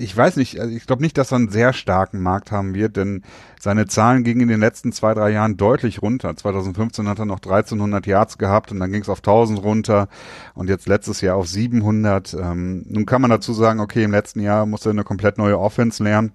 ich 0.01 0.17
weiß 0.17 0.37
nicht, 0.37 0.61
also 0.61 0.75
ich 0.75 0.87
glaube 0.87 1.03
nicht, 1.03 1.19
dass 1.19 1.33
er 1.33 1.37
einen 1.37 1.49
sehr 1.49 1.73
starken 1.73 2.21
Markt 2.21 2.51
haben 2.53 2.75
wird, 2.75 2.97
denn 2.97 3.23
seine 3.61 3.87
Zahlen 3.87 4.25
gingen 4.25 4.43
in 4.43 4.49
den 4.49 4.61
letzten 4.61 4.93
zwei, 4.93 5.15
drei 5.15 5.31
Jahren 5.31 5.57
deutlich 5.57 6.03
runter. 6.03 6.37
2015 6.37 7.09
hat 7.09 7.19
er 7.19 7.27
noch 7.27 7.39
1300 7.39 8.07
Yards 8.07 8.39
gehabt 8.39 8.73
und 8.73 8.81
dann 8.81 8.93
ging 8.93 9.03
es 9.03 9.09
auf 9.09 9.19
1000 9.19 9.63
runter 9.63 10.09
und 10.55 10.69
jetzt 10.69 10.89
letztes 10.89 11.21
Jahr 11.21 11.37
auf 11.37 11.49
700. 11.49 12.35
Ähm, 12.35 12.85
nun 12.89 13.07
kann 13.07 13.21
man 13.21 13.31
dazu 13.31 13.53
sagen, 13.53 13.81
okay, 13.81 14.05
im 14.05 14.13
letzten 14.13 14.41
Jahr 14.41 14.67
musste 14.67 14.91
er 14.91 14.93
eine 14.93 15.05
komplett 15.05 15.39
neue 15.39 15.59
Offense 15.59 16.03
lernen 16.03 16.33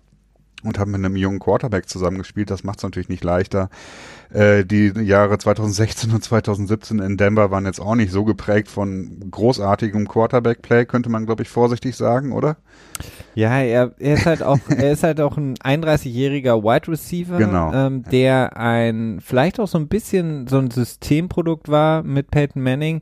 und 0.64 0.80
hat 0.80 0.88
mit 0.88 0.96
einem 1.04 1.16
jungen 1.16 1.40
Quarterback 1.40 1.88
zusammengespielt. 1.90 2.50
Das 2.50 2.64
macht 2.64 2.80
es 2.80 2.84
natürlich 2.84 3.10
nicht 3.10 3.24
leichter. 3.24 3.70
Äh, 4.32 4.66
die 4.66 4.88
Jahre 5.02 5.38
2016 5.38 6.12
und 6.12 6.24
2017 6.24 7.00
in 7.00 7.18
Denver 7.18 7.52
waren 7.52 7.66
jetzt 7.66 7.80
auch 7.80 7.96
nicht 7.96 8.12
so 8.12 8.24
geprägt 8.24 8.68
von 8.68 9.30
großartigem 9.30 10.08
Quarterback-Play, 10.08 10.86
könnte 10.86 11.10
man, 11.10 11.26
glaube 11.26 11.44
ich, 11.44 11.50
vorsichtig 11.50 11.96
sagen, 11.96 12.32
oder? 12.32 12.58
Ja, 13.36 13.60
er, 13.60 13.92
er 14.00 14.14
ist 14.16 14.26
halt 14.26 14.42
auch, 14.44 14.60
er 14.70 14.92
ist 14.92 15.04
halt 15.04 15.20
auch 15.22 15.38
ein 15.38 15.56
31-jähriger 15.58 16.64
Wide 16.64 16.92
Receiver, 16.92 17.38
Genau. 17.38 17.72
ähm, 17.74 18.04
der 18.12 18.58
ein 18.58 19.20
vielleicht 19.24 19.60
auch 19.60 19.68
so 19.68 19.78
ein 19.78 19.88
bisschen 19.88 20.48
so 20.48 20.58
ein 20.58 20.72
Systemprodukt 20.72 21.70
war 21.70 22.04
mit 22.04 22.32
Peyton 22.32 22.62
Manning 22.64 23.02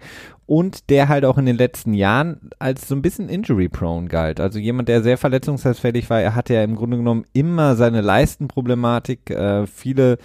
und 0.52 0.90
der 0.90 1.08
halt 1.08 1.24
auch 1.24 1.38
in 1.38 1.46
den 1.46 1.56
letzten 1.56 1.94
Jahren 1.94 2.50
als 2.60 2.86
so 2.86 2.94
ein 2.94 3.02
bisschen 3.02 3.30
injury-prone 3.30 4.10
galt. 4.10 4.42
Also 4.42 4.60
jemand, 4.60 4.90
der 4.90 5.02
sehr 5.02 5.18
verletzungsfällig 5.18 6.10
war. 6.10 6.20
Er 6.20 6.36
hatte 6.36 6.54
ja 6.54 6.62
im 6.62 6.76
Grunde 6.76 6.98
genommen 6.98 7.24
immer 7.32 7.78
seine 7.78 8.02
Leistenproblematik, 8.02 9.30
äh, 9.30 9.66
viele 9.66 10.18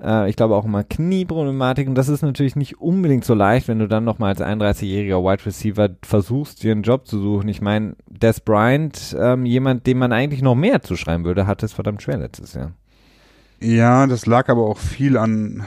äh, 0.00 0.30
ich 0.30 0.36
glaube 0.36 0.54
auch 0.54 0.64
immer 0.64 0.84
Knieproblematik 0.84 1.88
und 1.88 1.96
das 1.96 2.08
ist 2.08 2.22
natürlich 2.22 2.54
nicht 2.54 2.80
unbedingt 2.80 3.24
so 3.24 3.34
leicht, 3.34 3.66
wenn 3.66 3.80
du 3.80 3.88
dann 3.88 4.04
nochmal 4.04 4.28
als 4.28 4.40
31-jähriger 4.40 5.24
Wide 5.24 5.44
Receiver 5.44 5.90
versuchst, 6.04 6.62
dir 6.62 6.70
einen 6.70 6.84
Job 6.84 7.08
zu 7.08 7.18
suchen. 7.18 7.48
Ich 7.48 7.60
meine, 7.60 7.96
Des 8.06 8.38
Bryant, 8.38 9.16
ähm, 9.18 9.44
jemand, 9.44 9.88
dem 9.88 9.98
man 9.98 10.12
eigentlich 10.12 10.40
noch 10.40 10.54
mehr 10.54 10.82
zuschreiben 10.82 11.24
würde, 11.24 11.48
hat 11.48 11.64
es 11.64 11.72
verdammt 11.72 12.00
schwer 12.00 12.18
letztes 12.18 12.54
Jahr. 12.54 12.74
Ja, 13.60 14.06
das 14.06 14.24
lag 14.24 14.48
aber 14.50 14.68
auch 14.68 14.78
viel 14.78 15.16
an, 15.16 15.66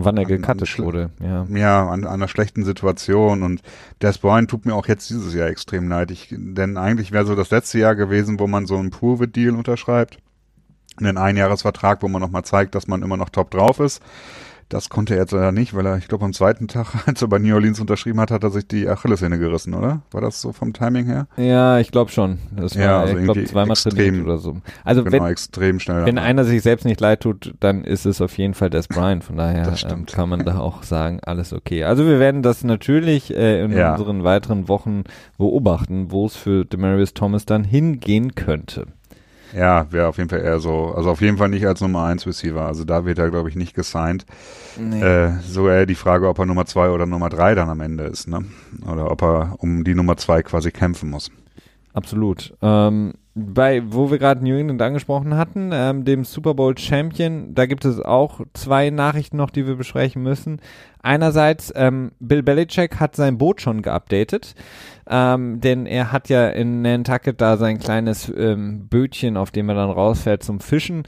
Wann 0.00 0.16
er 0.16 0.24
Schl- 0.68 0.84
wurde, 0.84 1.10
ja. 1.20 1.44
ja, 1.52 1.88
an, 1.88 2.04
an 2.04 2.12
einer 2.14 2.28
schlechten 2.28 2.64
Situation 2.64 3.42
und 3.42 3.62
Des 4.00 4.18
Bryant 4.18 4.48
tut 4.48 4.64
mir 4.64 4.74
auch 4.74 4.86
jetzt 4.86 5.10
dieses 5.10 5.34
Jahr 5.34 5.48
extrem 5.48 5.88
leid. 5.88 6.12
Ich, 6.12 6.28
denn 6.30 6.76
eigentlich 6.76 7.10
wäre 7.10 7.26
so 7.26 7.34
das 7.34 7.50
letzte 7.50 7.80
Jahr 7.80 7.96
gewesen, 7.96 8.38
wo 8.38 8.46
man 8.46 8.66
so 8.66 8.76
einen 8.76 8.90
Prove-It-Deal 8.90 9.56
unterschreibt. 9.56 10.18
Einen 10.98 11.18
Einjahresvertrag, 11.18 12.02
wo 12.02 12.08
man 12.08 12.22
nochmal 12.22 12.44
zeigt, 12.44 12.76
dass 12.76 12.86
man 12.86 13.02
immer 13.02 13.16
noch 13.16 13.28
top 13.28 13.50
drauf 13.50 13.80
ist. 13.80 14.00
Das 14.70 14.90
konnte 14.90 15.14
er 15.14 15.20
jetzt 15.20 15.32
leider 15.32 15.50
nicht, 15.50 15.72
weil 15.74 15.86
er, 15.86 15.96
ich 15.96 16.08
glaube, 16.08 16.26
am 16.26 16.34
zweiten 16.34 16.68
Tag, 16.68 16.88
als 17.06 17.22
er 17.22 17.28
bei 17.28 17.38
New 17.38 17.54
Orleans 17.54 17.80
unterschrieben 17.80 18.20
hat, 18.20 18.30
hat 18.30 18.44
er 18.44 18.50
sich 18.50 18.68
die 18.68 18.86
Achillessehne 18.86 19.38
gerissen, 19.38 19.72
oder? 19.72 20.02
War 20.10 20.20
das 20.20 20.42
so 20.42 20.52
vom 20.52 20.74
Timing 20.74 21.06
her? 21.06 21.26
Ja, 21.38 21.78
ich 21.78 21.90
glaube 21.90 22.10
schon. 22.10 22.38
Das 22.54 22.76
war, 22.76 22.82
Ja, 22.82 23.00
also 23.00 23.16
ich 23.16 23.24
glaube, 23.24 23.44
zweimal 23.44 23.70
extrem- 23.72 24.24
oder 24.24 24.36
so. 24.36 24.58
Also 24.84 25.04
genau, 25.04 25.24
wenn, 25.24 25.30
extrem 25.30 25.80
schnell. 25.80 26.04
wenn 26.04 26.18
einer 26.18 26.44
sich 26.44 26.60
selbst 26.62 26.84
nicht 26.84 27.00
leid 27.00 27.20
tut, 27.20 27.54
dann 27.60 27.82
ist 27.82 28.04
es 28.04 28.20
auf 28.20 28.36
jeden 28.36 28.52
Fall 28.54 28.68
Des 28.68 28.88
Bryant. 28.88 29.24
Von 29.24 29.36
daher 29.38 29.72
ähm, 29.90 30.04
kann 30.04 30.28
man 30.28 30.44
da 30.44 30.58
auch 30.58 30.82
sagen, 30.82 31.20
alles 31.22 31.54
okay. 31.54 31.84
Also 31.84 32.04
wir 32.06 32.20
werden 32.20 32.42
das 32.42 32.62
natürlich 32.62 33.34
äh, 33.34 33.64
in 33.64 33.72
Ja. 33.72 33.92
unseren 33.92 34.22
weiteren 34.24 34.68
Wochen 34.68 35.04
beobachten, 35.38 36.10
wo 36.10 36.26
es 36.26 36.36
für 36.36 36.64
Demarius 36.66 37.14
Thomas 37.14 37.46
dann 37.46 37.64
hingehen 37.64 38.34
könnte. 38.34 38.86
Ja, 39.56 39.90
wäre 39.90 40.08
auf 40.08 40.18
jeden 40.18 40.28
Fall 40.28 40.40
eher 40.40 40.60
so, 40.60 40.92
also 40.94 41.10
auf 41.10 41.20
jeden 41.20 41.38
Fall 41.38 41.48
nicht 41.48 41.66
als 41.66 41.80
Nummer 41.80 42.04
1 42.04 42.26
Receiver. 42.26 42.66
Also 42.66 42.84
da 42.84 43.04
wird 43.04 43.18
er, 43.18 43.30
glaube 43.30 43.48
ich, 43.48 43.56
nicht 43.56 43.74
gesigned. 43.74 44.26
Nee. 44.78 45.00
Äh, 45.00 45.32
so 45.46 45.68
eher 45.68 45.86
die 45.86 45.94
Frage, 45.94 46.28
ob 46.28 46.38
er 46.38 46.46
Nummer 46.46 46.66
2 46.66 46.90
oder 46.90 47.06
Nummer 47.06 47.28
3 47.28 47.54
dann 47.54 47.68
am 47.68 47.80
Ende 47.80 48.04
ist, 48.04 48.28
ne? 48.28 48.44
Oder 48.90 49.10
ob 49.10 49.22
er 49.22 49.56
um 49.58 49.84
die 49.84 49.94
Nummer 49.94 50.16
2 50.16 50.42
quasi 50.42 50.70
kämpfen 50.70 51.10
muss. 51.10 51.30
Absolut. 51.94 52.54
Ähm, 52.62 53.14
bei, 53.34 53.82
wo 53.86 54.10
wir 54.10 54.18
gerade 54.18 54.44
New 54.44 54.56
England 54.56 54.82
angesprochen 54.82 55.36
hatten, 55.36 55.70
ähm, 55.72 56.04
dem 56.04 56.24
Super 56.24 56.54
Bowl 56.54 56.76
Champion, 56.76 57.54
da 57.54 57.66
gibt 57.66 57.84
es 57.84 58.00
auch 58.00 58.40
zwei 58.52 58.90
Nachrichten 58.90 59.36
noch, 59.36 59.50
die 59.50 59.66
wir 59.66 59.76
besprechen 59.76 60.22
müssen. 60.22 60.60
Einerseits, 61.02 61.72
ähm, 61.76 62.12
Bill 62.18 62.42
Belichick 62.42 63.00
hat 63.00 63.16
sein 63.16 63.38
Boot 63.38 63.60
schon 63.60 63.82
geupdatet, 63.82 64.54
ähm, 65.08 65.60
denn 65.60 65.86
er 65.86 66.12
hat 66.12 66.28
ja 66.28 66.48
in 66.48 66.82
Nantucket 66.82 67.40
da 67.40 67.56
sein 67.56 67.78
kleines 67.78 68.32
ähm, 68.36 68.88
Bötchen, 68.88 69.36
auf 69.36 69.50
dem 69.50 69.68
er 69.68 69.74
dann 69.74 69.90
rausfährt 69.90 70.42
zum 70.42 70.60
Fischen. 70.60 71.04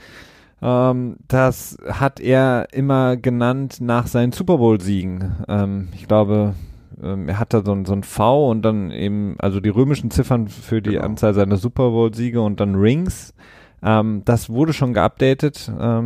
Ähm, 0.62 1.16
das 1.28 1.78
hat 1.88 2.20
er 2.20 2.68
immer 2.72 3.16
genannt 3.16 3.78
nach 3.80 4.06
seinen 4.06 4.32
Super 4.32 4.58
Bowl-Siegen. 4.58 5.36
Ähm, 5.48 5.88
ich 5.94 6.06
glaube, 6.06 6.54
ähm, 7.02 7.28
er 7.28 7.38
hat 7.38 7.54
da 7.54 7.62
so 7.64 7.72
ein, 7.72 7.84
so 7.84 7.92
ein 7.94 8.02
V 8.02 8.50
und 8.50 8.62
dann 8.62 8.90
eben, 8.90 9.36
also 9.38 9.60
die 9.60 9.70
römischen 9.70 10.10
Ziffern 10.10 10.48
für 10.48 10.82
die 10.82 10.92
Genau. 10.92 11.04
Anzahl 11.04 11.34
seiner 11.34 11.56
Super 11.56 11.90
Bowl-Siege 11.90 12.40
und 12.40 12.60
dann 12.60 12.74
Rings. 12.74 13.34
Ähm, 13.82 14.22
das 14.24 14.50
wurde 14.50 14.72
schon 14.72 14.92
geupdatet. 14.92 15.70
Auf 15.78 16.04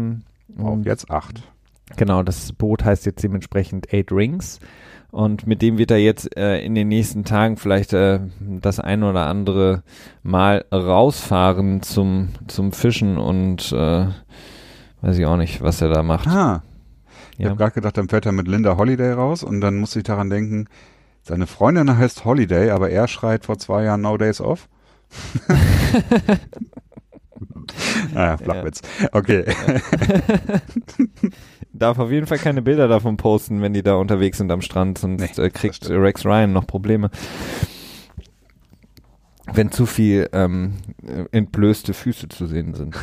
und 0.57 0.87
jetzt 0.87 1.11
8. 1.11 1.43
Genau, 1.97 2.23
das 2.23 2.53
Boot 2.53 2.85
heißt 2.85 3.07
jetzt 3.07 3.23
dementsprechend 3.23 3.93
Eight 3.93 4.11
Rings. 4.13 4.61
Und 5.15 5.47
mit 5.47 5.63
dem 5.63 5.79
wird 5.79 5.93
er 5.93 5.99
jetzt 5.99 6.37
äh, 6.37 6.59
in 6.65 6.75
den 6.75 6.89
nächsten 6.89 7.23
Tagen 7.25 7.57
vielleicht 7.57 7.93
äh, 7.93 8.19
das 8.41 8.81
ein 8.81 9.05
oder 9.05 9.27
andere 9.27 9.85
Mal 10.25 10.65
rausfahren 10.73 11.83
zum, 11.83 12.31
zum 12.49 12.73
Fischen 12.73 13.17
und 13.17 13.71
äh, 13.71 14.07
weiß 15.03 15.17
ich 15.17 15.25
auch 15.27 15.37
nicht, 15.37 15.63
was 15.63 15.81
er 15.81 15.89
da 15.91 16.03
macht. 16.03 16.27
Ah, 16.27 16.65
ich 17.39 17.45
Ja. 17.45 17.51
habe 17.51 17.59
gerade 17.59 17.75
gedacht, 17.75 17.97
dann 17.97 18.09
fährt 18.09 18.27
er 18.27 18.33
mit 18.33 18.49
Linda 18.49 18.77
Holiday 18.77 19.13
raus 19.13 19.45
und 19.45 19.61
dann 19.61 19.77
musste 19.79 20.01
ich 20.01 20.05
daran 20.05 20.31
denken, 20.31 20.67
seine 21.23 21.47
Freundin 21.47 21.97
heißt 21.97 22.25
Holiday, 22.25 22.71
aber 22.71 22.91
er 22.91 23.07
schreit 23.07 23.45
vor 23.47 23.57
zwei 23.57 23.85
Jahren 23.85 24.01
No 24.01 24.17
Days 24.19 24.41
Off. 24.41 24.69
ah, 28.15 28.37
Flachwitz. 28.37 28.81
Okay. 29.13 29.45
Darf 31.73 31.99
auf 31.99 32.11
jeden 32.11 32.27
Fall 32.27 32.39
keine 32.39 32.63
Bilder 32.63 32.89
davon 32.89 33.17
posten, 33.17 33.61
wenn 33.61 33.73
die 33.73 33.83
da 33.83 33.95
unterwegs 33.95 34.39
sind 34.39 34.51
am 34.53 34.63
Strand, 34.63 34.99
sonst 34.99 35.21
Nee, 35.21 35.45
äh, 35.45 35.51
kriegt 35.51 35.77
stimmt. 35.77 36.01
Rex 36.01 36.25
Ryan 36.25 36.53
noch 36.53 36.67
Probleme. 36.67 37.11
Wenn 39.53 39.71
zu 39.71 39.87
viel 39.87 40.29
ähm, 40.33 40.75
äh, 41.07 41.25
entblößte 41.33 41.93
Füße 41.93 42.29
zu 42.29 42.47
sehen 42.47 42.75
sind. 42.75 42.97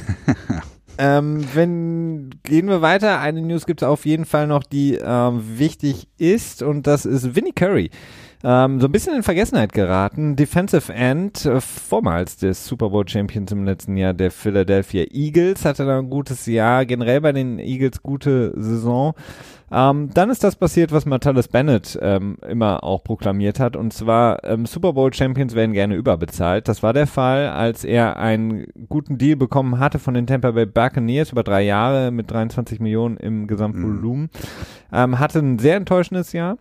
ähm, 0.98 1.46
wenn 1.54 2.30
gehen 2.44 2.68
wir 2.68 2.82
weiter. 2.82 3.20
Eine 3.20 3.42
News 3.42 3.66
gibt 3.66 3.82
es 3.82 3.88
auf 3.88 4.06
jeden 4.06 4.26
Fall 4.26 4.48
noch, 4.48 4.64
die 4.64 4.96
ähm, 4.96 5.44
wichtig 5.58 6.08
ist 6.18 6.64
und 6.64 6.88
das 6.88 7.06
ist 7.06 7.36
Vinnie 7.36 7.54
Curry. 7.54 7.92
Ähm, 8.44 8.80
so 8.80 8.88
ein 8.88 8.92
bisschen 8.92 9.16
in 9.16 9.24
Vergessenheit 9.24 9.74
geraten. 9.74 10.36
Defensive 10.36 10.92
End, 10.92 11.46
äh, 11.46 11.62
vormals 11.62 12.38
des 12.38 12.66
Super 12.66 12.90
Bowl 12.90 13.08
Champions 13.08 13.52
im 13.52 13.66
letzten 13.66 13.98
Jahr 13.98 14.14
der 14.14 14.32
Philadelphia 14.32 15.06
Eagles, 15.12 15.66
hatte 15.66 15.86
da 15.86 16.00
ein 16.00 16.10
gutes 16.10 16.46
Jahr, 16.48 16.86
generell 16.86 17.22
bei 17.22 17.32
den 17.32 17.60
Eagles 17.60 18.02
gute 18.02 18.54
Saison. 18.56 19.14
Ähm, 19.74 20.10
dann 20.14 20.30
ist 20.30 20.44
das 20.44 20.58
passiert, 20.58 20.92
was 20.92 21.06
Martellus 21.06 21.48
Bennett 21.48 21.98
ähm, 22.02 22.38
immer 22.46 22.84
auch 22.84 23.04
proklamiert 23.06 23.60
hat, 23.60 23.78
und 23.78 23.94
zwar 23.94 24.44
ähm, 24.44 24.66
Super 24.66 24.94
Bowl 24.94 25.14
Champions 25.14 25.56
werden 25.56 25.72
gerne 25.72 25.96
überbezahlt. 25.96 26.68
Das 26.68 26.84
war 26.84 26.92
der 26.92 27.08
Fall, 27.08 27.48
als 27.48 27.86
er 27.86 28.18
einen 28.18 28.66
guten 28.90 29.18
Deal 29.18 29.38
bekommen 29.38 29.80
hatte 29.80 29.98
von 29.98 30.14
den 30.14 30.28
Tampa 30.28 30.52
Bay 30.52 30.66
Buccaneers 30.66 31.32
über 31.32 31.44
drei 31.44 31.62
Jahre 31.62 32.12
mit 32.12 32.30
23 32.30 32.82
Millionen 32.82 33.16
im 33.16 33.48
Gesamtvolumen. 33.48 34.30
Ähm, 34.92 35.20
hatte 35.20 35.40
ein 35.40 35.58
sehr 35.58 35.78
enttäuschendes 35.78 36.34
Jahr. 36.34 36.58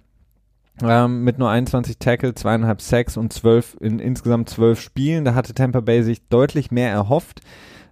Ähm, 0.83 1.25
mit 1.25 1.39
nur 1.39 1.51
21 1.51 1.99
Tackle, 1.99 2.35
zweieinhalb 2.35 2.81
Sacks 2.81 3.16
und 3.16 3.33
zwölf 3.33 3.77
in 3.81 3.99
insgesamt 3.99 4.49
zwölf 4.49 4.81
Spielen. 4.81 5.25
Da 5.25 5.35
hatte 5.35 5.55
Tampa 5.55 5.81
Bay 5.81 6.03
sich 6.03 6.27
deutlich 6.29 6.71
mehr 6.71 6.91
erhofft. 6.91 7.41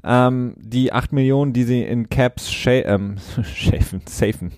Ähm, 0.05 0.55
die 0.57 0.93
8 0.93 1.13
Millionen, 1.13 1.53
die 1.53 1.65
sie 1.65 1.83
in 1.83 2.09
Caps 2.09 2.51
ähm, 2.67 3.17
schafen, 3.43 4.03
safen, 4.07 4.53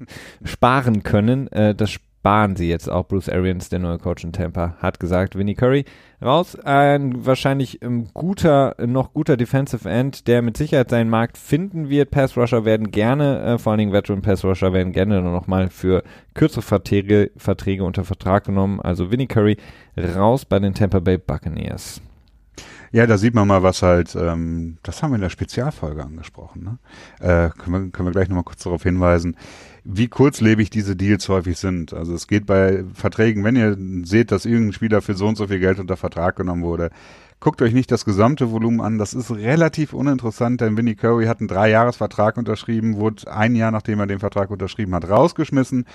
sparen 0.45 1.03
können, 1.03 1.49
äh, 1.49 1.75
das 1.75 1.91
sparen 2.21 2.55
sie 2.55 2.69
jetzt 2.69 2.91
auch. 2.91 3.09
Bruce 3.09 3.31
Arians, 3.31 3.71
der 3.71 3.79
neue 3.79 3.99
Coach 3.99 4.25
in 4.25 4.33
Tampa, 4.33 4.75
hat 4.79 5.01
gesagt, 5.01 5.37
Vinnie 5.37 5.55
Curry 5.55 5.87
raus. 6.23 6.55
Ein 6.55 7.25
wahrscheinlich 7.25 7.81
ähm, 7.81 8.09
guter, 8.13 8.77
noch 8.87 9.15
guter 9.15 9.39
Defensive 9.39 9.89
End, 9.89 10.29
der 10.29 10.43
mit 10.43 10.59
Sicherheit 10.59 10.91
seinen 10.91 11.09
Markt 11.09 11.39
finden 11.39 11.89
wird. 11.89 12.11
Pass 12.11 12.37
Rusher 12.37 12.67
werden 12.67 12.91
gerne, 12.91 13.41
äh, 13.41 13.59
vor 13.59 13.73
allen 13.73 13.79
Dingen 13.79 13.93
Veteran 13.93 14.21
Pass 14.21 14.45
Rusher 14.45 14.75
werden 14.75 14.93
gerne 14.93 15.23
noch 15.23 15.47
mal 15.47 15.71
für 15.71 16.03
kürzere 16.35 16.63
Verträge, 16.63 17.31
Verträge 17.39 17.85
unter 17.85 18.05
Vertrag 18.05 18.45
genommen. 18.45 18.81
Also 18.81 19.11
Vinnie 19.11 19.27
Curry 19.27 19.57
raus 19.97 20.45
bei 20.45 20.59
den 20.59 20.75
Tampa 20.75 21.01
Bay 21.01 21.17
Buccaneers. 21.17 22.03
Ja, 22.93 23.07
da 23.07 23.17
sieht 23.17 23.35
man 23.35 23.47
mal, 23.47 23.63
was 23.63 23.83
halt, 23.83 24.17
ähm, 24.17 24.79
das 24.83 25.03
haben 25.03 25.13
wir 25.13 25.15
in 25.15 25.21
der 25.21 25.31
Spezialfolge 25.31 26.03
angesprochen. 26.03 26.65
Ne? 26.65 26.79
Äh, 27.21 27.51
können, 27.51 27.85
wir, 27.85 27.91
können 27.93 28.09
wir 28.09 28.13
gleich 28.13 28.29
nochmal 28.29 28.45
kurz 28.45 28.65
darauf 28.65 28.83
hinweisen, 28.83 29.37
wie 29.93 30.09
kurzlebig 30.09 30.71
diese 30.71 30.97
Deals 30.97 31.29
häufig 31.29 31.59
sind. 31.59 31.93
Also 31.93 32.15
es 32.15 32.27
geht 32.27 32.47
bei 32.47 32.85
Verträgen, 32.95 33.45
wenn 33.45 33.57
ihr 33.57 33.77
seht, 34.05 34.31
dass 34.31 34.45
irgendein 34.45 34.73
Spieler 34.73 35.03
für 35.03 35.15
so 35.15 35.27
und 35.27 35.37
so 35.37 35.47
viel 35.49 35.59
Geld 35.59 35.79
unter 35.79 35.97
Vertrag 35.97 36.37
genommen 36.37 36.63
wurde, 36.63 36.91
guckt 37.41 37.61
euch 37.63 37.73
nicht 37.73 37.91
das 37.91 38.05
gesamte 38.05 38.51
Volumen 38.51 38.81
an. 38.81 38.99
Das 38.99 39.15
ist 39.15 39.31
relativ 39.31 39.93
uninteressant, 39.93 40.61
denn 40.61 40.77
Vinnie 40.77 40.95
Curry 40.95 41.27
hat 41.27 41.41
einen 41.41 41.49
Dreijahresvertrag 41.49 42.37
unterschrieben, 42.37 42.97
wurde 42.97 43.33
ein 43.33 43.55
Jahr 43.55 43.71
nachdem 43.71 44.01
er 44.01 44.07
den 44.07 44.21
Vertrag 44.21 44.51
unterschrieben 44.51 44.95
hat, 44.95 45.09
rausgeschmissen 45.09 45.87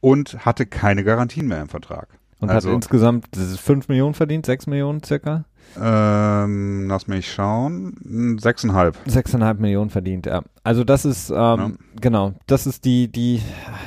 und 0.00 0.44
hatte 0.44 0.66
keine 0.66 1.04
Garantien 1.04 1.46
mehr 1.46 1.62
im 1.62 1.68
Vertrag. 1.68 2.08
Und 2.40 2.50
also, 2.50 2.68
hat 2.68 2.74
insgesamt 2.76 3.28
5 3.34 3.88
Millionen 3.88 4.14
verdient, 4.14 4.46
6 4.46 4.66
Millionen 4.66 5.02
circa? 5.02 5.44
Ähm, 5.80 6.86
lass 6.88 7.06
mich 7.06 7.32
schauen. 7.32 8.38
Sechseinhalb. 8.40 8.96
Sechseinhalb 9.06 9.58
Millionen 9.58 9.90
verdient, 9.90 10.26
ja. 10.26 10.42
Also 10.62 10.84
das 10.84 11.04
ist, 11.04 11.30
ähm, 11.30 11.36
ja. 11.36 11.70
genau, 12.00 12.34
das 12.46 12.66
ist 12.66 12.84
die, 12.84 13.08
die, 13.08 13.42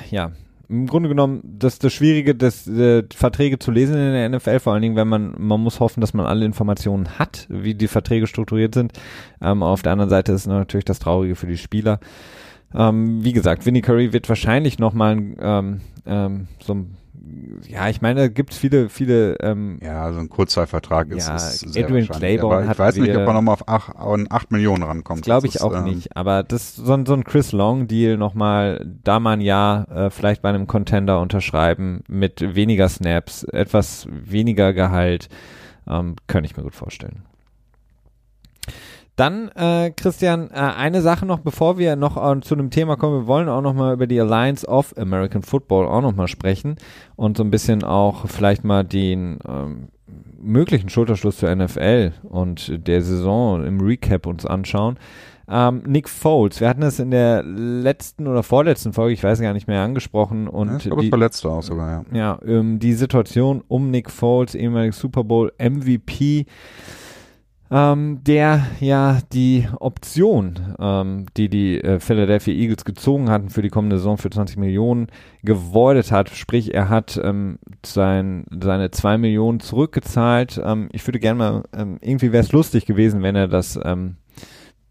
ja, 0.09 0.31
im 0.69 0.85
Grunde 0.85 1.09
genommen, 1.09 1.41
das 1.43 1.79
das 1.79 1.91
Schwierige, 1.93 2.35
das 2.35 2.67
äh, 2.67 3.03
Verträge 3.13 3.57
zu 3.57 3.71
lesen 3.71 3.95
in 3.95 4.13
der 4.13 4.29
NFL, 4.29 4.59
vor 4.59 4.73
allen 4.73 4.83
Dingen, 4.83 4.95
wenn 4.95 5.07
man, 5.07 5.33
man 5.37 5.59
muss 5.59 5.79
hoffen, 5.79 5.99
dass 5.99 6.13
man 6.13 6.27
alle 6.27 6.45
Informationen 6.45 7.17
hat, 7.17 7.47
wie 7.49 7.73
die 7.73 7.87
Verträge 7.87 8.27
strukturiert 8.27 8.75
sind. 8.75 8.93
Ähm, 9.41 9.63
auf 9.63 9.81
der 9.81 9.93
anderen 9.93 10.11
Seite 10.11 10.31
ist 10.31 10.45
natürlich 10.45 10.85
das 10.85 10.99
Traurige 10.99 11.35
für 11.35 11.47
die 11.47 11.57
Spieler. 11.57 11.99
Ähm, 12.73 13.23
wie 13.23 13.33
gesagt, 13.33 13.65
Vinnie 13.65 13.81
Curry 13.81 14.13
wird 14.13 14.29
wahrscheinlich 14.29 14.77
nochmal 14.77 15.17
ähm, 15.39 15.81
ähm, 16.05 16.47
so 16.61 16.73
ein 16.75 16.97
ja, 17.67 17.89
ich 17.89 18.01
meine, 18.01 18.21
da 18.21 18.27
gibt 18.27 18.53
es 18.53 18.57
viele, 18.57 18.89
viele. 18.89 19.35
Ähm, 19.41 19.79
ja, 19.81 20.11
so 20.13 20.19
ein 20.19 20.29
Kurzzeitvertrag 20.29 21.09
ist, 21.09 21.27
ja, 21.27 21.35
ist 21.35 21.59
sehr 21.59 21.85
Adrian 21.85 22.07
Claiborne 22.07 22.63
aber 22.63 22.71
Ich 22.71 22.79
weiß 22.79 22.95
nicht, 22.97 23.15
ob 23.15 23.25
man 23.25 23.35
nochmal 23.35 23.53
auf 23.53 23.67
8, 23.67 23.95
8 24.29 24.51
Millionen 24.51 24.83
rankommt. 24.83 25.23
Glaube 25.23 25.47
ich 25.47 25.55
ist, 25.55 25.61
auch 25.61 25.75
ähm, 25.75 25.83
nicht. 25.83 26.15
Aber 26.15 26.43
das 26.43 26.75
so, 26.75 26.93
ein, 26.93 27.05
so 27.05 27.13
ein 27.13 27.23
Chris 27.23 27.51
Long 27.51 27.87
Deal 27.87 28.17
nochmal, 28.17 28.85
da 29.03 29.19
mal 29.19 29.33
ein 29.33 29.41
Jahr 29.41 29.89
äh, 29.91 30.09
vielleicht 30.09 30.41
bei 30.41 30.49
einem 30.49 30.67
Contender 30.67 31.19
unterschreiben 31.19 32.03
mit 32.07 32.55
weniger 32.55 32.87
Snaps, 32.87 33.43
etwas 33.43 34.07
weniger 34.09 34.73
Gehalt, 34.73 35.29
ähm, 35.87 36.15
könnte 36.27 36.49
ich 36.49 36.55
mir 36.55 36.63
gut 36.63 36.75
vorstellen. 36.75 37.23
Dann, 39.19 39.49
äh, 39.49 39.91
Christian, 39.91 40.49
äh, 40.49 40.53
eine 40.53 41.01
Sache 41.01 41.25
noch, 41.25 41.39
bevor 41.39 41.77
wir 41.77 41.97
noch 41.97 42.15
äh, 42.15 42.39
zu 42.39 42.55
einem 42.55 42.69
Thema 42.69 42.95
kommen. 42.95 43.23
Wir 43.23 43.27
wollen 43.27 43.49
auch 43.49 43.61
noch 43.61 43.73
mal 43.73 43.93
über 43.93 44.07
die 44.07 44.17
Alliance 44.17 44.65
of 44.65 44.97
American 44.97 45.43
Football 45.43 45.87
auch 45.87 46.01
noch 46.01 46.15
mal 46.15 46.29
sprechen 46.29 46.77
und 47.17 47.35
so 47.35 47.43
ein 47.43 47.51
bisschen 47.51 47.83
auch 47.83 48.27
vielleicht 48.27 48.63
mal 48.63 48.85
den 48.85 49.39
ähm, 49.45 49.89
möglichen 50.41 50.87
Schulterschluss 50.87 51.35
zur 51.35 51.53
NFL 51.53 52.13
und 52.23 52.87
der 52.87 53.01
Saison 53.01 53.65
im 53.65 53.81
Recap 53.81 54.25
uns 54.25 54.45
anschauen. 54.45 54.97
Ähm, 55.49 55.83
Nick 55.85 56.07
Foles, 56.07 56.61
wir 56.61 56.69
hatten 56.69 56.81
das 56.81 56.99
in 56.99 57.11
der 57.11 57.43
letzten 57.43 58.25
oder 58.25 58.41
vorletzten 58.41 58.93
Folge, 58.93 59.13
ich 59.13 59.23
weiß 59.23 59.41
gar 59.41 59.51
nicht 59.51 59.67
mehr, 59.67 59.81
angesprochen. 59.81 60.47
Und 60.47 60.69
ja, 60.69 60.77
ich 60.77 60.83
glaube, 60.83 61.01
die, 61.01 61.09
das 61.09 61.19
letzte 61.19 61.49
auch 61.49 61.63
sogar, 61.63 62.05
ja. 62.13 62.17
Ja, 62.17 62.39
ähm, 62.45 62.79
die 62.79 62.93
Situation 62.93 63.63
um 63.67 63.91
Nick 63.91 64.11
Foles, 64.11 64.55
ehemaliger 64.55 64.93
Super 64.93 65.25
Bowl 65.25 65.51
MVP, 65.57 66.45
ähm, 67.71 68.23
der 68.23 68.65
ja 68.79 69.19
die 69.31 69.67
Option, 69.79 70.75
ähm, 70.79 71.25
die 71.37 71.49
die 71.49 71.81
äh, 71.81 71.99
Philadelphia 71.99 72.53
Eagles 72.53 72.85
gezogen 72.85 73.29
hatten 73.29 73.49
für 73.49 73.61
die 73.61 73.69
kommende 73.69 73.97
Saison 73.97 74.17
für 74.17 74.29
20 74.29 74.57
Millionen, 74.57 75.07
gewoidet 75.43 76.11
hat. 76.11 76.29
Sprich, 76.29 76.73
er 76.73 76.89
hat 76.89 77.19
ähm, 77.23 77.59
sein, 77.85 78.45
seine 78.61 78.91
2 78.91 79.17
Millionen 79.17 79.59
zurückgezahlt. 79.59 80.59
Ähm, 80.63 80.89
ich 80.91 81.05
würde 81.07 81.19
gerne 81.19 81.37
mal, 81.37 81.63
ähm, 81.73 81.97
irgendwie 82.01 82.31
wäre 82.31 82.43
es 82.43 82.51
lustig 82.51 82.85
gewesen, 82.85 83.21
wenn 83.21 83.35
er 83.35 83.47
das 83.47 83.79
ähm, 83.83 84.15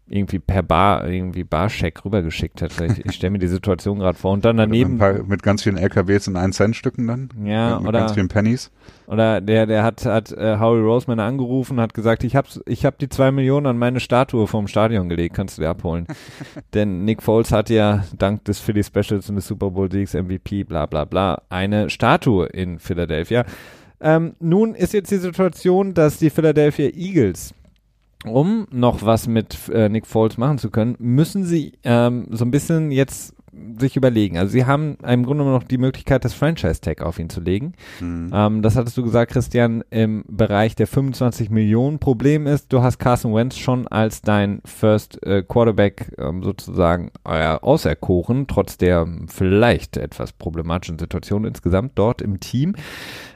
irgendwie 0.09 0.39
per 0.39 0.63
Bar, 0.63 1.07
irgendwie 1.07 1.43
Barscheck 1.43 2.03
rübergeschickt 2.03 2.61
hat. 2.61 2.71
Ich, 3.05 3.15
stelle 3.15 3.31
mir 3.31 3.39
die 3.39 3.47
Situation 3.47 3.99
gerade 3.99 4.17
vor. 4.17 4.31
Und 4.31 4.45
dann 4.45 4.57
daneben. 4.57 4.97
Paar, 4.97 5.23
mit 5.23 5.43
ganz 5.43 5.63
vielen 5.63 5.77
LKWs 5.77 6.27
in 6.27 6.35
1 6.35 6.55
Cent 6.55 6.75
Stücken 6.75 7.07
dann? 7.07 7.29
Ja, 7.43 7.79
mit 7.79 7.89
oder. 7.89 7.99
ganz 7.99 8.13
vielen 8.13 8.27
Pennies. 8.27 8.71
Oder 9.07 9.41
der, 9.41 9.65
der 9.65 9.83
hat, 9.83 10.05
hat 10.05 10.31
äh, 10.31 10.57
Howie 10.59 10.81
Roseman 10.81 11.19
angerufen 11.19 11.73
und 11.73 11.81
hat 11.81 11.93
gesagt, 11.93 12.23
ich 12.23 12.35
hab's, 12.35 12.59
ich 12.65 12.85
hab 12.85 12.97
die 12.99 13.09
zwei 13.09 13.31
Millionen 13.31 13.65
an 13.65 13.77
meine 13.77 13.99
Statue 13.99 14.47
vom 14.47 14.67
Stadion 14.67 15.09
gelegt, 15.09 15.35
kannst 15.35 15.57
du 15.57 15.61
dir 15.61 15.69
abholen. 15.69 16.07
Denn 16.73 17.05
Nick 17.05 17.23
Foles 17.23 17.51
hat 17.51 17.69
ja 17.69 18.03
dank 18.17 18.45
des 18.45 18.59
Philly 18.59 18.83
Specials 18.83 19.29
und 19.29 19.35
des 19.35 19.47
Super 19.47 19.71
Bowl 19.71 19.91
Siegs 19.91 20.13
MVP, 20.13 20.63
bla 20.63 20.85
bla 20.85 21.05
bla, 21.05 21.41
eine 21.49 21.89
Statue 21.89 22.45
in 22.47 22.79
Philadelphia. 22.79 23.45
Ähm, 24.01 24.35
nun 24.39 24.75
ist 24.75 24.93
jetzt 24.93 25.11
die 25.11 25.17
Situation, 25.17 25.93
dass 25.93 26.17
die 26.17 26.29
Philadelphia 26.29 26.89
Eagles 26.95 27.53
um 28.25 28.67
noch 28.71 29.03
was 29.03 29.27
mit 29.27 29.69
äh, 29.69 29.89
Nick 29.89 30.05
Foles 30.05 30.37
machen 30.37 30.57
zu 30.57 30.69
können, 30.69 30.95
müssen 30.99 31.45
sie 31.45 31.73
ähm, 31.83 32.27
so 32.31 32.43
ein 32.43 32.51
bisschen 32.51 32.91
jetzt 32.91 33.35
sich 33.79 33.95
überlegen. 33.95 34.37
Also 34.37 34.51
sie 34.51 34.65
haben 34.65 34.97
im 35.05 35.25
Grunde 35.25 35.43
noch 35.43 35.63
die 35.63 35.77
Möglichkeit, 35.77 36.23
das 36.23 36.33
Franchise-Tag 36.33 37.01
auf 37.01 37.19
ihn 37.19 37.29
zu 37.29 37.41
legen. 37.41 37.73
Mhm. 37.99 38.31
Ähm, 38.33 38.61
das 38.61 38.75
hattest 38.75 38.97
du 38.97 39.03
gesagt, 39.03 39.31
Christian, 39.31 39.83
im 39.89 40.23
Bereich 40.27 40.75
der 40.75 40.87
25 40.87 41.49
Millionen. 41.49 41.99
Problem 41.99 42.47
ist, 42.47 42.71
du 42.71 42.81
hast 42.81 42.99
Carson 42.99 43.33
Wentz 43.33 43.57
schon 43.57 43.87
als 43.87 44.21
dein 44.21 44.61
First 44.65 45.25
äh, 45.25 45.43
Quarterback 45.43 46.13
ähm, 46.17 46.43
sozusagen 46.43 47.11
äh, 47.25 47.55
auserkoren, 47.55 48.47
trotz 48.47 48.77
der 48.77 49.07
vielleicht 49.27 49.97
etwas 49.97 50.33
problematischen 50.33 50.99
Situation 50.99 51.45
insgesamt 51.45 51.93
dort 51.95 52.21
im 52.21 52.39
Team. 52.39 52.75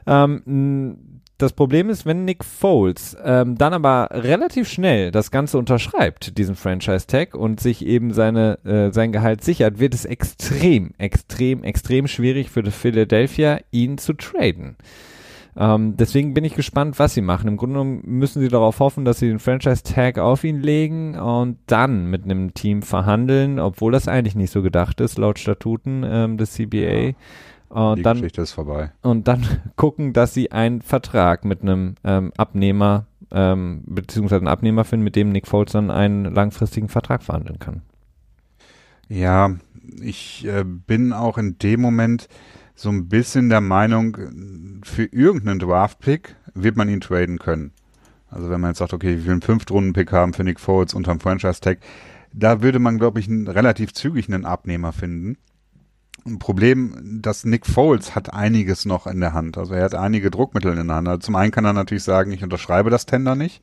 Ähm, 0.05 0.97
das 1.43 1.53
Problem 1.53 1.89
ist, 1.89 2.05
wenn 2.05 2.25
Nick 2.25 2.43
Foles 2.43 3.15
ähm, 3.23 3.57
dann 3.57 3.73
aber 3.73 4.09
relativ 4.11 4.67
schnell 4.67 5.11
das 5.11 5.29
Ganze 5.29 5.57
unterschreibt, 5.57 6.37
diesen 6.37 6.55
Franchise-Tag, 6.55 7.35
und 7.35 7.59
sich 7.59 7.85
eben 7.85 8.13
seine, 8.13 8.57
äh, 8.65 8.91
sein 8.91 9.11
Gehalt 9.11 9.43
sichert, 9.43 9.79
wird 9.79 9.93
es 9.93 10.05
extrem, 10.05 10.91
extrem, 10.97 11.63
extrem 11.63 12.07
schwierig 12.07 12.49
für 12.49 12.63
Philadelphia, 12.71 13.59
ihn 13.71 13.97
zu 13.97 14.13
traden. 14.13 14.77
Ähm, 15.55 15.95
deswegen 15.97 16.33
bin 16.33 16.45
ich 16.45 16.55
gespannt, 16.55 16.97
was 16.97 17.13
sie 17.13 17.21
machen. 17.21 17.47
Im 17.47 17.57
Grunde 17.57 17.73
genommen 17.73 18.01
müssen 18.05 18.41
sie 18.41 18.47
darauf 18.47 18.79
hoffen, 18.79 19.05
dass 19.05 19.19
sie 19.19 19.27
den 19.27 19.39
Franchise-Tag 19.39 20.17
auf 20.17 20.43
ihn 20.43 20.61
legen 20.61 21.15
und 21.19 21.59
dann 21.67 22.09
mit 22.09 22.23
einem 22.23 22.53
Team 22.53 22.81
verhandeln, 22.81 23.59
obwohl 23.59 23.91
das 23.91 24.07
eigentlich 24.07 24.35
nicht 24.35 24.51
so 24.51 24.63
gedacht 24.63 24.99
ist, 24.99 25.19
laut 25.19 25.37
Statuten 25.37 26.03
ähm, 26.03 26.37
des 26.37 26.53
CBA. 26.53 27.09
Ja 27.09 27.13
und 27.73 27.97
die 27.97 28.03
dann, 28.03 28.17
Geschichte 28.17 28.41
ist 28.41 28.51
vorbei. 28.51 28.91
Und 29.01 29.27
dann 29.27 29.45
gucken, 29.75 30.13
dass 30.13 30.33
sie 30.33 30.51
einen 30.51 30.81
Vertrag 30.81 31.43
mit 31.43 31.61
einem 31.63 31.95
ähm, 32.03 32.31
Abnehmer, 32.37 33.07
ähm, 33.31 33.83
beziehungsweise 33.87 34.41
einen 34.41 34.47
Abnehmer 34.47 34.83
finden, 34.83 35.03
mit 35.03 35.15
dem 35.15 35.31
Nick 35.31 35.47
Foles 35.47 35.71
dann 35.71 35.89
einen 35.89 36.25
langfristigen 36.25 36.87
Vertrag 36.87 37.23
verhandeln 37.23 37.57
kann. 37.57 37.81
Ja, 39.09 39.55
ich 40.01 40.45
äh, 40.45 40.63
bin 40.63 41.13
auch 41.13 41.39
in 41.39 41.57
dem 41.57 41.81
Moment 41.81 42.27
so 42.75 42.89
ein 42.89 43.09
bisschen 43.09 43.49
der 43.49 43.61
Meinung, 43.61 44.17
für 44.83 45.05
irgendeinen 45.05 45.59
Draft-Pick 45.59 46.35
wird 46.53 46.75
man 46.75 46.89
ihn 46.89 47.01
traden 47.01 47.39
können. 47.39 47.71
Also 48.29 48.49
wenn 48.49 48.61
man 48.61 48.71
jetzt 48.71 48.79
sagt, 48.79 48.93
okay, 48.93 49.15
ich 49.15 49.25
will 49.25 49.31
einen 49.31 49.41
Fünftrunden-Pick 49.41 50.11
haben 50.11 50.33
für 50.33 50.43
Nick 50.43 50.59
Foles 50.59 50.93
unterm 50.93 51.19
Franchise-Tag, 51.19 51.79
da 52.33 52.61
würde 52.61 52.79
man, 52.79 52.97
glaube 52.97 53.19
ich, 53.19 53.27
einen, 53.27 53.47
relativ 53.47 53.93
zügig 53.93 54.27
einen 54.27 54.45
Abnehmer 54.45 54.91
finden 54.91 55.37
ein 56.25 56.39
Problem, 56.39 57.19
dass 57.21 57.45
Nick 57.45 57.65
Foles 57.65 58.15
hat 58.15 58.33
einiges 58.33 58.85
noch 58.85 59.07
in 59.07 59.19
der 59.19 59.33
Hand. 59.33 59.57
Also 59.57 59.73
er 59.73 59.83
hat 59.83 59.95
einige 59.95 60.31
Druckmittel 60.31 60.77
in 60.77 60.87
der 60.87 60.95
Hand. 60.95 61.07
Also 61.07 61.19
zum 61.19 61.35
einen 61.35 61.51
kann 61.51 61.65
er 61.65 61.73
natürlich 61.73 62.03
sagen, 62.03 62.31
ich 62.31 62.43
unterschreibe 62.43 62.89
das 62.89 63.05
Tender 63.05 63.35
nicht. 63.35 63.61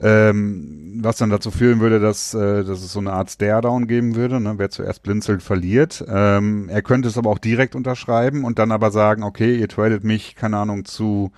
Ähm, 0.00 1.00
was 1.02 1.18
dann 1.18 1.30
dazu 1.30 1.50
führen 1.50 1.80
würde, 1.80 2.00
dass, 2.00 2.34
äh, 2.34 2.64
dass 2.64 2.82
es 2.82 2.92
so 2.92 2.98
eine 2.98 3.12
Art 3.12 3.30
Stare-Down 3.30 3.86
geben 3.86 4.16
würde. 4.16 4.40
Ne? 4.40 4.54
Wer 4.56 4.70
zuerst 4.70 5.02
blinzelt, 5.02 5.42
verliert. 5.42 6.04
Ähm, 6.08 6.68
er 6.68 6.82
könnte 6.82 7.08
es 7.08 7.16
aber 7.16 7.30
auch 7.30 7.38
direkt 7.38 7.74
unterschreiben 7.74 8.44
und 8.44 8.58
dann 8.58 8.72
aber 8.72 8.90
sagen, 8.90 9.22
okay, 9.22 9.56
ihr 9.56 9.68
tradet 9.68 10.02
mich, 10.02 10.34
keine 10.34 10.58
Ahnung, 10.58 10.84
zu, 10.84 11.30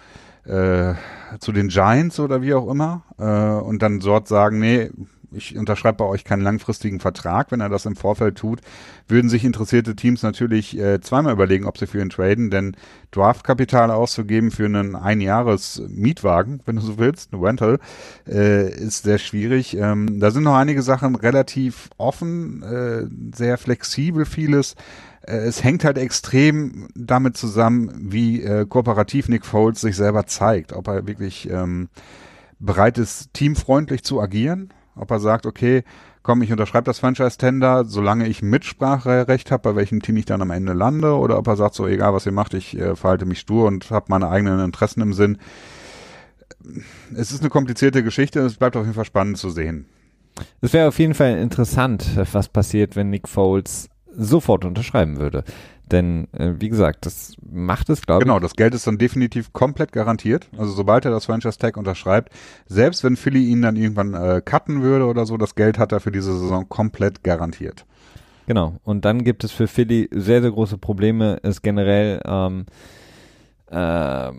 äh, 0.44 0.94
zu 1.38 1.52
den 1.52 1.68
Giants 1.68 2.18
oder 2.18 2.40
wie 2.40 2.54
auch 2.54 2.70
immer. 2.70 3.02
Äh, 3.18 3.62
und 3.62 3.82
dann 3.82 4.00
dort 4.00 4.26
sagen, 4.26 4.59
nee, 4.59 4.90
ich 5.37 5.57
unterschreibe 5.57 5.99
bei 5.99 6.05
euch 6.05 6.24
keinen 6.24 6.43
langfristigen 6.43 7.01
Vertrag, 7.01 7.53
wenn 7.53 7.61
er 7.61 7.68
das 7.68 7.87
im 7.87 7.97
Vorfeld 7.97 8.37
tut, 8.37 8.61
würden 9.09 9.28
sich 9.28 9.45
interessierte 9.45 9.95
Teams 9.95 10.22
natürlich 10.22 10.78
äh, 10.78 11.01
zweimal 11.01 11.32
überlegen, 11.32 11.66
ob 11.66 11.78
sie 11.78 11.87
für 11.87 12.01
ihn 12.01 12.11
traden, 12.11 12.51
denn 12.51 12.76
Draftkapital 13.11 13.91
auszugeben 13.91 14.51
für 14.51 14.64
einen 14.64 14.97
Einjahres-Mietwagen, 14.97 16.61
wenn 16.64 16.76
du 16.76 16.82
so 16.82 16.99
willst, 16.99 17.32
ein 17.32 17.41
Rental, 17.41 17.78
äh, 18.26 18.70
ist 18.70 19.05
sehr 19.05 19.18
schwierig. 19.18 19.76
Ähm, 19.76 20.20
da 20.20 20.30
sind 20.30 20.43
noch 20.43 20.57
einige 20.57 20.82
Sachen 20.82 21.14
relativ 21.14 21.91
offen, 21.99 22.62
äh, 22.62 23.07
sehr 23.34 23.59
flexibel 23.59 24.24
vieles 24.24 24.74
äh, 25.26 25.37
es 25.39 25.62
hängt 25.64 25.84
halt 25.84 25.99
extrem 25.99 26.89
damit 26.95 27.37
zusammen, 27.37 27.93
wie 28.12 28.43
äh, 28.43 28.66
kooperativ 28.66 29.28
Nick 29.28 29.45
Foles 29.45 29.80
sich 29.80 29.97
selber 29.97 30.26
zeigt. 30.26 30.72
Ob 30.72 30.89
er 30.89 31.07
wirklich 31.07 31.51
ähm, 31.51 31.89
bereit 32.59 32.99
ist, 32.99 33.32
teamfreundlich 33.34 34.03
zu 34.03 34.20
agieren, 34.20 34.72
ob 34.97 35.11
er 35.11 35.20
sagt, 35.20 35.47
okay, 35.47 35.84
komm, 36.22 36.42
ich 36.42 36.51
unterschreibe 36.51 36.84
das 36.84 36.99
Franchise-Tender, 36.99 37.84
solange 37.84 38.26
ich 38.26 38.42
Mitspracherecht 38.42 39.51
habe, 39.51 39.62
bei 39.62 39.76
welchem 39.76 40.03
Team 40.03 40.16
ich 40.16 40.24
dann 40.24 40.42
am 40.42 40.51
Ende 40.51 40.72
lande, 40.72 41.16
oder 41.16 41.38
ob 41.38 41.47
er 41.47 41.57
sagt, 41.57 41.74
so 41.74 41.86
egal 41.86 42.12
was 42.14 42.26
ihr 42.26 42.32
macht, 42.32 42.55
ich 42.55 42.76
äh, 42.76 42.97
verhalte 42.97 43.26
mich 43.26 43.38
stur 43.38 43.66
und 43.66 43.90
habe 43.90 44.07
meine 44.09 44.28
eigenen 44.28 44.59
Interessen 44.61 45.03
im 45.03 45.12
Sinn. 45.12 45.38
Es 47.14 47.30
ist 47.30 47.40
eine 47.40 47.51
komplizierte 47.51 48.03
Geschichte, 48.03 48.40
es 48.40 48.57
bleibt 48.57 48.76
auf 48.76 48.82
jeden 48.82 48.94
Fall 48.94 49.05
spannend 49.05 49.38
zu 49.38 49.51
sehen. 49.51 49.86
Es 50.61 50.72
wäre 50.72 50.88
auf 50.88 50.99
jeden 50.99 51.14
Fall 51.14 51.38
interessant, 51.38 52.18
was 52.32 52.49
passiert, 52.49 52.97
wenn 52.97 53.11
Nick 53.11 53.28
Foles 53.28 53.88
sofort 54.16 54.64
unterschreiben 54.64 55.18
würde. 55.18 55.44
Denn, 55.91 56.26
äh, 56.32 56.55
wie 56.59 56.68
gesagt, 56.68 57.07
das 57.07 57.37
macht 57.49 57.91
es, 57.91 58.03
glaube 58.03 58.22
ich. 58.22 58.26
Genau, 58.26 58.41
das 58.41 58.55
Geld 58.55 58.74
ist 58.74 58.87
dann 58.87 58.99
definitiv 58.99 59.53
komplett 59.53 59.93
garantiert. 59.93 60.49
Also 60.59 60.72
sobald 60.72 61.05
er 61.05 61.12
das 61.12 61.26
Franchise 61.26 61.59
Tag 61.59 61.76
unterschreibt, 61.76 62.32
selbst 62.66 63.05
wenn 63.05 63.16
Philly 63.16 63.45
ihn 63.45 63.62
dann 63.62 63.76
irgendwann 63.76 64.14
äh, 64.14 64.43
cutten 64.45 64.82
würde 64.82 65.07
oder 65.07 65.26
so, 65.26 65.37
das 65.37 65.55
Geld 65.55 65.78
hat 65.78 65.93
er 65.93 66.01
für 66.01 66.11
diese 66.11 66.37
Saison 66.37 66.68
komplett 66.68 67.22
garantiert. 67.22 67.87
Genau. 68.47 68.76
Und 68.84 69.05
dann 69.05 69.22
gibt 69.24 69.45
es 69.45 69.53
für 69.53 69.68
Philly 69.68 70.09
sehr, 70.12 70.41
sehr 70.41 70.51
große 70.51 70.78
Probleme, 70.78 71.39
es 71.43 71.62
generell 71.62 72.20
ähm, 72.24 72.66
äh, 73.70 74.32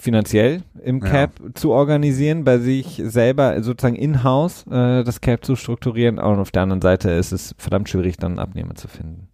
finanziell 0.00 0.62
im 0.82 1.00
Cap 1.00 1.38
ja. 1.40 1.54
zu 1.54 1.70
organisieren, 1.70 2.42
bei 2.42 2.58
sich 2.58 3.00
selber 3.04 3.62
sozusagen 3.62 3.94
in-house 3.94 4.66
äh, 4.66 5.04
das 5.04 5.20
Cap 5.20 5.44
zu 5.44 5.54
strukturieren. 5.54 6.18
Und 6.18 6.40
auf 6.40 6.50
der 6.50 6.62
anderen 6.62 6.82
Seite 6.82 7.10
ist 7.10 7.30
es 7.30 7.54
verdammt 7.56 7.88
schwierig, 7.88 8.16
dann 8.16 8.40
Abnehmer 8.40 8.74
zu 8.74 8.88
finden. 8.88 9.28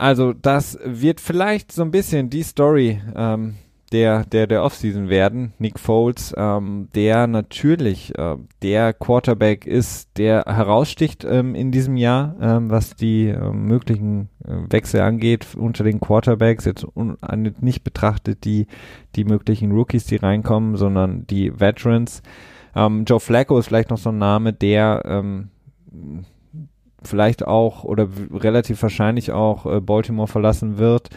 Also 0.00 0.32
das 0.32 0.78
wird 0.82 1.20
vielleicht 1.20 1.72
so 1.72 1.82
ein 1.82 1.90
bisschen 1.90 2.30
die 2.30 2.42
Story 2.42 3.02
ähm, 3.14 3.56
der, 3.92 4.24
der, 4.24 4.46
der 4.46 4.64
Offseason 4.64 5.10
werden. 5.10 5.52
Nick 5.58 5.78
Foles, 5.78 6.32
ähm, 6.38 6.88
der 6.94 7.26
natürlich 7.26 8.16
äh, 8.18 8.36
der 8.62 8.94
Quarterback 8.94 9.66
ist, 9.66 10.08
der 10.16 10.44
heraussticht 10.46 11.24
ähm, 11.24 11.54
in 11.54 11.70
diesem 11.70 11.98
Jahr, 11.98 12.34
ähm, 12.40 12.70
was 12.70 12.96
die 12.96 13.26
äh, 13.26 13.52
möglichen 13.52 14.30
äh, 14.42 14.54
Wechsel 14.70 15.02
angeht 15.02 15.48
unter 15.54 15.84
den 15.84 16.00
Quarterbacks. 16.00 16.64
Jetzt 16.64 16.86
nicht 17.60 17.84
betrachtet 17.84 18.46
die, 18.46 18.68
die 19.16 19.24
möglichen 19.24 19.70
Rookies, 19.70 20.06
die 20.06 20.16
reinkommen, 20.16 20.76
sondern 20.76 21.26
die 21.26 21.60
Veterans. 21.60 22.22
Ähm, 22.74 23.04
Joe 23.04 23.20
Flacco 23.20 23.58
ist 23.58 23.66
vielleicht 23.66 23.90
noch 23.90 23.98
so 23.98 24.08
ein 24.08 24.18
Name, 24.18 24.54
der 24.54 25.02
ähm, 25.04 25.50
vielleicht 27.02 27.46
auch 27.46 27.84
oder 27.84 28.08
relativ 28.32 28.82
wahrscheinlich 28.82 29.32
auch 29.32 29.66
äh, 29.66 29.80
Baltimore 29.80 30.28
verlassen 30.28 30.78
wird. 30.78 31.10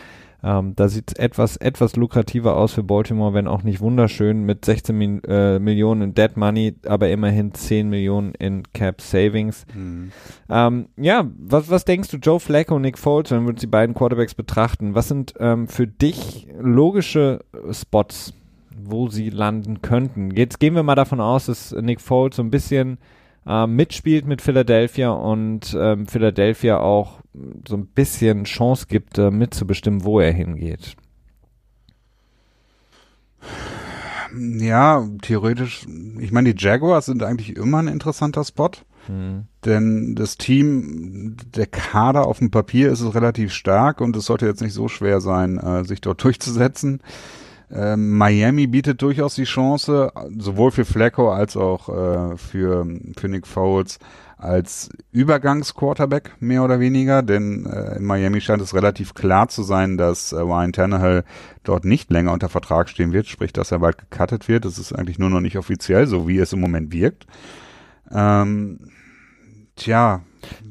Ähm, 0.46 0.76
da 0.76 0.90
sieht 0.90 1.12
es 1.12 1.18
etwas, 1.18 1.56
etwas 1.56 1.96
lukrativer 1.96 2.58
aus 2.58 2.74
für 2.74 2.84
Baltimore, 2.84 3.34
wenn 3.34 3.48
auch 3.48 3.64
nicht 3.64 3.80
wunderschön 3.80 4.44
mit 4.44 4.66
16 4.66 4.98
Mi 4.98 5.22
äh, 5.26 5.58
Millionen 5.58 6.02
in 6.02 6.14
Dead 6.16 6.36
Money, 6.36 6.76
aber 6.86 7.10
immerhin 7.10 7.54
10 7.54 7.90
Millionen 7.90 8.34
in 8.36 8.64
Cap 8.74 9.00
Savings. 9.00 9.66
Mhm. 9.74 10.12
Ähm, 10.50 10.88
ja, 10.98 11.26
was, 11.38 11.70
was 11.70 11.86
denkst 11.86 12.10
du, 12.10 12.18
Joe 12.18 12.42
Flacco 12.42 12.76
und 12.76 12.82
Nick 12.82 12.98
Foles, 12.98 13.32
wenn 13.32 13.44
wir 13.44 13.52
uns 13.52 13.62
die 13.62 13.68
beiden 13.68 13.96
Quarterbacks 13.96 14.36
betrachten, 14.36 14.96
was 14.96 15.08
sind 15.08 15.34
ähm, 15.40 15.70
für 15.70 15.88
dich 15.88 16.48
logische 16.60 17.40
Spots, 17.72 18.34
wo 18.76 19.08
sie 19.08 19.30
landen 19.30 19.82
könnten? 19.82 20.32
Jetzt 20.32 20.60
gehen 20.60 20.76
wir 20.76 20.84
mal 20.84 20.96
davon 20.96 21.22
aus, 21.22 21.46
dass 21.46 21.72
Nick 21.72 22.02
Foles 22.02 22.36
so 22.36 22.44
ein 22.44 22.52
bisschen 22.52 22.98
äh, 23.48 23.68
mitspielt 23.68 24.26
mit 24.26 24.42
Philadelphia 24.42 25.10
und 25.10 25.76
ähm, 25.80 26.06
Philadelphia 26.08 26.80
auch 26.80 27.20
so 27.68 27.76
ein 27.76 27.88
bisschen 27.88 28.44
Chance 28.44 28.86
gibt, 28.88 29.18
äh, 29.18 29.32
mitzubestimmen, 29.32 30.04
wo 30.04 30.20
er 30.20 30.32
hingeht. 30.32 30.96
Ja, 34.36 35.08
theoretisch, 35.22 35.86
ich 36.20 36.32
meine, 36.32 36.54
die 36.54 36.64
Jaguars 36.64 37.06
sind 37.06 37.24
eigentlich 37.24 37.56
immer 37.56 37.80
ein 37.80 37.88
interessanter 37.88 38.44
Spot. 38.44 38.72
Hm. 39.08 39.46
Denn 39.66 40.16
das 40.16 40.38
Team, 40.38 41.36
der 41.56 41.68
Kader 41.68 42.26
auf 42.26 42.40
dem 42.40 42.52
Papier 42.52 42.92
ist 42.92 43.02
es 43.02 43.14
relativ 43.16 43.52
stark 43.52 44.02
und 44.02 44.16
es 44.16 44.26
sollte 44.26 44.46
jetzt 44.46 44.62
nicht 44.62 44.74
so 44.74 44.88
schwer 44.88 45.22
sein, 45.22 45.58
äh, 45.58 45.84
sich 45.84 46.02
dort 46.02 46.24
durchzusetzen. 46.24 47.02
Ähm, 47.76 48.18
Miami 48.18 48.68
bietet 48.68 49.02
durchaus 49.02 49.34
die 49.34 49.46
Chance, 49.46 50.12
sowohl 50.38 50.72
für 50.72 50.86
Flacco 50.86 51.32
als 51.32 51.58
auch 51.58 51.90
äh, 51.90 52.38
für, 52.38 52.86
für 53.18 53.28
Nick 53.28 53.48
Foles 53.48 53.98
als 54.38 54.90
Übergangsquarterback 55.12 56.36
mehr 56.40 56.64
oder 56.64 56.80
weniger, 56.80 57.24
denn 57.24 57.66
äh, 57.66 57.96
in 57.96 58.04
Miami 58.04 58.42
scheint 58.42 58.62
es 58.62 58.76
relativ 58.76 59.14
klar 59.14 59.48
zu 59.48 59.64
sein, 59.64 59.98
dass 59.98 60.34
äh, 60.34 60.40
Ryan 60.40 60.74
Tannehill 60.74 61.24
dort 61.64 61.86
nicht 61.86 62.12
länger 62.12 62.34
unter 62.34 62.50
Vertrag 62.50 62.90
stehen 62.90 63.14
wird, 63.14 63.28
sprich, 63.28 63.54
dass 63.54 63.72
er 63.72 63.80
bald 63.80 63.98
gecuttet 63.98 64.50
wird. 64.50 64.66
Das 64.66 64.78
ist 64.78 64.94
eigentlich 64.94 65.18
nur 65.18 65.30
noch 65.30 65.40
nicht 65.40 65.58
offiziell, 65.58 66.08
so 66.08 66.28
wie 66.28 66.40
es 66.40 66.52
im 66.52 66.60
Moment 66.60 66.92
wirkt. 66.92 67.26
Ähm, 68.12 68.80
tja, 69.78 70.22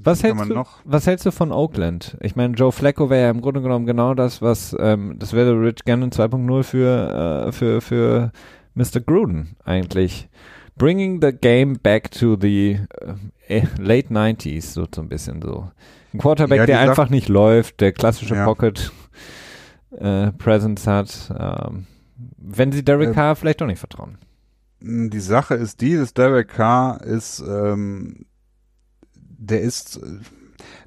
was 0.02 0.22
hältst, 0.22 0.48
du, 0.48 0.64
was 0.84 1.06
hältst 1.06 1.26
du 1.26 1.30
von 1.30 1.52
Oakland? 1.52 2.16
Ich 2.20 2.36
meine, 2.36 2.54
Joe 2.54 2.72
Flacco 2.72 3.10
wäre 3.10 3.24
ja 3.24 3.30
im 3.30 3.40
Grunde 3.40 3.62
genommen 3.62 3.86
genau 3.86 4.14
das, 4.14 4.42
was 4.42 4.76
ähm, 4.78 5.16
das 5.18 5.32
wäre 5.32 5.60
Rich 5.60 5.84
Gannon 5.84 6.10
2.0 6.10 6.62
für, 6.62 7.46
äh, 7.48 7.52
für, 7.52 7.80
für 7.80 8.32
Mr. 8.74 9.00
Gruden 9.00 9.56
eigentlich. 9.64 10.28
Bringing 10.76 11.20
the 11.20 11.32
game 11.32 11.78
back 11.82 12.10
to 12.10 12.36
the 12.40 12.80
äh, 13.48 13.62
late 13.78 14.08
90s, 14.08 14.72
so, 14.72 14.86
so 14.92 15.02
ein 15.02 15.08
bisschen 15.08 15.42
so. 15.42 15.70
Ein 16.14 16.18
Quarterback, 16.18 16.58
ja, 16.60 16.66
der 16.66 16.80
einfach 16.80 17.10
nicht 17.10 17.28
läuft, 17.28 17.80
der 17.80 17.92
klassische 17.92 18.34
ja. 18.34 18.44
Pocket 18.44 18.90
äh, 19.98 20.32
Presence 20.32 20.86
hat. 20.86 21.32
Ähm, 21.38 21.86
wenn 22.36 22.72
sie 22.72 22.84
Derek 22.84 23.10
äh, 23.10 23.12
Carr 23.12 23.36
vielleicht 23.36 23.60
doch 23.60 23.66
nicht 23.66 23.78
vertrauen. 23.78 24.18
Die 24.80 25.20
Sache 25.20 25.54
ist 25.54 25.80
die, 25.80 25.96
dass 25.96 26.12
Derek 26.12 26.48
Carr 26.48 27.02
ist 27.02 27.42
ähm, 27.46 28.26
der 29.42 29.60
ist 29.60 29.96
äh, 29.96 30.18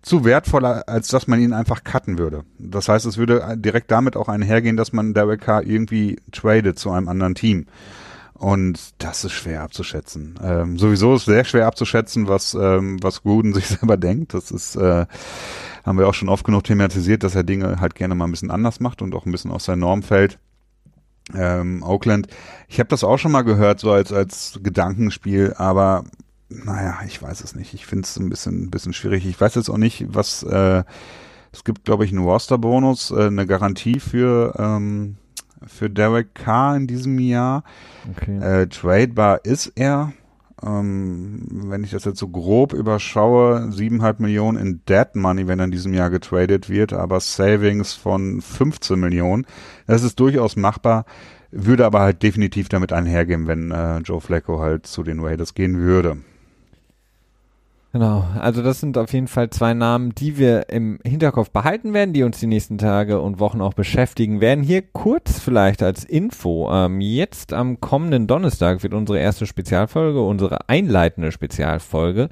zu 0.02 0.24
wertvoller, 0.24 0.88
als 0.88 1.08
dass 1.10 1.28
man 1.28 1.40
ihn 1.40 1.54
einfach 1.54 1.84
cutten 1.84 2.18
würde. 2.18 2.44
Das 2.60 2.88
heißt, 2.88 3.06
es 3.06 3.18
würde 3.18 3.56
direkt 3.58 3.92
damit 3.92 4.16
auch 4.16 4.30
einhergehen, 4.30 4.78
dass 4.78 4.94
man 4.94 5.14
Derek 5.14 5.42
Carr 5.42 5.64
irgendwie 5.64 6.18
tradet 6.32 6.78
zu 6.80 6.92
einem 6.92 7.10
anderen 7.10 7.36
Team. 7.36 7.66
Und 8.34 8.94
das 8.98 9.24
ist 9.24 9.32
schwer 9.32 9.64
abzuschätzen. 9.64 10.38
Ähm, 10.44 10.78
sowieso 10.78 11.16
ist 11.16 11.26
sehr 11.26 11.46
schwer 11.46 11.68
abzuschätzen, 11.68 12.28
was, 12.28 12.54
ähm, 12.54 13.02
was 13.02 13.24
Gruden 13.24 13.54
sich 13.56 13.68
selber 13.68 13.98
denkt. 13.98 14.34
Das 14.34 14.52
ist, 14.52 14.76
äh, 14.76 15.06
haben 15.86 15.98
wir 15.98 16.08
auch 16.08 16.14
schon 16.14 16.30
oft 16.30 16.46
genug 16.46 16.66
thematisiert, 16.66 17.24
dass 17.24 17.36
er 17.36 17.44
Dinge 17.44 17.80
halt 17.80 17.96
gerne 17.96 18.14
mal 18.14 18.26
ein 18.26 18.32
bisschen 18.32 18.52
anders 18.52 18.80
macht 18.80 19.02
und 19.02 19.16
auch 19.16 19.26
ein 19.26 19.32
bisschen 19.32 19.52
aus 19.52 19.66
seiner 19.66 19.78
Norm 19.78 20.04
fällt. 20.04 20.38
Ähm, 21.34 21.82
Oakland, 21.82 22.28
ich 22.68 22.80
habe 22.80 22.90
das 22.90 23.04
auch 23.04 23.18
schon 23.18 23.32
mal 23.32 23.42
gehört, 23.42 23.80
so 23.80 23.92
als, 23.92 24.12
als 24.12 24.60
Gedankenspiel, 24.62 25.56
aber 25.58 26.04
naja, 26.50 27.00
ich 27.06 27.22
weiß 27.22 27.44
es 27.44 27.56
nicht. 27.56 27.74
Ich 27.74 27.86
finde 27.86 28.04
es 28.04 28.18
ein 28.18 28.30
bisschen, 28.30 28.66
ein 28.66 28.72
bisschen 28.72 28.94
schwierig. 28.94 29.26
Ich 29.26 29.40
weiß 29.40 29.56
jetzt 29.56 29.70
auch 29.70 29.78
nicht, 29.78 30.06
was, 30.10 30.44
äh, 30.44 30.84
es 31.52 31.64
gibt, 31.64 31.86
glaube 31.86 32.06
ich, 32.06 32.12
einen 32.12 32.24
Roster-Bonus, 32.24 33.12
äh, 33.12 33.28
eine 33.28 33.48
Garantie 33.48 34.00
für, 34.00 34.54
ähm, 34.58 35.16
für 35.66 35.90
Derek 35.90 36.36
Carr 36.36 36.76
in 36.76 36.88
diesem 36.88 37.18
Jahr. 37.20 37.64
Okay. 38.12 38.38
Äh, 38.40 38.68
tradebar 38.68 39.44
ist 39.44 39.72
er. 39.76 40.14
Ähm, 40.64 41.48
wenn 41.50 41.84
ich 41.84 41.92
das 41.92 42.06
jetzt 42.06 42.20
so 42.20 42.28
grob 42.30 42.74
überschaue, 42.74 43.72
siebeneinhalb 43.72 44.20
Millionen 44.20 44.58
in 44.58 44.82
Dead 44.88 45.14
Money, 45.14 45.48
wenn 45.48 45.60
er 45.60 45.66
in 45.66 45.72
diesem 45.72 45.94
Jahr 45.94 46.10
getradet 46.10 46.70
wird, 46.70 46.94
aber 46.94 47.20
Savings 47.20 47.94
von 47.94 48.42
15 48.42 49.00
Millionen. 49.00 49.46
Das 49.86 50.04
ist 50.04 50.20
durchaus 50.20 50.56
machbar, 50.56 51.06
würde 51.52 51.86
aber 51.86 52.02
halt 52.02 52.24
definitiv 52.24 52.70
damit 52.70 52.94
einhergehen, 52.94 53.48
wenn 53.48 53.72
äh, 53.72 54.00
Joe 54.00 54.22
Flacco 54.22 54.60
halt 54.60 54.88
zu 54.88 55.04
den 55.04 55.20
Raiders 55.20 55.54
gehen 55.56 55.78
würde. 55.78 56.18
Genau, 57.96 58.26
also 58.38 58.62
das 58.62 58.82
sind 58.82 58.98
auf 58.98 59.14
jeden 59.14 59.30
Fall 59.30 59.52
zwei 59.52 59.74
Namen, 59.74 60.14
die 60.14 60.38
wir 60.38 60.68
im 60.68 61.00
Hinterkopf 61.06 61.50
behalten 61.52 61.94
werden, 61.94 62.12
die 62.12 62.24
uns 62.24 62.42
die 62.42 62.46
nächsten 62.46 62.78
Tage 62.78 63.22
und 63.22 63.40
Wochen 63.40 63.62
auch 63.62 63.74
beschäftigen 63.74 64.42
werden. 64.42 64.66
Hier 64.66 64.82
kurz 64.82 65.40
vielleicht 65.40 65.82
als 65.82 66.04
Info, 66.04 66.70
ähm, 66.70 67.00
jetzt 67.00 67.54
am 67.54 67.80
kommenden 67.80 68.28
Donnerstag 68.28 68.84
wird 68.84 68.94
unsere 68.94 69.20
erste 69.20 69.46
Spezialfolge, 69.46 70.22
unsere 70.22 70.68
einleitende 70.68 71.32
Spezialfolge 71.32 72.28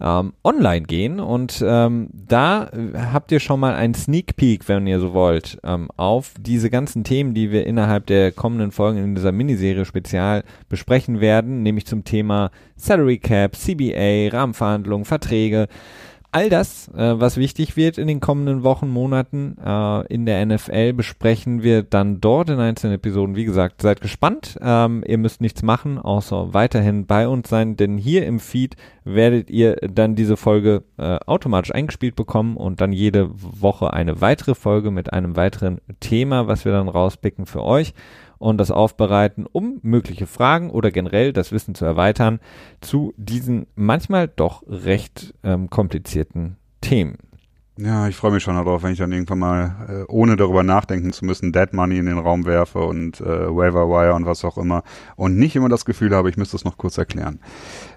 ähm, 0.00 0.32
online 0.44 0.86
gehen. 0.86 1.20
Und 1.20 1.64
ähm, 1.66 2.08
da 2.12 2.70
habt 3.12 3.32
ihr 3.32 3.40
schon 3.40 3.60
mal 3.60 3.74
einen 3.74 3.94
Sneak 3.94 4.36
Peek, 4.36 4.68
wenn 4.68 4.86
ihr 4.86 5.00
so 5.00 5.14
wollt, 5.14 5.58
ähm, 5.64 5.88
auf 5.96 6.34
diese 6.38 6.70
ganzen 6.70 7.04
Themen, 7.04 7.34
die 7.34 7.50
wir 7.50 7.66
innerhalb 7.66 8.06
der 8.06 8.32
kommenden 8.32 8.72
Folgen 8.72 8.98
in 8.98 9.14
dieser 9.14 9.32
Miniserie 9.32 9.84
spezial 9.84 10.44
besprechen 10.68 11.20
werden, 11.20 11.62
nämlich 11.62 11.86
zum 11.86 12.04
Thema 12.04 12.50
Salary 12.76 13.18
Cap, 13.18 13.56
CBA, 13.56 14.28
Rahmenverhandlungen, 14.32 15.04
Verträge 15.04 15.68
all 16.32 16.50
das, 16.50 16.88
äh, 16.88 17.20
was 17.20 17.36
wichtig 17.36 17.76
wird 17.76 17.98
in 17.98 18.06
den 18.06 18.20
kommenden 18.20 18.62
Wochen, 18.62 18.88
Monaten 18.88 19.56
äh, 19.64 20.06
in 20.06 20.26
der 20.26 20.44
NFL, 20.44 20.92
besprechen 20.92 21.62
wir 21.62 21.82
dann 21.82 22.20
dort 22.20 22.50
in 22.50 22.58
einzelnen 22.58 22.94
Episoden. 22.94 23.36
Wie 23.36 23.44
gesagt, 23.44 23.82
seid 23.82 24.00
gespannt. 24.00 24.58
Ähm, 24.60 25.02
ihr 25.06 25.18
müsst 25.18 25.40
nichts 25.40 25.62
machen, 25.62 25.98
außer 25.98 26.52
weiterhin 26.54 27.06
bei 27.06 27.28
uns 27.28 27.48
sein, 27.48 27.76
denn 27.76 27.98
hier 27.98 28.26
im 28.26 28.40
Feed 28.40 28.76
werdet 29.04 29.50
ihr 29.50 29.76
dann 29.76 30.14
diese 30.14 30.36
Folge 30.36 30.82
äh, 30.98 31.18
automatisch 31.26 31.74
eingespielt 31.74 32.16
bekommen 32.16 32.56
und 32.56 32.80
dann 32.80 32.92
jede 32.92 33.30
Woche 33.32 33.92
eine 33.92 34.20
weitere 34.20 34.54
Folge 34.54 34.90
mit 34.90 35.12
einem 35.12 35.36
weiteren 35.36 35.80
Thema, 36.00 36.48
was 36.48 36.64
wir 36.64 36.72
dann 36.72 36.88
rauspicken 36.88 37.46
für 37.46 37.62
euch 37.62 37.94
und 38.38 38.58
das 38.58 38.70
aufbereiten, 38.70 39.46
um 39.50 39.78
mögliche 39.82 40.26
Fragen 40.26 40.70
oder 40.70 40.90
generell 40.90 41.32
das 41.32 41.52
Wissen 41.52 41.74
zu 41.74 41.84
erweitern 41.84 42.40
zu 42.80 43.14
diesen 43.16 43.66
manchmal 43.74 44.28
doch 44.28 44.62
recht 44.66 45.34
ähm, 45.42 45.70
komplizierten 45.70 46.56
Themen. 46.80 47.18
Ja, 47.78 48.08
ich 48.08 48.16
freue 48.16 48.30
mich 48.30 48.42
schon 48.42 48.54
darauf, 48.54 48.82
wenn 48.82 48.92
ich 48.92 48.98
dann 48.98 49.12
irgendwann 49.12 49.38
mal, 49.38 49.86
äh, 49.88 50.04
ohne 50.10 50.36
darüber 50.36 50.62
nachdenken 50.62 51.12
zu 51.12 51.26
müssen, 51.26 51.52
Dead 51.52 51.74
Money 51.74 51.98
in 51.98 52.06
den 52.06 52.18
Raum 52.18 52.46
werfe 52.46 52.78
und 52.78 53.20
äh, 53.20 53.24
Waiver 53.24 53.88
Wire 53.88 54.14
und 54.14 54.24
was 54.24 54.46
auch 54.46 54.56
immer 54.56 54.82
und 55.16 55.36
nicht 55.36 55.56
immer 55.56 55.68
das 55.68 55.84
Gefühl 55.84 56.14
habe, 56.14 56.30
ich 56.30 56.38
müsste 56.38 56.56
es 56.56 56.64
noch 56.64 56.78
kurz 56.78 56.96
erklären. 56.96 57.38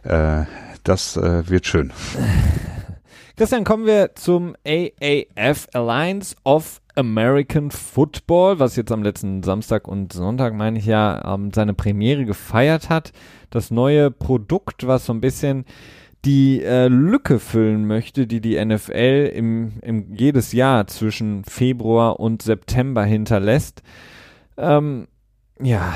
Äh, 0.03 0.43
das 0.83 1.15
äh, 1.15 1.49
wird 1.49 1.65
schön. 1.65 1.93
Christian, 3.37 3.63
kommen 3.63 3.85
wir 3.85 4.15
zum 4.15 4.53
AAF 4.67 5.67
Alliance 5.73 6.35
of 6.43 6.81
American 6.99 7.71
Football, 7.71 8.59
was 8.59 8.75
jetzt 8.75 8.91
am 8.91 9.03
letzten 9.03 9.41
Samstag 9.41 9.87
und 9.87 10.11
Sonntag, 10.11 10.53
meine 10.53 10.79
ich 10.79 10.85
ja, 10.85 11.33
ähm, 11.33 11.51
seine 11.53 11.73
Premiere 11.73 12.25
gefeiert 12.25 12.89
hat. 12.89 13.13
Das 13.49 13.71
neue 13.71 14.11
Produkt, 14.11 14.85
was 14.85 15.05
so 15.05 15.13
ein 15.13 15.21
bisschen 15.21 15.65
die 16.25 16.61
äh, 16.61 16.89
Lücke 16.89 17.39
füllen 17.39 17.87
möchte, 17.87 18.27
die 18.27 18.41
die 18.41 18.63
NFL 18.63 19.31
im, 19.33 19.73
im 19.81 20.13
jedes 20.13 20.51
Jahr 20.51 20.87
zwischen 20.87 21.45
Februar 21.45 22.19
und 22.19 22.41
September 22.41 23.05
hinterlässt. 23.05 23.81
Ähm, 24.57 25.07
ja, 25.61 25.93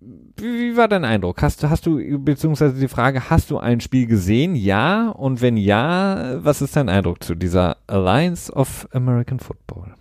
wie, 0.00 0.70
wie, 0.72 0.76
war 0.78 0.88
dein 0.88 1.04
Eindruck? 1.04 1.42
Hast, 1.42 1.62
hast 1.64 1.84
du, 1.84 2.18
beziehungsweise 2.18 2.80
die 2.80 2.88
Frage, 2.88 3.28
hast 3.28 3.50
du 3.50 3.58
ein 3.58 3.80
Spiel 3.80 4.06
gesehen? 4.06 4.54
Ja. 4.54 5.10
Und 5.10 5.42
wenn 5.42 5.58
ja, 5.58 6.42
was 6.42 6.62
ist 6.62 6.76
dein 6.76 6.88
Eindruck 6.88 7.22
zu 7.22 7.34
dieser 7.34 7.76
Alliance 7.86 8.50
of 8.50 8.88
American 8.92 9.38
Football? 9.38 9.94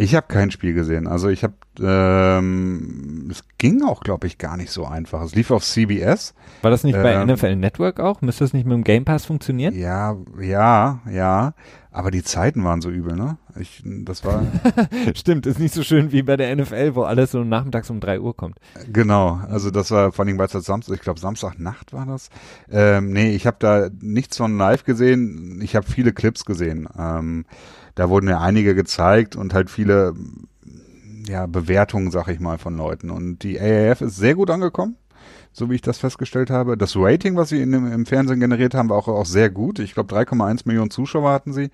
Ich 0.00 0.14
habe 0.14 0.28
kein 0.28 0.52
Spiel 0.52 0.74
gesehen. 0.74 1.08
Also 1.08 1.28
ich 1.28 1.42
habe, 1.42 1.54
ähm, 1.80 3.26
es 3.32 3.42
ging 3.58 3.82
auch, 3.82 3.98
glaube 4.00 4.28
ich, 4.28 4.38
gar 4.38 4.56
nicht 4.56 4.70
so 4.70 4.86
einfach. 4.86 5.20
Es 5.22 5.34
lief 5.34 5.50
auf 5.50 5.64
CBS. 5.64 6.34
War 6.62 6.70
das 6.70 6.84
nicht 6.84 6.94
ähm, 6.94 7.02
bei 7.02 7.24
NFL 7.24 7.56
Network 7.56 7.98
auch? 7.98 8.20
Müsste 8.20 8.44
das 8.44 8.52
nicht 8.52 8.64
mit 8.64 8.74
dem 8.74 8.84
Game 8.84 9.04
Pass 9.04 9.24
funktionieren? 9.26 9.76
Ja, 9.76 10.16
ja, 10.40 11.00
ja. 11.10 11.52
Aber 11.90 12.12
die 12.12 12.22
Zeiten 12.22 12.62
waren 12.62 12.80
so 12.80 12.90
übel, 12.90 13.16
ne? 13.16 13.38
Ich, 13.58 13.82
das 13.84 14.24
war. 14.24 14.46
Stimmt, 15.16 15.46
ist 15.46 15.58
nicht 15.58 15.74
so 15.74 15.82
schön 15.82 16.12
wie 16.12 16.22
bei 16.22 16.36
der 16.36 16.54
NFL, 16.54 16.94
wo 16.94 17.02
alles 17.02 17.32
so 17.32 17.42
nachmittags 17.42 17.90
um 17.90 17.98
drei 17.98 18.20
Uhr 18.20 18.36
kommt. 18.36 18.60
Genau, 18.92 19.40
also 19.50 19.72
das 19.72 19.90
war 19.90 20.12
vor 20.12 20.24
allem, 20.24 20.38
weil 20.38 20.46
es 20.46 20.52
Samstag, 20.52 20.94
ich 20.94 21.00
glaube 21.00 21.18
Samstagnacht 21.18 21.92
war 21.92 22.06
das. 22.06 22.30
Ähm, 22.70 23.12
nee, 23.12 23.34
ich 23.34 23.48
habe 23.48 23.56
da 23.58 23.88
nichts 24.00 24.36
von 24.36 24.56
live 24.58 24.84
gesehen. 24.84 25.60
Ich 25.60 25.74
habe 25.74 25.90
viele 25.90 26.12
Clips 26.12 26.44
gesehen. 26.44 26.88
Ähm, 26.96 27.46
da 27.98 28.08
wurden 28.08 28.28
ja 28.28 28.40
einige 28.40 28.76
gezeigt 28.76 29.34
und 29.34 29.52
halt 29.52 29.70
viele 29.70 30.14
ja, 31.26 31.46
Bewertungen, 31.46 32.12
sag 32.12 32.28
ich 32.28 32.38
mal, 32.38 32.56
von 32.56 32.76
Leuten. 32.76 33.10
Und 33.10 33.42
die 33.42 33.60
AAF 33.60 34.02
ist 34.02 34.16
sehr 34.16 34.36
gut 34.36 34.50
angekommen, 34.50 34.94
so 35.52 35.68
wie 35.68 35.74
ich 35.74 35.82
das 35.82 35.98
festgestellt 35.98 36.48
habe. 36.48 36.76
Das 36.76 36.94
Rating, 36.94 37.34
was 37.34 37.48
sie 37.48 37.60
in, 37.60 37.72
im 37.72 38.06
Fernsehen 38.06 38.38
generiert 38.38 38.74
haben, 38.74 38.88
war 38.88 38.98
auch, 38.98 39.08
auch 39.08 39.26
sehr 39.26 39.50
gut. 39.50 39.80
Ich 39.80 39.94
glaube, 39.94 40.14
3,1 40.14 40.62
Millionen 40.66 40.92
Zuschauer 40.92 41.32
hatten 41.32 41.52
sie. 41.52 41.70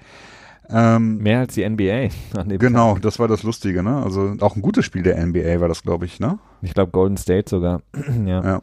Ähm, 0.71 1.19
Mehr 1.19 1.41
als 1.41 1.53
die 1.53 1.69
NBA. 1.69 2.09
genau, 2.59 2.95
Tag. 2.95 3.03
das 3.03 3.19
war 3.19 3.29
das 3.29 3.43
Lustige, 3.43 3.83
ne? 3.83 4.03
Also 4.03 4.35
auch 4.41 4.57
ein 4.57 4.63
gutes 4.63 4.87
Spiel 4.87 5.03
der 5.03 5.25
NBA 5.25 5.61
war 5.61 5.69
das, 5.69 5.83
glaube 5.83 6.07
ich, 6.07 6.21
ne? 6.21 6.39
Ich 6.63 6.73
glaube 6.73 6.91
Golden 6.91 7.19
State 7.19 7.51
sogar. 7.51 7.83
ja. 8.25 8.43
ja. 8.43 8.63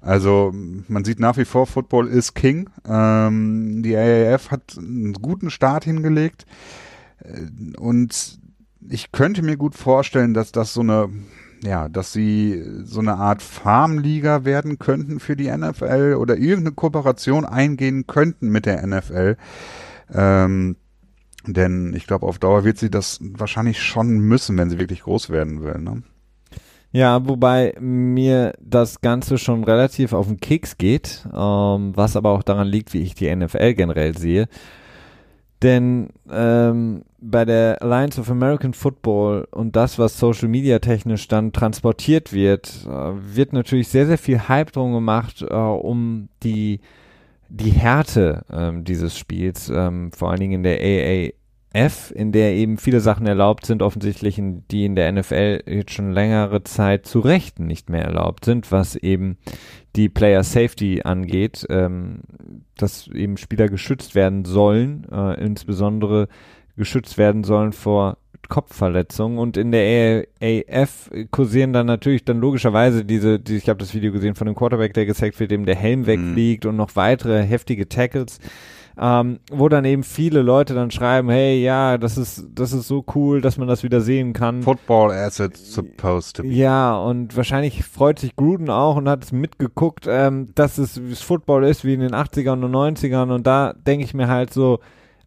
Also 0.00 0.52
man 0.54 1.04
sieht 1.04 1.18
nach 1.18 1.36
wie 1.38 1.44
vor, 1.44 1.66
Football 1.66 2.06
ist 2.06 2.34
King. 2.34 2.70
Ähm, 2.88 3.82
die 3.82 3.96
AAF 3.96 4.52
hat 4.52 4.78
einen 4.78 5.12
guten 5.14 5.50
Start 5.50 5.82
hingelegt. 5.82 6.46
Äh, 7.22 7.76
und 7.78 8.40
ich 8.88 9.12
könnte 9.12 9.42
mir 9.42 9.56
gut 9.56 9.74
vorstellen, 9.74 10.34
dass 10.34 10.52
das 10.52 10.72
so 10.72 10.80
eine, 10.80 11.08
ja, 11.62 11.88
dass 11.88 12.12
sie 12.12 12.62
so 12.84 13.00
eine 13.00 13.16
Art 13.16 13.42
Farmliga 13.42 14.44
werden 14.44 14.78
könnten 14.78 15.20
für 15.20 15.36
die 15.36 15.50
NFL 15.50 16.16
oder 16.18 16.36
irgendeine 16.36 16.74
Kooperation 16.74 17.44
eingehen 17.44 18.06
könnten 18.06 18.48
mit 18.48 18.66
der 18.66 18.86
NFL. 18.86 19.36
Ähm, 20.12 20.76
denn 21.46 21.94
ich 21.94 22.06
glaube, 22.06 22.26
auf 22.26 22.38
Dauer 22.38 22.64
wird 22.64 22.78
sie 22.78 22.90
das 22.90 23.18
wahrscheinlich 23.20 23.82
schon 23.82 24.18
müssen, 24.18 24.58
wenn 24.58 24.70
sie 24.70 24.78
wirklich 24.78 25.02
groß 25.02 25.30
werden 25.30 25.62
will. 25.62 25.78
Ne? 25.78 26.02
Ja, 26.92 27.26
wobei 27.26 27.74
mir 27.78 28.52
das 28.60 29.00
Ganze 29.00 29.38
schon 29.38 29.64
relativ 29.64 30.12
auf 30.12 30.26
den 30.26 30.40
Keks 30.40 30.76
geht, 30.76 31.24
ähm, 31.32 31.92
was 31.94 32.16
aber 32.16 32.30
auch 32.30 32.42
daran 32.42 32.66
liegt, 32.66 32.92
wie 32.92 33.02
ich 33.02 33.14
die 33.14 33.34
NFL 33.34 33.74
generell 33.74 34.18
sehe. 34.18 34.48
Denn 35.62 36.08
ähm, 36.28 37.04
bei 37.20 37.44
der 37.44 37.82
Alliance 37.82 38.20
of 38.20 38.30
American 38.30 38.72
Football 38.72 39.46
und 39.50 39.76
das, 39.76 39.98
was 39.98 40.18
Social 40.18 40.48
Media 40.48 40.78
technisch 40.78 41.28
dann 41.28 41.52
transportiert 41.52 42.32
wird, 42.32 42.86
äh, 42.86 43.12
wird 43.34 43.52
natürlich 43.52 43.88
sehr, 43.88 44.06
sehr 44.06 44.18
viel 44.18 44.48
Hype 44.48 44.72
drum 44.72 44.92
gemacht, 44.92 45.42
äh, 45.42 45.54
um 45.54 46.28
die, 46.42 46.80
die 47.48 47.70
Härte 47.70 48.44
ähm, 48.50 48.84
dieses 48.84 49.18
Spiels, 49.18 49.70
ähm, 49.74 50.12
vor 50.12 50.30
allen 50.30 50.40
Dingen 50.40 50.52
in 50.52 50.62
der 50.62 51.32
AAF, 51.74 52.10
in 52.12 52.32
der 52.32 52.54
eben 52.54 52.78
viele 52.78 53.00
Sachen 53.00 53.26
erlaubt 53.26 53.66
sind, 53.66 53.82
offensichtlich, 53.82 54.40
die 54.70 54.84
in 54.84 54.96
der 54.96 55.12
NFL 55.12 55.64
jetzt 55.66 55.92
schon 55.92 56.12
längere 56.12 56.64
Zeit 56.64 57.06
zu 57.06 57.20
Recht 57.20 57.58
nicht 57.60 57.90
mehr 57.90 58.04
erlaubt 58.04 58.44
sind, 58.44 58.72
was 58.72 58.96
eben 58.96 59.36
die 59.96 60.08
Player 60.08 60.42
Safety 60.42 61.02
angeht, 61.04 61.66
ähm, 61.68 62.20
dass 62.76 63.08
eben 63.08 63.36
Spieler 63.36 63.68
geschützt 63.68 64.14
werden 64.14 64.44
sollen, 64.44 65.06
äh, 65.12 65.34
insbesondere 65.44 66.28
geschützt 66.76 67.18
werden 67.18 67.44
sollen 67.44 67.72
vor 67.72 68.16
Kopfverletzungen 68.48 69.38
und 69.38 69.56
in 69.56 69.70
der 69.70 70.26
AF 70.42 71.10
kursieren 71.30 71.72
dann 71.72 71.86
natürlich 71.86 72.24
dann 72.24 72.40
logischerweise 72.40 73.04
diese, 73.04 73.38
die, 73.38 73.56
ich 73.56 73.68
habe 73.68 73.78
das 73.78 73.94
Video 73.94 74.12
gesehen 74.12 74.34
von 74.34 74.46
dem 74.46 74.56
Quarterback, 74.56 74.94
der 74.94 75.06
gesackt 75.06 75.38
wird, 75.38 75.50
dem 75.50 75.66
der 75.66 75.76
Helm 75.76 76.06
wegfliegt 76.06 76.64
mhm. 76.64 76.70
und 76.70 76.76
noch 76.76 76.96
weitere 76.96 77.42
heftige 77.44 77.88
Tackles 77.88 78.40
ähm, 79.00 79.40
wo 79.50 79.70
dann 79.70 79.86
eben 79.86 80.02
viele 80.02 80.42
Leute 80.42 80.74
dann 80.74 80.90
schreiben, 80.90 81.30
hey, 81.30 81.62
ja, 81.62 81.96
das 81.96 82.18
ist, 82.18 82.44
das 82.54 82.72
ist 82.72 82.86
so 82.86 83.04
cool, 83.14 83.40
dass 83.40 83.56
man 83.56 83.66
das 83.66 83.82
wieder 83.82 84.02
sehen 84.02 84.34
kann. 84.34 84.62
Football 84.62 85.10
as 85.10 85.40
it's 85.40 85.72
supposed 85.72 86.36
to 86.36 86.42
be. 86.42 86.50
Ja, 86.50 86.98
und 86.98 87.34
wahrscheinlich 87.34 87.82
freut 87.82 88.18
sich 88.18 88.36
Gruden 88.36 88.68
auch 88.68 88.96
und 88.96 89.08
hat 89.08 89.24
es 89.24 89.32
mitgeguckt, 89.32 90.06
ähm, 90.06 90.48
dass 90.54 90.76
es 90.76 91.00
Football 91.22 91.64
ist 91.64 91.84
wie 91.84 91.94
in 91.94 92.00
den 92.00 92.14
80ern 92.14 92.62
und 92.62 92.72
90ern 92.74 93.32
und 93.32 93.46
da 93.46 93.72
denke 93.72 94.04
ich 94.04 94.12
mir 94.12 94.28
halt 94.28 94.52
so, 94.52 94.80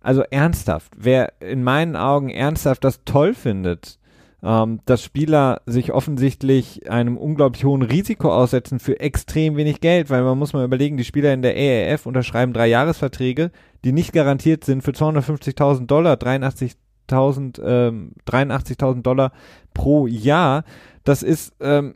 also 0.04 0.22
ernsthaft, 0.30 0.92
wer 0.98 1.34
in 1.42 1.64
meinen 1.64 1.96
Augen 1.96 2.30
ernsthaft 2.30 2.84
das 2.84 3.04
toll 3.06 3.34
findet, 3.34 3.98
ähm, 4.44 4.82
dass 4.86 5.02
Spieler 5.02 5.62
sich 5.66 5.94
offensichtlich 5.94 6.92
einem 6.92 7.18
unglaublich 7.18 7.64
hohen 7.64 7.82
Risiko 7.82 8.32
aussetzen 8.32 8.80
für 8.80 9.00
extrem 9.00 9.56
wenig 9.56 9.80
Geld, 9.80 10.10
weil 10.10 10.24
man 10.24 10.38
muss 10.38 10.52
mal 10.52 10.66
überlegen, 10.66 10.98
die 10.98 11.06
Spieler 11.06 11.34
in 11.34 11.42
der 11.42 11.56
ERF 11.56 12.06
unterschreiben 12.06 12.52
drei 12.52 12.68
Jahresverträge, 12.68 13.52
die 13.86 13.94
nicht 13.94 14.12
garantiert 14.12 14.66
sind 14.66 14.84
für 14.84 14.92
250.000 14.92 15.86
Dollar, 15.88 16.16
83.000 16.16 17.62
ähm, 17.64 18.12
83.000 18.28 19.02
Dollar 19.02 19.32
pro 19.74 20.08
Jahr. 20.08 20.66
Das 21.06 21.24
ist 21.24 21.54
ähm, 21.62 21.96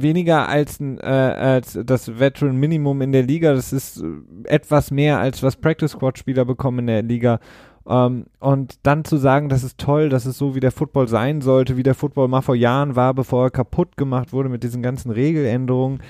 weniger 0.00 0.48
als, 0.48 0.80
äh, 0.80 1.04
als 1.04 1.78
das 1.84 2.18
Veteran 2.18 2.56
Minimum 2.56 3.02
in 3.02 3.12
der 3.12 3.22
Liga. 3.22 3.54
Das 3.54 3.72
ist 3.72 4.02
äh, 4.02 4.06
etwas 4.44 4.90
mehr 4.90 5.18
als 5.18 5.42
was 5.42 5.56
Practice 5.56 5.92
Squad 5.92 6.18
Spieler 6.18 6.44
bekommen 6.44 6.80
in 6.80 6.86
der 6.86 7.02
Liga. 7.02 7.40
Ähm, 7.86 8.26
und 8.40 8.78
dann 8.82 9.04
zu 9.04 9.16
sagen, 9.16 9.48
das 9.48 9.62
ist 9.62 9.78
toll, 9.78 10.08
dass 10.08 10.24
es 10.26 10.38
so 10.38 10.54
wie 10.54 10.60
der 10.60 10.72
Football 10.72 11.08
sein 11.08 11.40
sollte, 11.40 11.76
wie 11.76 11.82
der 11.82 11.94
Football 11.94 12.28
mal 12.28 12.42
vor 12.42 12.56
Jahren 12.56 12.96
war, 12.96 13.14
bevor 13.14 13.44
er 13.44 13.50
kaputt 13.50 13.96
gemacht 13.96 14.32
wurde 14.32 14.48
mit 14.48 14.62
diesen 14.62 14.82
ganzen 14.82 15.10
Regeländerungen. 15.10 16.02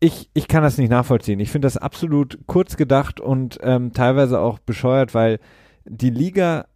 Ich, 0.00 0.30
ich 0.34 0.48
kann 0.48 0.62
das 0.62 0.78
nicht 0.78 0.90
nachvollziehen. 0.90 1.40
Ich 1.40 1.50
finde 1.50 1.66
das 1.66 1.76
absolut 1.76 2.38
kurz 2.46 2.76
gedacht 2.76 3.20
und 3.20 3.58
ähm, 3.62 3.92
teilweise 3.92 4.40
auch 4.40 4.58
bescheuert, 4.58 5.14
weil 5.14 5.40
die 5.84 6.10
Liga 6.10 6.66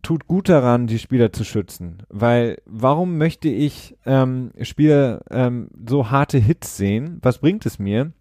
tut 0.00 0.26
gut 0.26 0.48
daran, 0.48 0.86
die 0.86 0.98
Spieler 0.98 1.32
zu 1.32 1.44
schützen. 1.44 2.02
Weil 2.08 2.58
warum 2.66 3.18
möchte 3.18 3.48
ich 3.48 3.96
ähm, 4.06 4.50
Spieler 4.62 5.20
ähm, 5.30 5.68
so 5.86 6.10
harte 6.10 6.38
Hits 6.38 6.76
sehen? 6.76 7.18
Was 7.22 7.38
bringt 7.38 7.66
es 7.66 7.78
mir? 7.78 8.12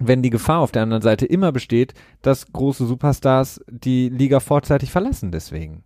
wenn 0.00 0.22
die 0.22 0.30
Gefahr 0.30 0.60
auf 0.60 0.72
der 0.72 0.82
anderen 0.82 1.02
Seite 1.02 1.26
immer 1.26 1.52
besteht, 1.52 1.94
dass 2.22 2.50
große 2.52 2.86
Superstars 2.86 3.60
die 3.68 4.08
Liga 4.08 4.40
vorzeitig 4.40 4.90
verlassen 4.90 5.30
deswegen. 5.30 5.84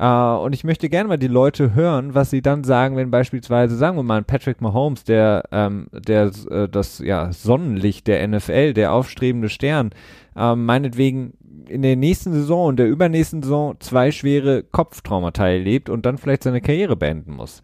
Uh, 0.00 0.40
und 0.42 0.54
ich 0.54 0.64
möchte 0.64 0.88
gerne 0.88 1.06
mal 1.06 1.18
die 1.18 1.28
Leute 1.28 1.74
hören, 1.74 2.14
was 2.14 2.30
sie 2.30 2.40
dann 2.40 2.64
sagen, 2.64 2.96
wenn 2.96 3.10
beispielsweise, 3.10 3.76
sagen 3.76 3.98
wir 3.98 4.02
mal, 4.02 4.22
Patrick 4.22 4.62
Mahomes, 4.62 5.04
der, 5.04 5.44
ähm, 5.52 5.88
der 5.92 6.30
äh, 6.48 6.66
das 6.66 6.98
ja, 7.00 7.30
Sonnenlicht 7.30 8.06
der 8.06 8.26
NFL, 8.26 8.72
der 8.72 8.94
aufstrebende 8.94 9.50
Stern, 9.50 9.90
äh, 10.36 10.54
meinetwegen 10.54 11.34
in 11.68 11.82
der 11.82 11.96
nächsten 11.96 12.32
Saison 12.32 12.66
und 12.68 12.76
der 12.78 12.88
übernächsten 12.88 13.42
Saison 13.42 13.76
zwei 13.80 14.10
schwere 14.10 14.62
Kopftraumata 14.62 15.48
erlebt 15.48 15.88
und 15.88 16.06
dann 16.06 16.18
vielleicht 16.18 16.42
seine 16.42 16.60
Karriere 16.60 16.96
beenden 16.96 17.34
muss. 17.34 17.62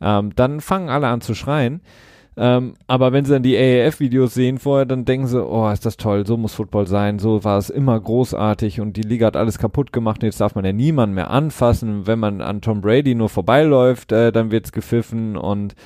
Ähm, 0.00 0.34
dann 0.34 0.60
fangen 0.60 0.88
alle 0.88 1.08
an 1.08 1.20
zu 1.20 1.34
schreien. 1.34 1.80
Ähm, 2.36 2.74
aber 2.88 3.12
wenn 3.12 3.24
sie 3.24 3.32
dann 3.32 3.44
die 3.44 3.56
AAF-Videos 3.56 4.34
sehen 4.34 4.58
vorher, 4.58 4.86
dann 4.86 5.04
denken 5.04 5.28
sie, 5.28 5.44
oh, 5.44 5.70
ist 5.70 5.86
das 5.86 5.96
toll, 5.96 6.26
so 6.26 6.36
muss 6.36 6.54
Football 6.54 6.88
sein, 6.88 7.20
so 7.20 7.44
war 7.44 7.58
es 7.58 7.70
immer 7.70 7.98
großartig 8.00 8.80
und 8.80 8.96
die 8.96 9.02
Liga 9.02 9.28
hat 9.28 9.36
alles 9.36 9.58
kaputt 9.58 9.92
gemacht 9.92 10.20
und 10.20 10.26
jetzt 10.26 10.40
darf 10.40 10.56
man 10.56 10.64
ja 10.64 10.72
niemanden 10.72 11.14
mehr 11.14 11.30
anfassen. 11.30 12.08
Wenn 12.08 12.18
man 12.18 12.40
an 12.40 12.60
Tom 12.60 12.80
Brady 12.80 13.14
nur 13.14 13.28
vorbeiläuft, 13.28 14.10
äh, 14.10 14.32
dann 14.32 14.50
wird's 14.50 14.72
gepfiffen 14.72 15.36
und 15.36 15.76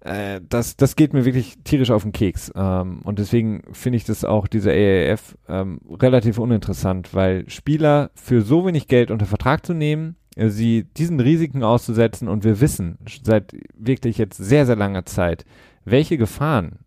äh, 0.00 0.40
das, 0.48 0.76
das 0.76 0.96
geht 0.96 1.12
mir 1.12 1.24
wirklich 1.24 1.56
tierisch 1.64 1.90
auf 1.90 2.02
den 2.02 2.12
Keks. 2.12 2.52
Ähm, 2.54 3.00
und 3.02 3.18
deswegen 3.18 3.62
finde 3.72 3.96
ich 3.96 4.04
das 4.04 4.24
auch, 4.24 4.46
diese 4.46 4.70
AAF, 4.70 5.36
ähm, 5.48 5.80
relativ 5.90 6.38
uninteressant, 6.38 7.14
weil 7.14 7.48
Spieler 7.48 8.10
für 8.14 8.42
so 8.42 8.66
wenig 8.66 8.88
Geld 8.88 9.10
unter 9.10 9.26
Vertrag 9.26 9.66
zu 9.66 9.74
nehmen, 9.74 10.16
äh, 10.36 10.48
sie 10.48 10.84
diesen 10.84 11.20
Risiken 11.20 11.62
auszusetzen 11.62 12.28
und 12.28 12.44
wir 12.44 12.60
wissen 12.60 12.98
seit 13.22 13.54
wirklich 13.76 14.18
jetzt 14.18 14.36
sehr, 14.36 14.66
sehr 14.66 14.76
langer 14.76 15.04
Zeit, 15.06 15.44
welche 15.84 16.18
Gefahren 16.18 16.80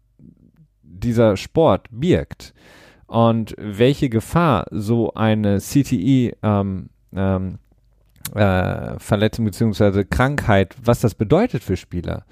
dieser 0.84 1.38
Sport 1.38 1.88
birgt 1.92 2.54
und 3.08 3.56
welche 3.58 4.10
Gefahr 4.10 4.66
so 4.72 5.14
eine 5.14 5.60
CTE 5.60 6.36
ähm, 6.44 6.90
ähm, 7.14 7.58
äh, 8.36 9.00
Verletzung 9.00 9.46
beziehungsweise 9.46 10.06
Krankheit, 10.06 10.76
was 10.84 11.00
das 11.00 11.16
bedeutet 11.16 11.64
für 11.64 11.78
Spieler. 11.78 12.26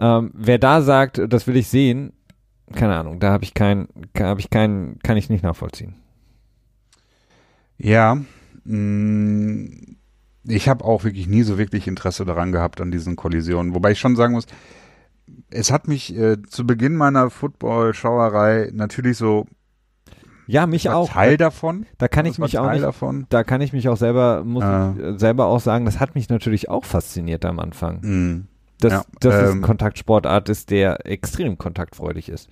Ähm, 0.00 0.30
wer 0.34 0.58
da 0.58 0.80
sagt, 0.80 1.20
das 1.28 1.46
will 1.46 1.56
ich 1.56 1.68
sehen, 1.68 2.14
keine 2.74 2.96
Ahnung, 2.96 3.20
da 3.20 3.30
habe 3.30 3.44
ich 3.44 3.54
kein, 3.54 3.88
habe 4.18 4.40
ich 4.40 4.48
keinen, 4.48 4.98
kann 5.00 5.16
ich 5.16 5.28
nicht 5.28 5.44
nachvollziehen. 5.44 5.94
Ja, 7.76 8.16
mh, 8.64 8.76
mm, 8.76 9.96
ich 10.44 10.68
habe 10.68 10.84
auch 10.84 11.04
wirklich 11.04 11.26
nie 11.26 11.42
so 11.42 11.58
wirklich 11.58 11.86
Interesse 11.86 12.24
daran 12.24 12.50
gehabt 12.50 12.80
an 12.80 12.90
diesen 12.90 13.14
Kollisionen, 13.14 13.74
wobei 13.74 13.92
ich 13.92 14.00
schon 14.00 14.16
sagen 14.16 14.32
muss, 14.32 14.46
es 15.50 15.70
hat 15.70 15.86
mich 15.86 16.16
äh, 16.16 16.40
zu 16.42 16.66
Beginn 16.66 16.96
meiner 16.96 17.28
Football-Schauerei 17.30 18.70
natürlich 18.72 19.16
so 19.16 19.46
ja, 20.46 20.66
mich 20.66 20.90
auch. 20.90 21.08
Teil 21.10 21.36
davon. 21.36 21.86
Da 21.98 22.08
kann 22.08 22.26
ich 22.26 22.38
mich 22.38 22.58
auch 22.58 22.72
nicht, 22.72 22.82
davon. 22.82 23.26
da 23.28 23.44
kann 23.44 23.60
ich 23.60 23.72
mich 23.72 23.88
auch 23.88 23.96
selber, 23.96 24.42
muss 24.44 24.64
äh. 24.64 25.12
ich 25.12 25.20
selber 25.20 25.46
auch 25.46 25.60
sagen, 25.60 25.84
das 25.84 26.00
hat 26.00 26.16
mich 26.16 26.28
natürlich 26.28 26.68
auch 26.68 26.84
fasziniert 26.84 27.44
am 27.44 27.60
Anfang. 27.60 28.00
Mm. 28.00 28.48
Dass, 28.80 28.92
ja, 28.92 29.04
dass 29.20 29.34
ähm, 29.34 29.44
es 29.44 29.50
ein 29.52 29.62
Kontaktsportart 29.62 30.48
ist, 30.48 30.70
der 30.70 31.06
extrem 31.06 31.58
kontaktfreudig 31.58 32.28
ist. 32.28 32.48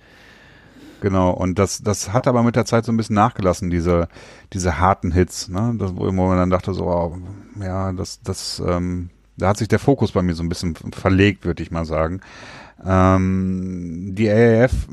Genau, 1.01 1.31
und 1.31 1.59
das, 1.59 1.81
das 1.81 2.11
hat 2.11 2.27
aber 2.27 2.43
mit 2.43 2.55
der 2.55 2.65
Zeit 2.65 2.85
so 2.85 2.91
ein 2.91 2.97
bisschen 2.97 3.15
nachgelassen, 3.15 3.69
diese, 3.69 4.09
diese 4.53 4.79
harten 4.79 5.11
Hits, 5.11 5.47
ne? 5.47 5.75
Das, 5.77 5.95
wo 5.95 6.11
man 6.11 6.37
dann 6.37 6.49
dachte, 6.49 6.73
so, 6.73 6.85
oh, 6.87 7.17
ja, 7.61 7.91
das, 7.93 8.21
das, 8.21 8.61
ähm, 8.65 9.09
da 9.37 9.49
hat 9.49 9.57
sich 9.57 9.69
der 9.69 9.79
Fokus 9.79 10.11
bei 10.11 10.21
mir 10.21 10.35
so 10.35 10.43
ein 10.43 10.49
bisschen 10.49 10.75
verlegt, 10.75 11.45
würde 11.45 11.63
ich 11.63 11.71
mal 11.71 11.85
sagen. 11.85 12.19
Ähm, 12.85 14.11
die 14.15 14.29
AAF 14.29 14.87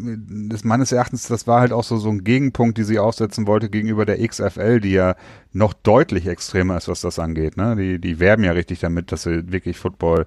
ist 0.50 0.64
meines 0.64 0.90
Erachtens, 0.90 1.28
das 1.28 1.46
war 1.46 1.60
halt 1.60 1.72
auch 1.72 1.84
so, 1.84 1.96
so 1.98 2.10
ein 2.10 2.24
Gegenpunkt, 2.24 2.78
die 2.78 2.84
sie 2.84 2.98
aufsetzen 2.98 3.46
wollte 3.46 3.68
gegenüber 3.68 4.04
der 4.04 4.26
XFL, 4.26 4.80
die 4.80 4.92
ja 4.92 5.14
noch 5.52 5.72
deutlich 5.72 6.26
extremer 6.26 6.76
ist, 6.76 6.88
was 6.88 7.00
das 7.00 7.18
angeht. 7.18 7.56
Ne? 7.56 7.76
Die, 7.76 8.00
die 8.00 8.18
werben 8.18 8.42
ja 8.44 8.52
richtig 8.52 8.80
damit, 8.80 9.12
dass 9.12 9.22
sie 9.22 9.52
wirklich 9.52 9.78
Football 9.78 10.26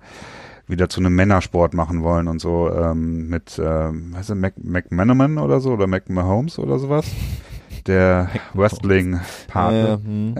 wieder 0.70 0.89
zu 0.89 0.99
einem 0.99 1.15
Männersport 1.15 1.74
machen 1.74 2.03
wollen 2.03 2.28
und 2.28 2.39
so 2.39 2.72
ähm, 2.72 3.28
mit, 3.28 3.59
ähm, 3.63 4.15
heißt 4.15 4.30
er 4.30 4.36
Mac, 4.36 4.53
McManaman 4.63 5.38
oder 5.38 5.59
so 5.59 5.72
oder 5.72 5.88
Mac 5.88 6.09
Mahomes 6.09 6.59
oder 6.59 6.80
sowas 6.80 7.05
der 7.88 8.30
Wrestling-Partner. 8.53 9.99
Hm. 10.03 10.36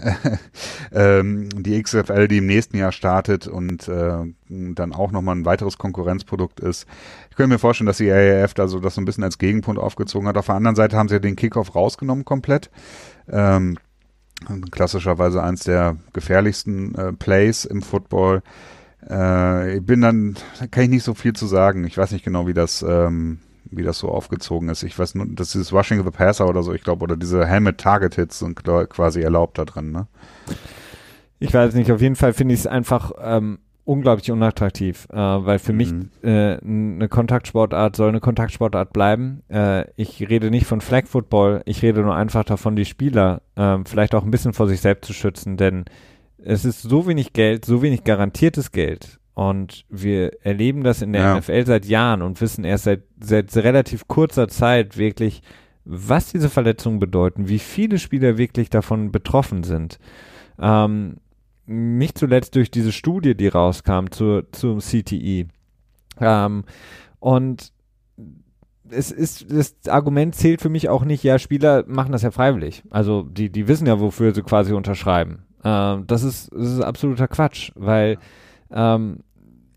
ähm, 0.92 1.50
die 1.50 1.82
XFL, 1.82 2.28
die 2.28 2.38
im 2.38 2.46
nächsten 2.46 2.78
Jahr 2.78 2.92
startet 2.92 3.48
und 3.48 3.88
äh, 3.88 4.24
dann 4.50 4.94
auch 4.94 5.12
nochmal 5.12 5.36
ein 5.36 5.46
weiteres 5.46 5.78
Konkurrenzprodukt 5.78 6.60
ist. 6.60 6.86
Ich 7.30 7.36
könnte 7.36 7.54
mir 7.54 7.60
vorstellen, 7.60 7.88
dass 7.88 7.98
die 7.98 8.12
AAF 8.12 8.54
da 8.54 8.68
so 8.68 8.80
das 8.80 8.96
so 8.96 9.02
ein 9.02 9.06
bisschen 9.06 9.24
als 9.24 9.38
Gegenpunkt 9.38 9.82
aufgezogen 9.82 10.28
hat. 10.28 10.38
Auf 10.38 10.48
der 10.48 10.56
anderen 10.56 10.76
Seite 10.76 10.98
haben 10.98 11.08
sie 11.08 11.16
ja 11.16 11.20
den 11.20 11.36
Kickoff 11.36 11.76
rausgenommen 11.76 12.26
komplett. 12.26 12.70
Ähm, 13.30 13.78
klassischerweise 14.72 15.44
eins 15.44 15.64
der 15.64 15.98
gefährlichsten 16.14 16.96
äh, 16.96 17.14
Plays 17.14 17.66
im 17.66 17.82
Football. 17.82 18.42
Äh, 19.08 19.78
ich 19.78 19.86
bin 19.86 20.02
dann, 20.02 20.36
kann 20.72 20.84
ich 20.84 20.90
nicht 20.90 21.04
so 21.04 21.14
viel 21.14 21.34
zu 21.34 21.46
sagen. 21.46 21.86
Ich 21.86 21.98
weiß 21.98 22.12
nicht 22.12 22.26
genau, 22.26 22.48
wie 22.48 22.54
das 22.54 22.82
ähm, 22.82 23.40
wie 23.72 23.84
das 23.84 24.00
so 24.00 24.10
aufgezogen 24.10 24.70
ist. 24.70 24.84
Ich 24.84 24.98
weiß 24.98 25.16
nur, 25.16 25.28
das 25.30 25.56
ist 25.56 25.74
Rushing 25.74 26.04
the 26.04 26.12
Passer 26.12 26.48
oder 26.48 26.64
so, 26.64 26.74
ich 26.74 26.84
glaube, 26.84 27.04
oder 27.04 27.18
diese 27.18 27.46
Helmet 27.46 27.78
Target 27.80 28.16
Hits 28.16 28.40
sind 28.40 28.62
quasi 28.64 29.22
erlaubt 29.22 29.58
da 29.58 29.66
drin, 29.66 29.92
ne? 29.92 30.08
Ich 31.40 31.54
weiß 31.54 31.74
nicht, 31.76 31.92
auf 31.92 32.02
jeden 32.02 32.16
Fall 32.16 32.34
finde 32.34 32.54
ich 32.54 32.62
es 32.62 32.68
einfach 32.68 33.12
ähm, 33.22 33.60
unglaublich 33.86 34.30
unattraktiv, 34.30 35.08
äh, 35.12 35.16
weil 35.16 35.58
für 35.58 35.72
mhm. 35.72 35.78
mich 35.78 35.94
äh, 36.22 36.58
eine 36.58 37.08
Kontaktsportart 37.08 37.96
soll 37.96 38.10
eine 38.10 38.20
Kontaktsportart 38.20 38.92
bleiben. 38.92 39.44
Äh, 39.48 39.86
ich 39.96 40.28
rede 40.28 40.52
nicht 40.52 40.66
von 40.66 40.82
Flag 40.82 41.08
Football, 41.08 41.62
ich 41.66 41.82
rede 41.82 42.02
nur 42.02 42.16
einfach 42.16 42.44
davon, 42.44 42.76
die 42.76 42.86
Spieler 42.86 43.42
äh, 43.56 43.78
vielleicht 43.86 44.16
auch 44.16 44.24
ein 44.24 44.32
bisschen 44.32 44.54
vor 44.54 44.68
sich 44.68 44.82
selbst 44.82 45.08
zu 45.08 45.14
schützen, 45.14 45.56
denn 45.56 45.86
es 46.44 46.66
ist 46.66 46.82
so 46.82 47.08
wenig 47.08 47.34
Geld, 47.34 47.66
so 47.66 47.82
wenig 47.82 48.04
garantiertes 48.04 48.72
Geld 48.72 49.20
und 49.34 49.86
wir 49.90 50.44
erleben 50.44 50.84
das 50.84 51.02
in 51.02 51.14
der 51.14 51.22
ja. 51.22 51.40
NFL 51.40 51.66
seit 51.66 51.86
Jahren 51.86 52.22
und 52.22 52.42
wissen 52.42 52.66
erst 52.66 52.84
seit, 52.84 53.04
seit 53.22 53.56
relativ 53.56 54.08
kurzer 54.08 54.50
Zeit 54.50 54.98
wirklich, 54.98 55.42
was 55.86 56.32
diese 56.32 56.50
Verletzungen 56.50 57.00
bedeuten, 57.00 57.48
wie 57.48 57.60
viele 57.60 58.00
Spieler 58.00 58.38
wirklich 58.38 58.70
davon 58.70 59.12
betroffen 59.12 59.64
sind. 59.64 59.98
Ähm, 60.60 61.18
nicht 61.66 62.18
zuletzt 62.18 62.56
durch 62.56 62.70
diese 62.70 62.92
Studie, 62.92 63.36
die 63.36 63.48
rauskam 63.48 64.08
zu, 64.12 64.44
zum 64.52 64.80
CTE. 64.80 65.48
Ähm, 66.20 66.64
und 67.20 67.72
es 68.90 69.12
ist, 69.12 69.52
das 69.52 69.76
Argument 69.88 70.36
zählt 70.36 70.62
für 70.62 70.70
mich 70.70 70.90
auch 70.90 71.06
nicht, 71.06 71.24
ja, 71.24 71.40
Spieler 71.40 71.86
machen 71.88 72.12
das 72.12 72.24
ja 72.24 72.32
freiwillig. 72.32 72.84
Also 72.90 73.24
die, 73.24 73.50
die 73.50 73.68
wissen 73.68 73.88
ja, 73.88 74.00
wofür 74.00 74.34
sie 74.34 74.44
quasi 74.44 74.74
unterschreiben. 74.74 75.46
Ähm, 75.64 76.06
das, 76.08 76.24
ist, 76.24 76.52
das 76.54 76.74
ist 76.74 76.82
absoluter 76.82 77.28
Quatsch, 77.28 77.72
weil 77.76 78.18
ähm, 78.72 79.20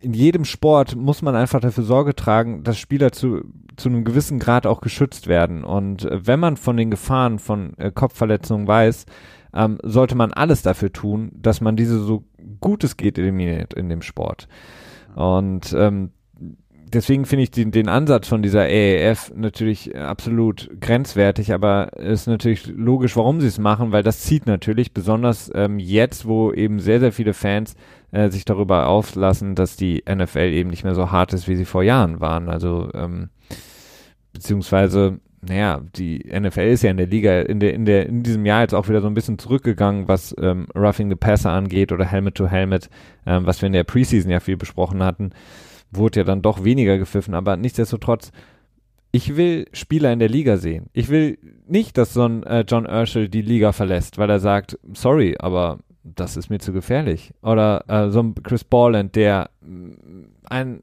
in 0.01 0.15
jedem 0.15 0.45
Sport 0.45 0.97
muss 0.97 1.23
man 1.23 1.37
einfach 1.37 1.61
dafür 1.61 1.85
Sorge 1.85 2.15
tragen, 2.15 2.65
dass 2.65 2.79
Spieler 2.79 3.13
zu, 3.13 3.43
zu 3.77 3.89
einem 3.89 4.05
gewissen 4.05 4.39
Grad 4.39 4.67
auch 4.67 4.81
geschützt 4.81 5.29
werden. 5.29 5.65
Und 5.65 6.05
äh, 6.05 6.27
wenn 6.27 6.41
man 6.41 6.57
von 6.57 6.77
den 6.77 6.91
Gefahren 6.91 7.39
von 7.39 7.77
äh, 7.79 7.91
Kopfverletzungen 7.93 8.67
weiß, 8.67 9.07
ähm, 9.55 9.79
sollte 9.83 10.15
man 10.15 10.33
alles 10.33 10.63
dafür 10.63 10.93
tun, 10.93 11.31
dass 11.35 11.61
man 11.61 11.77
diese 11.77 11.99
so 11.99 12.25
gut 12.61 12.85
es 12.85 12.97
geht 12.97 13.19
eliminiert 13.19 13.75
in 13.75 13.89
dem 13.89 14.03
Sport. 14.03 14.49
Und 15.15 15.73
ähm, 15.77 16.11
deswegen 16.93 17.25
finde 17.25 17.45
ich 17.45 17.51
den, 17.51 17.71
den 17.71 17.89
Ansatz 17.89 18.29
von 18.29 18.43
dieser 18.43 18.63
AAF 18.63 19.33
natürlich 19.35 19.97
absolut 19.97 20.71
grenzwertig, 20.81 21.53
aber 21.53 21.93
ist 21.97 22.27
natürlich 22.27 22.67
logisch, 22.67 23.17
warum 23.17 23.41
sie 23.41 23.47
es 23.47 23.59
machen, 23.59 23.93
weil 23.93 24.03
das 24.03 24.21
zieht 24.21 24.47
natürlich, 24.47 24.93
besonders 24.93 25.51
ähm, 25.55 25.79
jetzt, 25.79 26.27
wo 26.27 26.53
eben 26.53 26.79
sehr, 26.79 27.01
sehr 27.01 27.13
viele 27.13 27.35
Fans 27.35 27.75
äh, 28.11 28.31
sich 28.31 28.45
darüber 28.45 28.87
auflassen, 28.87 29.55
dass 29.55 29.77
die 29.77 30.05
NFL 30.09 30.53
eben 30.53 30.71
nicht 30.71 30.85
mehr 30.85 30.95
so 30.95 31.11
hart 31.11 31.33
ist, 31.33 31.49
wie 31.49 31.57
sie 31.57 31.65
vor 31.65 31.83
Jahren 31.83 32.21
waren. 32.21 32.49
Also 32.49 32.91
ähm, 32.95 33.31
beziehungsweise 34.33 35.19
naja, 35.45 35.81
die 35.97 36.19
NFL 36.19 36.61
ist 36.61 36.83
ja 36.83 36.93
in 36.93 36.99
der 36.99 37.09
Liga 37.09 37.41
in 37.41 37.59
der 37.59 37.75
in 37.75 37.85
der 37.85 38.07
in 38.07 38.23
diesem 38.23 38.47
Jahr 38.47 38.61
jetzt 38.61 38.75
auch 38.75 38.89
wieder 38.89 39.01
so 39.01 39.09
ein 39.09 39.15
bisschen 39.15 39.41
zurückgegangen, 39.41 40.07
was 40.07 40.33
ähm, 40.39 40.69
Roughing 40.73 41.11
the 41.11 41.17
Passer 41.17 41.51
angeht 41.51 41.91
oder 41.91 42.05
Helmet 42.05 42.37
to 42.37 42.47
Helmet, 42.47 42.89
ähm, 43.27 43.45
was 43.45 43.61
wir 43.61 43.67
in 43.67 43.73
der 43.73 43.83
Preseason 43.83 44.31
ja 44.31 44.39
viel 44.39 44.57
besprochen 44.57 45.03
hatten 45.03 45.33
wurde 45.93 46.21
ja 46.21 46.25
dann 46.25 46.43
doch 46.43 46.65
weniger 46.65 46.99
gepfiffen, 46.99 47.35
aber 47.35 47.57
nichtsdestotrotz, 47.57 48.33
ich 49.11 49.37
will 49.37 49.67
Spieler 49.73 50.13
in 50.13 50.19
der 50.19 50.29
Liga 50.29 50.57
sehen. 50.57 50.87
Ich 50.93 51.11
will 51.11 51.39
nicht, 51.67 51.99
dass 51.99 52.15
so 52.15 52.25
ein 52.25 52.43
äh, 52.45 52.65
John 52.67 52.87
Urschel 52.87 53.29
die 53.29 53.43
Liga 53.43 53.73
verlässt, 53.73 54.19
weil 54.19 54.31
er 54.31 54.41
sagt, 54.41 54.79
sorry, 54.95 55.37
aber 55.39 55.79
das 56.03 56.37
ist 56.37 56.51
mir 56.51 56.59
zu 56.59 56.73
gefährlich. 56.73 57.33
Oder 57.43 57.85
äh, 57.89 58.11
so 58.11 58.21
ein 58.21 58.35
Chris 58.43 58.65
Borland, 58.65 59.15
der 59.15 59.51
mm, 59.61 59.91
ein 60.49 60.81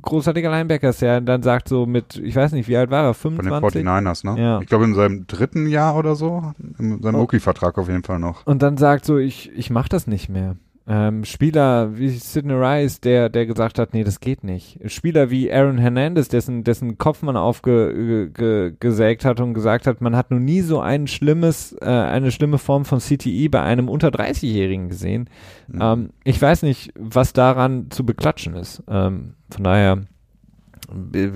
großartiger 0.00 0.50
Linebacker 0.50 0.90
ist, 0.90 1.02
der 1.02 1.20
dann 1.20 1.42
sagt 1.42 1.68
so 1.68 1.86
mit, 1.86 2.16
ich 2.16 2.36
weiß 2.36 2.52
nicht, 2.52 2.68
wie 2.68 2.76
alt 2.76 2.90
war 2.90 3.04
er, 3.04 3.14
25? 3.14 3.50
Von 3.60 3.72
den 3.72 4.06
49ers, 4.06 4.26
ne? 4.26 4.40
Ja. 4.40 4.60
Ich 4.60 4.68
glaube 4.68 4.84
in 4.84 4.94
seinem 4.94 5.26
dritten 5.26 5.66
Jahr 5.66 5.96
oder 5.96 6.14
so, 6.14 6.52
in 6.78 7.02
seinem 7.02 7.16
oh. 7.16 7.20
Rookie-Vertrag 7.20 7.76
auf 7.78 7.88
jeden 7.88 8.04
Fall 8.04 8.18
noch. 8.18 8.46
Und 8.46 8.62
dann 8.62 8.76
sagt 8.76 9.04
so, 9.04 9.18
ich, 9.18 9.50
ich 9.56 9.70
mach 9.70 9.88
das 9.88 10.06
nicht 10.06 10.28
mehr 10.28 10.56
Ähm, 10.88 11.24
Spieler 11.24 11.98
wie 11.98 12.10
Sidney 12.10 12.54
Rice, 12.54 13.00
der, 13.00 13.28
der 13.28 13.44
gesagt 13.46 13.80
hat, 13.80 13.92
nee, 13.92 14.04
das 14.04 14.20
geht 14.20 14.44
nicht. 14.44 14.78
Spieler 14.86 15.30
wie 15.30 15.52
Aaron 15.52 15.78
Hernandez, 15.78 16.28
dessen, 16.28 16.62
dessen 16.62 16.96
Kopf 16.96 17.22
man 17.22 17.36
aufgesägt 17.36 19.24
hat 19.24 19.40
und 19.40 19.54
gesagt 19.54 19.88
hat, 19.88 20.00
man 20.00 20.14
hat 20.14 20.30
noch 20.30 20.38
nie 20.38 20.60
so 20.60 20.78
ein 20.78 21.08
schlimmes, 21.08 21.76
äh, 21.80 21.86
eine 21.86 22.30
schlimme 22.30 22.58
Form 22.58 22.84
von 22.84 23.00
CTE 23.00 23.48
bei 23.48 23.62
einem 23.62 23.88
unter 23.88 24.10
30-Jährigen 24.10 24.88
gesehen. 24.88 25.28
Mhm. 25.66 25.80
Ähm, 25.82 26.10
ich 26.22 26.40
weiß 26.40 26.62
nicht, 26.62 26.92
was 26.96 27.32
daran 27.32 27.90
zu 27.90 28.06
beklatschen 28.06 28.54
ist. 28.54 28.84
Ähm, 28.88 29.34
von 29.50 29.64
daher 29.64 30.04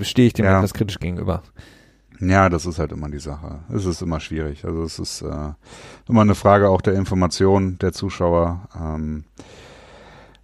stehe 0.01 0.27
ich 0.27 0.33
dem 0.33 0.45
ja. 0.45 0.59
etwas 0.59 0.73
kritisch 0.73 0.99
gegenüber. 0.99 1.43
Ja, 2.21 2.49
das 2.49 2.67
ist 2.67 2.77
halt 2.77 2.91
immer 2.91 3.09
die 3.09 3.19
Sache. 3.19 3.59
Es 3.73 3.85
ist 3.85 4.01
immer 4.01 4.19
schwierig. 4.19 4.63
Also 4.63 4.83
es 4.83 4.99
ist 4.99 5.23
äh, 5.23 5.53
immer 6.07 6.21
eine 6.21 6.35
Frage 6.35 6.69
auch 6.69 6.81
der 6.81 6.93
Information 6.93 7.79
der 7.79 7.93
Zuschauer 7.93 8.67
ähm, 8.79 9.23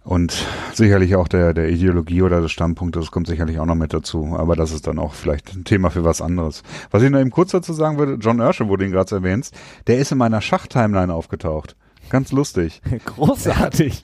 und 0.02 0.44
sicherlich 0.74 1.14
auch 1.14 1.28
der, 1.28 1.54
der 1.54 1.68
Ideologie 1.68 2.22
oder 2.22 2.40
des 2.40 2.50
Standpunktes. 2.50 3.04
Das 3.04 3.10
kommt 3.12 3.28
sicherlich 3.28 3.60
auch 3.60 3.66
noch 3.66 3.76
mit 3.76 3.94
dazu. 3.94 4.34
Aber 4.36 4.56
das 4.56 4.72
ist 4.72 4.88
dann 4.88 4.98
auch 4.98 5.14
vielleicht 5.14 5.54
ein 5.54 5.62
Thema 5.62 5.90
für 5.90 6.04
was 6.04 6.20
anderes. 6.20 6.64
Was 6.90 7.04
ich 7.04 7.10
noch 7.10 7.20
eben 7.20 7.30
kurz 7.30 7.52
dazu 7.52 7.72
sagen 7.72 7.96
würde, 7.96 8.14
John 8.14 8.40
Ursher, 8.40 8.68
wo 8.68 8.76
du 8.76 8.84
ihn 8.84 8.90
gerade 8.90 9.14
erwähnst, 9.14 9.54
der 9.86 9.98
ist 9.98 10.10
in 10.10 10.18
meiner 10.18 10.40
Schachtimeline 10.40 11.14
aufgetaucht. 11.14 11.76
Ganz 12.10 12.32
lustig. 12.32 12.80
Großartig. 13.04 14.02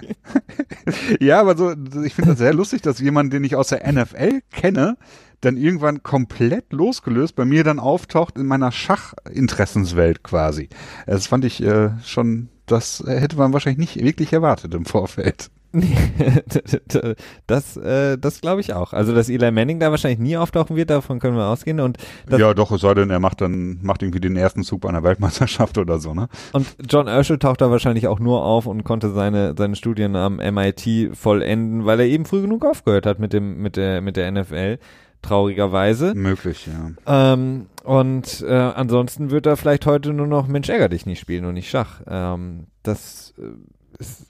ja, 1.21 1.41
aber 1.41 1.57
so, 1.57 1.73
ich 2.05 2.15
finde 2.15 2.31
das 2.31 2.39
sehr 2.39 2.55
lustig, 2.55 2.83
dass 2.83 3.01
jemand, 3.01 3.33
den 3.33 3.43
ich 3.43 3.57
aus 3.57 3.69
der 3.69 3.91
NFL 3.91 4.43
kenne, 4.53 4.97
dann 5.45 5.57
irgendwann 5.57 6.03
komplett 6.03 6.73
losgelöst 6.73 7.37
bei 7.37 7.45
mir 7.45 7.65
dann 7.65 7.79
auftaucht 7.79 8.39
in 8.39 8.47
meiner 8.47 8.73
Schachinteressenswelt 8.73 10.23
quasi. 10.23 10.69
Das 11.07 11.27
fand 11.27 11.45
ich 11.45 11.63
äh, 11.63 11.91
schon, 12.05 12.49
das 12.67 13.03
hätte 13.07 13.37
man 13.37 13.53
wahrscheinlich 13.53 13.95
nicht 13.95 14.05
wirklich 14.05 14.33
erwartet 14.33 14.75
im 14.75 14.85
Vorfeld. 14.85 15.51
Nee, 15.75 15.97
das, 17.49 17.77
äh, 17.77 18.17
das 18.17 18.41
glaube 18.41 18.61
ich 18.61 18.75
auch. 18.75 18.93
Also, 18.93 19.13
dass 19.13 19.29
Eli 19.29 19.51
Manning 19.51 19.81
da 19.81 19.91
wahrscheinlich 19.91 20.21
nie 20.21 20.37
auftauchen 20.37 20.77
wird, 20.77 20.89
davon 20.89 21.19
können 21.19 21.37
wir 21.37 21.47
ausgehen. 21.47 21.81
Und 21.81 21.99
ja, 22.31 22.55
doch, 22.55 22.71
es 22.71 22.81
sei 22.81 22.95
denn, 22.95 23.11
er 23.11 23.19
macht 23.19 23.41
dann, 23.41 23.81
macht 23.83 24.03
irgendwie 24.03 24.21
den 24.21 24.37
ersten 24.37 24.63
Zug 24.63 24.83
bei 24.83 24.89
einer 24.89 25.03
Weltmeisterschaft 25.03 25.77
oder 25.77 25.99
so, 25.99 26.15
ne? 26.15 26.29
Und 26.53 26.77
John 26.89 27.09
Urschel 27.09 27.41
taucht 27.41 27.61
da 27.61 27.73
wahrscheinlich 27.73 28.07
auch 28.07 28.21
nur 28.21 28.45
auf 28.45 28.67
und 28.67 28.85
konnte 28.85 29.11
seine, 29.11 29.57
seine 29.59 29.75
Studien 29.75 30.15
am 30.15 30.37
MIT 30.37 31.17
vollenden, 31.17 31.85
weil 31.85 31.99
er 31.99 32.07
eben 32.07 32.25
früh 32.25 32.43
genug 32.43 32.65
aufgehört 32.65 33.05
hat 33.05 33.19
mit 33.19 33.33
dem, 33.33 33.61
mit 33.61 33.77
der, 33.77 34.01
mit 34.01 34.17
der 34.17 34.31
NFL 34.31 34.79
traurigerweise. 35.25 36.15
Möglich, 36.15 36.67
ja. 36.67 37.33
Ähm, 37.33 37.67
und 37.83 38.45
äh, 38.47 38.53
ansonsten 38.53 39.31
wird 39.31 39.47
er 39.47 39.57
vielleicht 39.57 39.87
heute 39.87 40.13
nur 40.13 40.27
noch 40.27 40.47
Mensch 40.47 40.69
ärger 40.69 40.89
dich 40.89 41.07
nicht 41.07 41.21
spielen 41.21 41.45
und 41.45 41.55
nicht 41.55 41.69
Schach. 41.69 42.01
Ähm, 42.07 42.67
das 42.83 43.35
äh, 43.39 43.43
ist, 43.99 44.27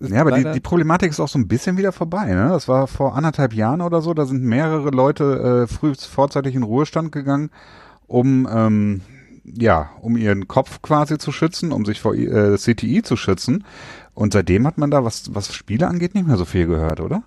ist 0.00 0.10
Ja, 0.10 0.20
aber 0.20 0.32
die, 0.32 0.50
die 0.52 0.60
Problematik 0.60 1.10
ist 1.10 1.20
auch 1.20 1.28
so 1.28 1.38
ein 1.38 1.48
bisschen 1.48 1.76
wieder 1.76 1.92
vorbei. 1.92 2.26
Ne? 2.26 2.48
Das 2.48 2.68
war 2.68 2.86
vor 2.86 3.16
anderthalb 3.16 3.52
Jahren 3.54 3.80
oder 3.80 4.02
so. 4.02 4.14
Da 4.14 4.26
sind 4.26 4.42
mehrere 4.42 4.90
Leute 4.90 5.66
äh, 5.68 5.72
früh 5.72 5.94
vorzeitig 5.94 6.54
in 6.54 6.62
Ruhestand 6.62 7.12
gegangen, 7.12 7.50
um 8.06 8.48
ähm, 8.52 9.02
ja, 9.44 9.90
um 10.00 10.16
ihren 10.16 10.48
Kopf 10.48 10.82
quasi 10.82 11.18
zu 11.18 11.32
schützen, 11.32 11.72
um 11.72 11.84
sich 11.84 12.00
vor 12.00 12.14
äh, 12.14 12.56
CTI 12.56 13.02
zu 13.02 13.16
schützen. 13.16 13.64
Und 14.14 14.32
seitdem 14.32 14.66
hat 14.66 14.78
man 14.78 14.90
da, 14.90 15.04
was, 15.04 15.34
was 15.34 15.52
Spiele 15.54 15.88
angeht, 15.88 16.14
nicht 16.14 16.26
mehr 16.26 16.36
so 16.36 16.44
viel 16.44 16.66
gehört, 16.66 17.00
oder? 17.00 17.22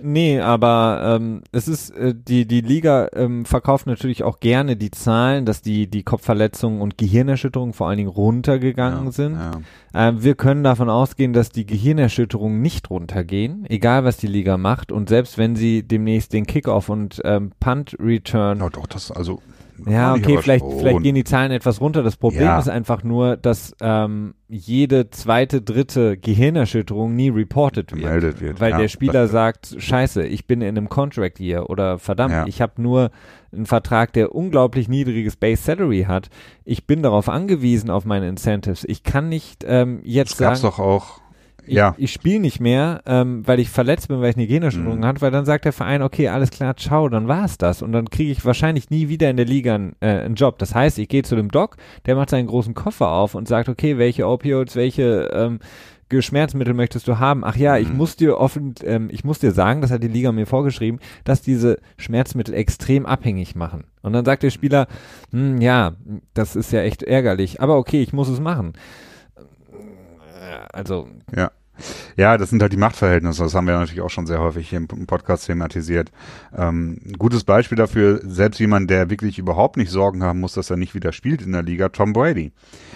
Nee, 0.00 0.40
aber 0.40 1.16
ähm, 1.16 1.42
es 1.52 1.68
ist, 1.68 1.90
äh, 1.90 2.14
die, 2.14 2.46
die 2.46 2.60
Liga 2.60 3.08
ähm, 3.14 3.44
verkauft 3.44 3.86
natürlich 3.86 4.22
auch 4.22 4.40
gerne 4.40 4.76
die 4.76 4.90
Zahlen, 4.90 5.46
dass 5.46 5.62
die, 5.62 5.88
die 5.88 6.02
Kopfverletzungen 6.02 6.80
und 6.80 6.98
Gehirnerschütterungen 6.98 7.72
vor 7.72 7.88
allen 7.88 7.98
Dingen 7.98 8.10
runtergegangen 8.10 9.06
ja, 9.06 9.12
sind. 9.12 9.34
Ja. 9.34 9.50
Ähm, 9.94 10.22
wir 10.22 10.34
können 10.34 10.62
davon 10.64 10.90
ausgehen, 10.90 11.32
dass 11.32 11.50
die 11.50 11.66
Gehirnerschütterungen 11.66 12.60
nicht 12.60 12.90
runtergehen, 12.90 13.64
egal 13.68 14.04
was 14.04 14.16
die 14.16 14.26
Liga 14.26 14.56
macht. 14.56 14.92
Und 14.92 15.08
selbst 15.08 15.38
wenn 15.38 15.56
sie 15.56 15.82
demnächst 15.82 16.32
den 16.32 16.46
Kickoff 16.46 16.88
und 16.88 17.20
ähm, 17.24 17.52
Punt 17.60 17.96
Return. 17.98 18.58
Ja, 18.58 18.70
doch, 18.70 18.86
das, 18.86 19.10
also 19.10 19.40
ja, 19.84 20.14
okay, 20.14 20.38
vielleicht, 20.40 20.64
vielleicht 20.64 21.02
gehen 21.02 21.14
die 21.14 21.24
Zahlen 21.24 21.52
etwas 21.52 21.80
runter. 21.80 22.02
Das 22.02 22.16
Problem 22.16 22.44
ja. 22.44 22.58
ist 22.58 22.68
einfach 22.68 23.02
nur, 23.04 23.36
dass 23.36 23.74
ähm, 23.80 24.34
jede 24.48 25.10
zweite, 25.10 25.60
dritte 25.62 26.16
Gehirnerschütterung 26.16 27.14
nie 27.14 27.28
reported 27.28 27.92
wird. 27.92 28.02
Gemeldet 28.02 28.40
wird. 28.40 28.60
Weil 28.60 28.70
ja, 28.70 28.78
der 28.78 28.88
Spieler 28.88 29.28
sagt, 29.28 29.76
scheiße, 29.78 30.24
ich 30.24 30.46
bin 30.46 30.60
in 30.60 30.68
einem 30.68 30.88
Contract 30.88 31.38
hier 31.38 31.68
oder 31.68 31.98
verdammt, 31.98 32.32
ja. 32.32 32.46
ich 32.46 32.60
habe 32.60 32.80
nur 32.80 33.10
einen 33.52 33.66
Vertrag, 33.66 34.12
der 34.12 34.34
unglaublich 34.34 34.88
niedriges 34.88 35.36
Base 35.36 35.62
Salary 35.62 36.04
hat. 36.08 36.28
Ich 36.64 36.86
bin 36.86 37.02
darauf 37.02 37.28
angewiesen, 37.28 37.90
auf 37.90 38.04
meine 38.04 38.28
Incentives. 38.28 38.84
Ich 38.88 39.02
kann 39.02 39.28
nicht 39.28 39.64
ähm, 39.66 40.00
jetzt 40.02 40.32
das 40.32 40.38
sagen... 40.38 40.52
Das 40.52 40.62
gab's 40.62 40.76
doch 40.76 40.84
auch 40.84 41.25
ja. 41.66 41.94
ich 41.98 42.12
spiele 42.12 42.40
nicht 42.40 42.60
mehr, 42.60 43.02
ähm, 43.06 43.46
weil 43.46 43.60
ich 43.60 43.70
verletzt 43.70 44.08
bin, 44.08 44.20
weil 44.20 44.30
ich 44.30 44.36
eine 44.36 44.46
Gehirnerschütterung 44.46 45.00
mhm. 45.00 45.04
hatte, 45.04 45.20
weil 45.20 45.30
dann 45.30 45.44
sagt 45.44 45.64
der 45.64 45.72
Verein, 45.72 46.02
okay, 46.02 46.28
alles 46.28 46.50
klar, 46.50 46.76
ciao, 46.76 47.08
dann 47.08 47.28
war 47.28 47.44
es 47.44 47.58
das. 47.58 47.82
Und 47.82 47.92
dann 47.92 48.10
kriege 48.10 48.30
ich 48.30 48.44
wahrscheinlich 48.44 48.90
nie 48.90 49.08
wieder 49.08 49.30
in 49.30 49.36
der 49.36 49.46
Liga 49.46 49.74
einen, 49.74 49.96
äh, 50.00 50.08
einen 50.08 50.34
Job. 50.34 50.58
Das 50.58 50.74
heißt, 50.74 50.98
ich 50.98 51.08
gehe 51.08 51.22
zu 51.22 51.36
dem 51.36 51.50
Doc, 51.50 51.76
der 52.06 52.16
macht 52.16 52.30
seinen 52.30 52.46
großen 52.46 52.74
Koffer 52.74 53.10
auf 53.10 53.34
und 53.34 53.48
sagt, 53.48 53.68
okay, 53.68 53.98
welche 53.98 54.26
Opioids, 54.26 54.76
welche 54.76 55.30
ähm, 55.32 55.58
Schmerzmittel 56.20 56.74
möchtest 56.74 57.08
du 57.08 57.18
haben? 57.18 57.44
Ach 57.44 57.56
ja, 57.56 57.78
ich 57.78 57.88
mhm. 57.88 57.96
muss 57.96 58.16
dir 58.16 58.38
offen, 58.38 58.74
ähm, 58.84 59.08
ich 59.10 59.24
muss 59.24 59.40
dir 59.40 59.52
sagen, 59.52 59.80
das 59.80 59.90
hat 59.90 60.02
die 60.02 60.08
Liga 60.08 60.32
mir 60.32 60.46
vorgeschrieben, 60.46 61.00
dass 61.24 61.42
diese 61.42 61.78
Schmerzmittel 61.96 62.54
extrem 62.54 63.06
abhängig 63.06 63.56
machen. 63.56 63.84
Und 64.02 64.12
dann 64.12 64.24
sagt 64.24 64.42
der 64.42 64.50
Spieler, 64.50 64.86
hm, 65.32 65.60
ja, 65.60 65.94
das 66.32 66.54
ist 66.54 66.72
ja 66.72 66.82
echt 66.82 67.02
ärgerlich, 67.02 67.60
aber 67.60 67.76
okay, 67.76 68.02
ich 68.02 68.12
muss 68.12 68.28
es 68.28 68.40
machen. 68.40 68.74
Also. 70.72 71.08
Ja. 71.34 71.50
Ja, 72.16 72.38
das 72.38 72.50
sind 72.50 72.62
halt 72.62 72.72
die 72.72 72.78
Machtverhältnisse. 72.78 73.42
Das 73.42 73.54
haben 73.54 73.66
wir 73.66 73.78
natürlich 73.78 74.00
auch 74.00 74.10
schon 74.10 74.26
sehr 74.26 74.40
häufig 74.40 74.68
hier 74.68 74.78
im 74.78 74.86
Podcast 74.86 75.46
thematisiert. 75.46 76.10
Ähm, 76.56 76.98
gutes 77.18 77.44
Beispiel 77.44 77.76
dafür, 77.76 78.20
selbst 78.24 78.58
jemand, 78.58 78.88
der 78.88 79.10
wirklich 79.10 79.38
überhaupt 79.38 79.76
nicht 79.76 79.90
Sorgen 79.90 80.22
haben 80.22 80.40
muss, 80.40 80.54
dass 80.54 80.70
er 80.70 80.76
nicht 80.76 80.94
wieder 80.94 81.12
spielt 81.12 81.42
in 81.42 81.52
der 81.52 81.62
Liga, 81.62 81.90
Tom 81.90 82.12
Brady. 82.12 82.52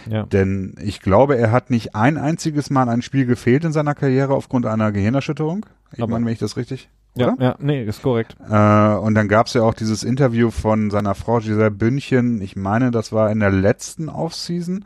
Ja. 0.08 0.24
Denn 0.24 0.74
ich 0.82 1.00
glaube, 1.00 1.36
er 1.36 1.52
hat 1.52 1.70
nicht 1.70 1.94
ein 1.94 2.16
einziges 2.16 2.70
Mal 2.70 2.88
ein 2.88 3.02
Spiel 3.02 3.26
gefehlt 3.26 3.64
in 3.64 3.72
seiner 3.72 3.94
Karriere 3.94 4.34
aufgrund 4.34 4.64
einer 4.64 4.92
Gehirnerschütterung. 4.92 5.66
Ich 5.92 6.06
meine, 6.06 6.24
wenn 6.24 6.32
ich 6.32 6.38
das 6.38 6.56
richtig. 6.56 6.88
Ja, 7.16 7.34
ja, 7.40 7.56
nee, 7.58 7.84
ist 7.84 8.02
korrekt. 8.02 8.36
Äh, 8.48 8.94
und 8.94 9.14
dann 9.14 9.26
gab 9.26 9.48
es 9.48 9.54
ja 9.54 9.62
auch 9.62 9.74
dieses 9.74 10.04
Interview 10.04 10.50
von 10.50 10.90
seiner 10.90 11.16
Frau 11.16 11.38
Giselle 11.38 11.72
Bündchen. 11.72 12.40
Ich 12.40 12.54
meine, 12.54 12.92
das 12.92 13.12
war 13.12 13.32
in 13.32 13.40
der 13.40 13.50
letzten 13.50 14.08
Offseason 14.08 14.84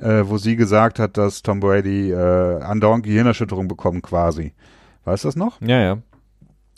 äh, 0.00 0.22
wo 0.24 0.38
sie 0.38 0.56
gesagt 0.56 0.98
hat, 0.98 1.16
dass 1.16 1.42
Tom 1.42 1.60
Brady 1.60 2.12
äh, 2.12 2.62
andauernd 2.62 3.04
Gehirnerschütterung 3.04 3.68
bekommt 3.68 4.02
quasi. 4.02 4.52
Weißt 5.04 5.24
du 5.24 5.28
das 5.28 5.36
noch? 5.36 5.60
Ja, 5.60 5.80
ja. 5.80 5.98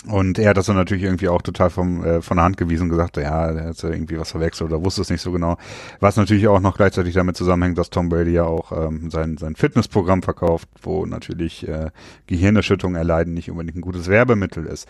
Und 0.07 0.39
er 0.39 0.51
hat 0.51 0.57
das 0.57 0.67
dann 0.67 0.77
natürlich 0.77 1.03
irgendwie 1.03 1.29
auch 1.29 1.43
total 1.43 1.71
vom, 1.71 2.05
äh, 2.05 2.23
von 2.23 2.37
der 2.37 2.45
Hand 2.45 2.57
gewiesen 2.57 2.85
und 2.85 2.91
gesagt, 2.91 3.17
ja, 3.17 3.51
er 3.51 3.71
hat 3.71 3.83
irgendwie 3.83 4.19
was 4.19 4.31
verwechselt 4.31 4.71
oder 4.71 4.85
wusste 4.85 5.03
es 5.03 5.11
nicht 5.11 5.21
so 5.21 5.33
genau. 5.33 5.57
Was 5.99 6.17
natürlich 6.17 6.47
auch 6.47 6.61
noch 6.61 6.77
gleichzeitig 6.77 7.15
damit 7.15 7.37
zusammenhängt, 7.37 7.79
dass 7.79 7.91
Tom 7.91 8.09
Brady 8.09 8.31
ja 8.31 8.45
auch 8.45 8.71
ähm, 8.71 9.11
sein, 9.11 9.39
sein 9.39 9.57
Fitnessprogramm 9.57 10.23
verkauft, 10.23 10.69
wo 10.83 11.05
natürlich 11.05 11.67
äh, 11.67 11.91
Gehirnerschütterung 12.29 12.95
erleiden 12.95 13.35
nicht 13.35 13.51
unbedingt 13.51 13.77
ein 13.77 13.81
gutes 13.81 14.07
Werbemittel 14.07 14.67
ist. 14.67 14.87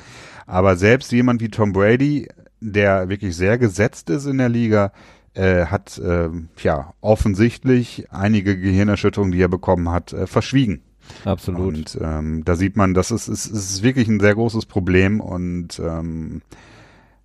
Aber 0.47 0.77
selbst 0.77 1.11
jemand 1.11 1.41
wie 1.41 1.49
Tom 1.49 1.73
Brady, 1.73 2.29
der 2.61 3.09
wirklich 3.09 3.35
sehr 3.35 3.57
gesetzt 3.57 4.11
ist 4.11 4.27
in 4.27 4.37
der 4.37 4.51
Liga, 4.51 4.93
äh, 5.35 5.67
hat 5.67 5.99
äh, 5.99 6.29
ja 6.63 6.95
offensichtlich 7.01 8.07
einige 8.11 8.59
Gehirnerschütterungen, 8.59 9.33
die 9.33 9.41
er 9.41 9.49
bekommen 9.49 9.91
hat, 9.91 10.13
äh, 10.13 10.27
verschwiegen. 10.27 10.83
Absolut. 11.25 11.75
Und 11.75 11.99
ähm, 12.01 12.45
da 12.45 12.57
sieht 12.57 12.77
man, 12.77 12.95
das 12.95 13.11
ist, 13.11 13.29
ist, 13.29 13.47
ist 13.47 13.83
wirklich 13.83 14.09
ein 14.09 14.21
sehr 14.21 14.35
großes 14.35 14.67
Problem 14.67 15.21
und 15.21 15.79
ähm, 15.79 16.43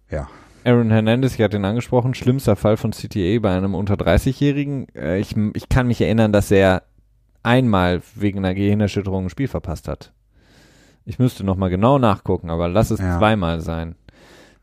ja. 0.09 0.27
Aaron 0.65 0.91
Hernandez, 0.91 1.35
ich 1.35 1.41
hatte 1.41 1.57
ihn 1.57 1.65
angesprochen, 1.65 2.13
schlimmster 2.13 2.55
Fall 2.55 2.77
von 2.77 2.91
CTA 2.91 3.39
bei 3.39 3.55
einem 3.55 3.75
unter 3.75 3.95
30-Jährigen. 3.95 4.87
Äh, 4.95 5.19
ich, 5.19 5.35
ich 5.53 5.67
kann 5.67 5.87
mich 5.87 5.99
erinnern, 5.99 6.31
dass 6.31 6.51
er 6.51 6.83
einmal 7.43 8.01
wegen 8.15 8.39
einer 8.39 8.53
Gehirnerschütterung 8.53 9.25
ein 9.25 9.29
Spiel 9.29 9.49
verpasst 9.49 9.87
hat. 9.87 10.13
Ich 11.05 11.19
müsste 11.19 11.43
nochmal 11.43 11.69
genau 11.69 11.99
nachgucken, 11.99 12.49
aber 12.49 12.69
lass 12.69 12.91
es 12.91 12.99
ja. 12.99 13.17
zweimal 13.17 13.59
sein. 13.59 13.95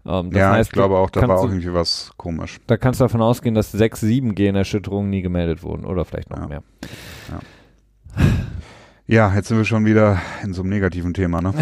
Ähm, 0.06 0.30
ja, 0.32 0.52
heißt, 0.52 0.70
ich 0.70 0.72
glaube 0.72 0.96
auch, 0.96 1.10
da 1.10 1.28
war 1.28 1.38
auch 1.38 1.44
irgendwie 1.44 1.72
was 1.74 2.12
komisch. 2.16 2.58
Da 2.66 2.76
kannst 2.76 3.00
du 3.00 3.04
davon 3.04 3.20
ausgehen, 3.20 3.54
dass 3.54 3.70
sechs, 3.70 4.00
sieben 4.00 4.34
Generschütterungen 4.34 5.10
nie 5.10 5.22
gemeldet 5.22 5.62
wurden 5.62 5.84
oder 5.84 6.04
vielleicht 6.04 6.30
noch 6.30 6.40
ja. 6.40 6.46
mehr. 6.46 6.62
Ja. 7.30 7.40
ja. 9.06 9.34
jetzt 9.34 9.48
sind 9.48 9.58
wir 9.58 9.66
schon 9.66 9.84
wieder 9.84 10.18
in 10.42 10.54
so 10.54 10.62
einem 10.62 10.70
negativen 10.70 11.12
Thema, 11.12 11.42
ne? 11.42 11.52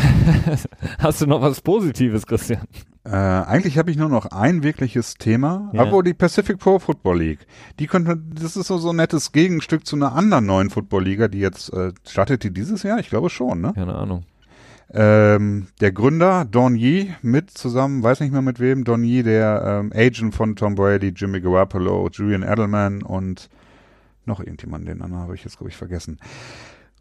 Hast 0.99 1.21
du 1.21 1.27
noch 1.27 1.43
was 1.43 1.61
Positives, 1.61 2.27
Christian? 2.27 2.63
Äh, 3.05 3.11
eigentlich 3.11 3.79
habe 3.79 3.91
ich 3.91 3.97
nur 3.97 4.09
noch 4.09 4.27
ein 4.27 4.63
wirkliches 4.63 5.15
Thema, 5.15 5.71
ja. 5.73 5.81
aber 5.81 6.03
die 6.03 6.15
Pacific 6.15 6.59
Pro 6.59 6.79
Football 6.79 7.19
League. 7.19 7.47
Die 7.79 7.87
könnte, 7.87 8.19
das 8.19 8.57
ist 8.57 8.67
so, 8.67 8.79
so 8.79 8.91
ein 8.91 8.97
nettes 8.97 9.33
Gegenstück 9.33 9.87
zu 9.87 9.97
einer 9.97 10.15
anderen 10.15 10.47
neuen 10.47 10.71
Football 10.71 11.05
Liga, 11.05 11.27
die 11.27 11.39
jetzt 11.39 11.73
äh, 11.73 11.93
startet 12.07 12.45
die 12.45 12.53
dieses 12.53 12.83
Jahr? 12.83 12.99
Ich 13.01 13.09
glaube 13.09 13.31
schon, 13.31 13.63
ne? 13.63 13.73
Keine 13.75 13.95
Ahnung. 13.95 14.25
Ähm, 14.91 15.67
der 15.81 15.93
Gründer, 15.93 16.47
Don 16.47 16.75
Yee, 16.75 17.15
mit 17.21 17.51
zusammen, 17.51 18.03
weiß 18.03 18.21
nicht 18.21 18.33
mehr 18.33 18.43
mit 18.43 18.59
wem, 18.59 18.85
Don 18.85 19.05
Yee, 19.05 19.23
der 19.23 19.63
ähm, 19.65 19.93
Agent 19.95 20.35
von 20.35 20.57
Tom 20.57 20.75
Brady, 20.75 21.09
Jimmy 21.09 21.41
Garoppolo, 21.41 22.09
Julian 22.11 22.43
Edelman 22.43 23.03
und 23.03 23.51
noch 24.25 24.41
irgendjemand, 24.41 24.89
den 24.89 25.03
anderen 25.03 25.25
habe 25.25 25.35
ich 25.35 25.45
jetzt, 25.45 25.59
glaube 25.59 25.71
ich, 25.71 25.77
vergessen. 25.77 26.19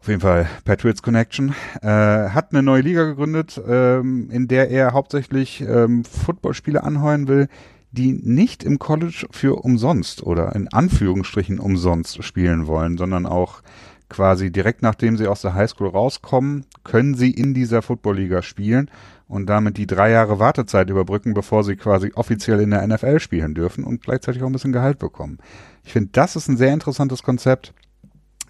Auf 0.00 0.08
jeden 0.08 0.20
Fall 0.20 0.48
Patriots 0.64 1.02
Connection. 1.02 1.54
Äh, 1.82 1.88
hat 1.88 2.52
eine 2.52 2.62
neue 2.62 2.82
Liga 2.82 3.04
gegründet, 3.04 3.60
ähm, 3.66 4.30
in 4.30 4.48
der 4.48 4.70
er 4.70 4.92
hauptsächlich 4.92 5.60
ähm, 5.60 6.04
Footballspiele 6.04 6.82
anheuern 6.82 7.26
will, 7.26 7.48
die 7.90 8.12
nicht 8.12 8.64
im 8.64 8.78
College 8.78 9.26
für 9.30 9.64
umsonst 9.64 10.22
oder 10.22 10.54
in 10.54 10.68
Anführungsstrichen 10.68 11.58
umsonst 11.58 12.22
spielen 12.22 12.66
wollen, 12.66 12.98
sondern 12.98 13.26
auch 13.26 13.62
quasi 14.08 14.50
direkt 14.50 14.82
nachdem 14.82 15.16
sie 15.16 15.26
aus 15.26 15.42
der 15.42 15.54
Highschool 15.54 15.88
rauskommen, 15.88 16.64
können 16.84 17.14
sie 17.14 17.30
in 17.30 17.54
dieser 17.54 17.82
Footballliga 17.82 18.42
spielen 18.42 18.90
und 19.26 19.46
damit 19.46 19.76
die 19.76 19.86
drei 19.86 20.10
Jahre 20.10 20.38
Wartezeit 20.38 20.88
überbrücken, 20.88 21.34
bevor 21.34 21.62
sie 21.62 21.76
quasi 21.76 22.12
offiziell 22.14 22.60
in 22.60 22.70
der 22.70 22.86
NFL 22.86 23.20
spielen 23.20 23.54
dürfen 23.54 23.84
und 23.84 24.02
gleichzeitig 24.02 24.42
auch 24.42 24.46
ein 24.46 24.52
bisschen 24.52 24.72
Gehalt 24.72 24.98
bekommen. 24.98 25.38
Ich 25.84 25.92
finde, 25.92 26.10
das 26.12 26.36
ist 26.36 26.48
ein 26.48 26.56
sehr 26.56 26.72
interessantes 26.72 27.22
Konzept. 27.22 27.74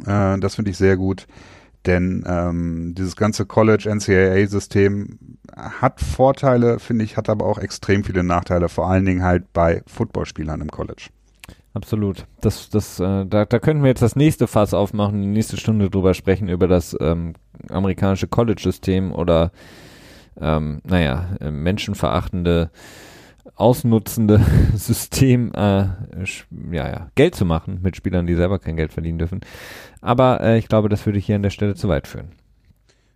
Äh, 0.06 0.38
das 0.38 0.54
finde 0.54 0.70
ich 0.70 0.76
sehr 0.76 0.96
gut. 0.96 1.26
Denn 1.86 2.24
ähm, 2.26 2.94
dieses 2.96 3.16
ganze 3.16 3.46
College-NCAA-System 3.46 5.18
hat 5.56 6.00
Vorteile, 6.00 6.78
finde 6.78 7.04
ich, 7.04 7.16
hat 7.16 7.28
aber 7.28 7.46
auch 7.46 7.58
extrem 7.58 8.04
viele 8.04 8.22
Nachteile, 8.22 8.68
vor 8.68 8.90
allen 8.90 9.04
Dingen 9.04 9.22
halt 9.22 9.52
bei 9.52 9.82
Footballspielern 9.86 10.60
im 10.60 10.70
College. 10.70 11.08
Absolut. 11.78 12.26
Das, 12.40 12.70
das, 12.70 12.98
äh, 12.98 13.24
da, 13.24 13.44
da 13.44 13.58
könnten 13.60 13.84
wir 13.84 13.88
jetzt 13.88 14.02
das 14.02 14.16
nächste 14.16 14.48
Fass 14.48 14.74
aufmachen, 14.74 15.22
die 15.22 15.28
nächste 15.28 15.56
Stunde 15.56 15.88
drüber 15.88 16.12
sprechen, 16.12 16.48
über 16.48 16.66
das 16.66 16.96
ähm, 17.00 17.34
amerikanische 17.70 18.26
College-System 18.26 19.12
oder 19.12 19.52
ähm, 20.40 20.80
naja, 20.82 21.36
äh, 21.40 21.52
menschenverachtende 21.52 22.72
ausnutzende 23.54 24.40
System, 24.74 25.52
äh, 25.54 25.86
ja, 26.72 26.88
ja, 26.88 27.10
Geld 27.14 27.36
zu 27.36 27.44
machen 27.44 27.78
mit 27.80 27.94
Spielern, 27.94 28.26
die 28.26 28.34
selber 28.34 28.58
kein 28.58 28.76
Geld 28.76 28.92
verdienen 28.92 29.18
dürfen. 29.18 29.40
Aber 30.00 30.40
äh, 30.40 30.58
ich 30.58 30.66
glaube, 30.66 30.88
das 30.88 31.06
würde 31.06 31.20
hier 31.20 31.36
an 31.36 31.44
der 31.44 31.50
Stelle 31.50 31.76
zu 31.76 31.88
weit 31.88 32.08
führen. 32.08 32.32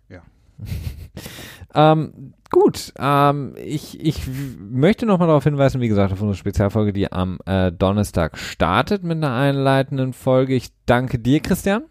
Ja. 0.07 0.21
ähm, 1.91 2.33
gut, 2.53 2.93
ähm, 2.97 3.55
ich, 3.57 3.99
ich 3.99 4.21
möchte 4.59 5.05
nochmal 5.05 5.27
darauf 5.27 5.43
hinweisen, 5.43 5.81
wie 5.81 5.89
gesagt, 5.89 6.13
auf 6.13 6.21
unsere 6.21 6.37
Spezialfolge, 6.37 6.93
die 6.93 7.11
am 7.11 7.39
äh, 7.45 7.71
Donnerstag 7.71 8.37
startet 8.37 9.03
mit 9.03 9.17
einer 9.17 9.33
einleitenden 9.33 10.13
Folge. 10.13 10.53
Ich 10.53 10.69
danke 10.85 11.19
dir, 11.19 11.41
Christian. 11.41 11.83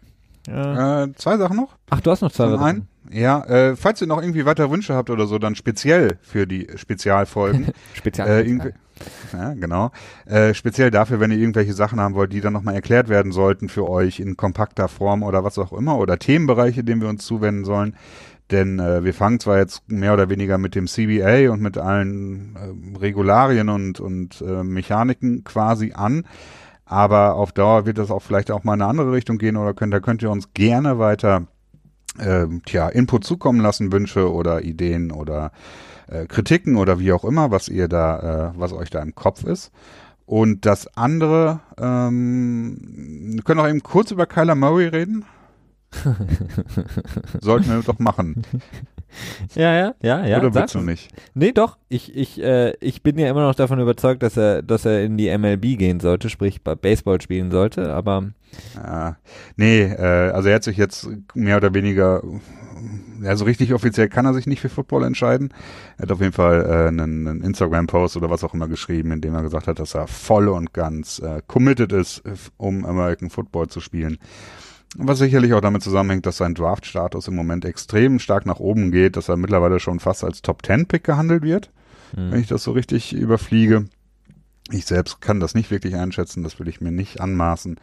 Äh, 0.47 1.13
zwei 1.15 1.37
Sachen 1.37 1.57
noch. 1.57 1.75
Ach, 1.89 2.01
du 2.01 2.11
hast 2.11 2.21
noch 2.21 2.31
zwei 2.31 2.49
Sachen. 2.49 2.87
Ja, 3.11 3.43
äh, 3.43 3.75
falls 3.75 4.01
ihr 4.01 4.07
noch 4.07 4.21
irgendwie 4.21 4.45
weitere 4.45 4.69
Wünsche 4.71 4.95
habt 4.95 5.09
oder 5.09 5.27
so, 5.27 5.37
dann 5.37 5.55
speziell 5.55 6.17
für 6.21 6.47
die 6.47 6.67
Spezialfolgen. 6.75 7.67
Spezial. 7.93 8.27
Äh, 8.29 8.71
ja, 9.33 9.53
genau. 9.53 9.91
Äh, 10.25 10.53
speziell 10.53 10.91
dafür, 10.91 11.19
wenn 11.19 11.31
ihr 11.31 11.37
irgendwelche 11.37 11.73
Sachen 11.73 11.99
haben 11.99 12.15
wollt, 12.15 12.31
die 12.31 12.41
dann 12.41 12.53
nochmal 12.53 12.75
erklärt 12.75 13.09
werden 13.09 13.31
sollten 13.31 13.69
für 13.69 13.89
euch 13.89 14.19
in 14.19 14.37
kompakter 14.37 14.87
Form 14.87 15.23
oder 15.23 15.43
was 15.43 15.57
auch 15.57 15.73
immer 15.73 15.97
oder 15.97 16.17
Themenbereiche, 16.17 16.83
denen 16.83 17.01
wir 17.01 17.09
uns 17.09 17.25
zuwenden 17.25 17.65
sollen. 17.65 17.95
Denn 18.53 18.77
äh, 18.77 19.03
wir 19.03 19.15
fangen 19.15 19.39
zwar 19.39 19.57
jetzt 19.57 19.89
mehr 19.89 20.13
oder 20.13 20.29
weniger 20.29 20.59
mit 20.59 20.75
dem 20.75 20.85
CBA 20.85 21.51
und 21.51 21.59
mit 21.59 21.79
allen 21.79 22.55
äh, 22.55 22.97
Regularien 22.99 23.67
und, 23.67 23.99
und 23.99 24.41
äh, 24.41 24.63
Mechaniken 24.63 25.43
quasi 25.43 25.93
an, 25.93 26.25
aber 26.85 27.33
auf 27.33 27.51
Dauer 27.51 27.87
wird 27.87 27.97
das 27.97 28.11
auch 28.11 28.21
vielleicht 28.21 28.51
auch 28.51 28.63
mal 28.63 28.75
in 28.75 28.81
eine 28.83 28.89
andere 28.91 29.11
Richtung 29.11 29.39
gehen 29.39 29.57
oder 29.57 29.73
könnt, 29.73 29.91
da 29.91 29.99
könnt 29.99 30.21
ihr 30.21 30.29
uns 30.29 30.53
gerne 30.53 30.99
weiter 30.99 31.47
äh, 32.19 32.45
tja, 32.67 32.89
Input 32.89 33.23
zukommen 33.23 33.59
lassen, 33.59 33.91
Wünsche 33.91 34.31
oder 34.31 34.61
Ideen 34.61 35.11
oder 35.11 35.51
äh, 36.07 36.27
Kritiken 36.27 36.75
oder 36.75 36.99
wie 36.99 37.11
auch 37.11 37.25
immer, 37.25 37.49
was 37.49 37.69
ihr 37.69 37.87
da, 37.87 38.51
äh, 38.51 38.59
was 38.59 38.71
euch 38.71 38.91
da 38.91 39.01
im 39.01 39.15
Kopf 39.15 39.43
ist. 39.43 39.71
Und 40.27 40.67
das 40.67 40.95
andere, 40.95 41.61
ähm, 41.79 43.33
wir 43.33 43.41
können 43.41 43.59
auch 43.59 43.67
eben 43.67 43.81
kurz 43.81 44.11
über 44.11 44.27
Kyler 44.27 44.53
Murray 44.55 44.89
reden. 44.89 45.25
Sollten 47.41 47.69
wir 47.69 47.81
doch 47.81 47.99
machen. 47.99 48.43
Ja, 49.55 49.73
ja, 49.75 49.95
ja, 50.01 50.25
ja. 50.25 50.39
Oder 50.39 50.55
willst 50.55 50.75
du 50.75 50.79
nicht? 50.79 51.09
Nee, 51.33 51.51
doch. 51.51 51.77
Ich, 51.89 52.15
ich, 52.15 52.41
äh, 52.41 52.73
ich 52.79 53.03
bin 53.03 53.17
ja 53.19 53.29
immer 53.29 53.45
noch 53.45 53.55
davon 53.55 53.79
überzeugt, 53.79 54.23
dass 54.23 54.37
er, 54.37 54.63
dass 54.63 54.85
er 54.85 55.03
in 55.03 55.17
die 55.17 55.35
MLB 55.37 55.77
gehen 55.77 55.99
sollte, 55.99 56.29
sprich 56.29 56.63
bei 56.63 56.75
Baseball 56.75 57.21
spielen 57.21 57.51
sollte, 57.51 57.93
aber. 57.93 58.31
Ja, 58.75 59.17
nee, 59.55 59.81
äh, 59.83 60.31
also 60.31 60.49
er 60.49 60.55
hat 60.55 60.63
sich 60.63 60.77
jetzt 60.77 61.07
mehr 61.33 61.57
oder 61.57 61.73
weniger, 61.73 62.23
ja, 63.21 63.35
so 63.35 63.45
richtig 63.45 63.73
offiziell 63.73 64.09
kann 64.09 64.25
er 64.25 64.33
sich 64.33 64.47
nicht 64.47 64.61
für 64.61 64.69
Football 64.69 65.03
entscheiden. 65.03 65.53
Er 65.97 66.03
hat 66.03 66.11
auf 66.11 66.19
jeden 66.19 66.33
Fall 66.33 66.65
äh, 66.65 66.87
einen, 66.87 67.27
einen 67.27 67.41
Instagram-Post 67.41 68.17
oder 68.17 68.29
was 68.29 68.43
auch 68.43 68.53
immer 68.53 68.67
geschrieben, 68.67 69.11
in 69.11 69.21
dem 69.21 69.33
er 69.33 69.43
gesagt 69.43 69.67
hat, 69.67 69.79
dass 69.79 69.95
er 69.95 70.07
voll 70.07 70.47
und 70.49 70.73
ganz 70.73 71.19
äh, 71.19 71.41
committed 71.47 71.91
ist, 71.91 72.23
um 72.57 72.85
American 72.85 73.29
Football 73.29 73.67
zu 73.67 73.79
spielen. 73.79 74.17
Was 74.95 75.19
sicherlich 75.19 75.53
auch 75.53 75.61
damit 75.61 75.81
zusammenhängt, 75.81 76.25
dass 76.25 76.37
sein 76.37 76.53
Draft-Status 76.53 77.27
im 77.27 77.35
Moment 77.35 77.65
extrem 77.65 78.19
stark 78.19 78.45
nach 78.45 78.59
oben 78.59 78.91
geht, 78.91 79.17
dass 79.17 79.29
er 79.29 79.37
mittlerweile 79.37 79.79
schon 79.79 79.99
fast 79.99 80.23
als 80.23 80.41
Top-10-Pick 80.41 81.03
gehandelt 81.03 81.43
wird, 81.43 81.71
mhm. 82.15 82.31
wenn 82.31 82.39
ich 82.39 82.47
das 82.47 82.63
so 82.63 82.71
richtig 82.71 83.13
überfliege. 83.13 83.85
Ich 84.71 84.85
selbst 84.85 85.19
kann 85.19 85.39
das 85.39 85.55
nicht 85.55 85.71
wirklich 85.71 85.95
einschätzen, 85.95 86.43
das 86.43 86.59
will 86.59 86.67
ich 86.67 86.79
mir 86.79 86.91
nicht 86.91 87.19
anmaßen. 87.19 87.79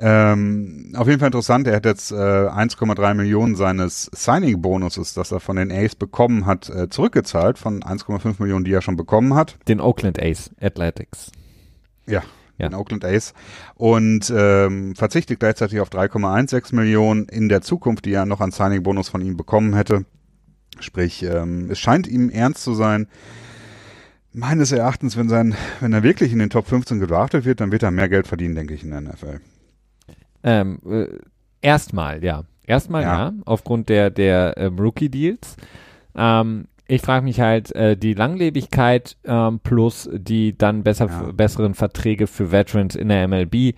Ähm, 0.00 0.92
auf 0.96 1.08
jeden 1.08 1.18
Fall 1.18 1.26
interessant, 1.26 1.66
er 1.66 1.76
hat 1.76 1.84
jetzt 1.84 2.12
äh, 2.12 2.14
1,3 2.14 3.14
Millionen 3.14 3.56
seines 3.56 4.08
Signing-Bonuses, 4.14 5.12
das 5.12 5.32
er 5.32 5.40
von 5.40 5.56
den 5.56 5.72
Ace 5.72 5.96
bekommen 5.96 6.46
hat, 6.46 6.70
äh, 6.70 6.88
zurückgezahlt, 6.88 7.58
von 7.58 7.82
1,5 7.82 8.36
Millionen, 8.38 8.64
die 8.64 8.72
er 8.72 8.80
schon 8.80 8.96
bekommen 8.96 9.34
hat. 9.34 9.58
Den 9.66 9.80
Oakland 9.80 10.22
Ace 10.22 10.50
Athletics. 10.60 11.32
Ja, 12.06 12.22
ja. 12.58 12.68
den 12.68 12.74
Oakland 12.74 13.04
Ace 13.04 13.34
und 13.74 14.32
ähm, 14.34 14.94
verzichtet 14.94 15.40
gleichzeitig 15.40 15.80
auf 15.80 15.90
3,16 15.90 16.74
Millionen 16.74 17.26
in 17.26 17.48
der 17.48 17.62
Zukunft, 17.62 18.04
die 18.04 18.12
er 18.12 18.26
noch 18.26 18.40
an 18.40 18.50
Signing-Bonus 18.50 19.08
von 19.08 19.22
ihm 19.22 19.36
bekommen 19.36 19.74
hätte. 19.74 20.04
Sprich, 20.80 21.22
ähm, 21.22 21.70
es 21.70 21.78
scheint 21.78 22.06
ihm 22.06 22.30
ernst 22.30 22.62
zu 22.62 22.74
sein. 22.74 23.08
Meines 24.32 24.72
Erachtens, 24.72 25.16
wenn, 25.16 25.28
sein, 25.28 25.54
wenn 25.80 25.92
er 25.92 26.02
wirklich 26.02 26.32
in 26.32 26.38
den 26.38 26.50
Top 26.50 26.66
15 26.66 27.00
gedraftet 27.00 27.44
wird, 27.44 27.60
dann 27.60 27.72
wird 27.72 27.82
er 27.82 27.90
mehr 27.90 28.08
Geld 28.08 28.26
verdienen, 28.26 28.54
denke 28.54 28.74
ich, 28.74 28.84
in 28.84 28.90
der 28.90 29.00
NFL. 29.00 29.40
Ähm, 30.44 30.78
äh, 30.88 31.06
erstmal, 31.60 32.22
ja. 32.22 32.44
Erstmal 32.64 33.02
ja. 33.02 33.28
ja, 33.28 33.32
aufgrund 33.46 33.88
der, 33.88 34.10
der 34.10 34.54
ähm, 34.58 34.78
Rookie-Deals. 34.78 35.56
Ähm, 36.14 36.68
ich 36.88 37.02
frage 37.02 37.24
mich 37.24 37.40
halt, 37.40 37.74
äh, 37.76 37.96
die 37.96 38.14
Langlebigkeit 38.14 39.16
ähm, 39.24 39.60
plus 39.62 40.08
die 40.12 40.56
dann 40.56 40.82
besser, 40.82 41.06
ja. 41.06 41.32
besseren 41.32 41.74
Verträge 41.74 42.26
für 42.26 42.50
Veterans 42.50 42.96
in 42.96 43.08
der 43.08 43.28
MLB. 43.28 43.74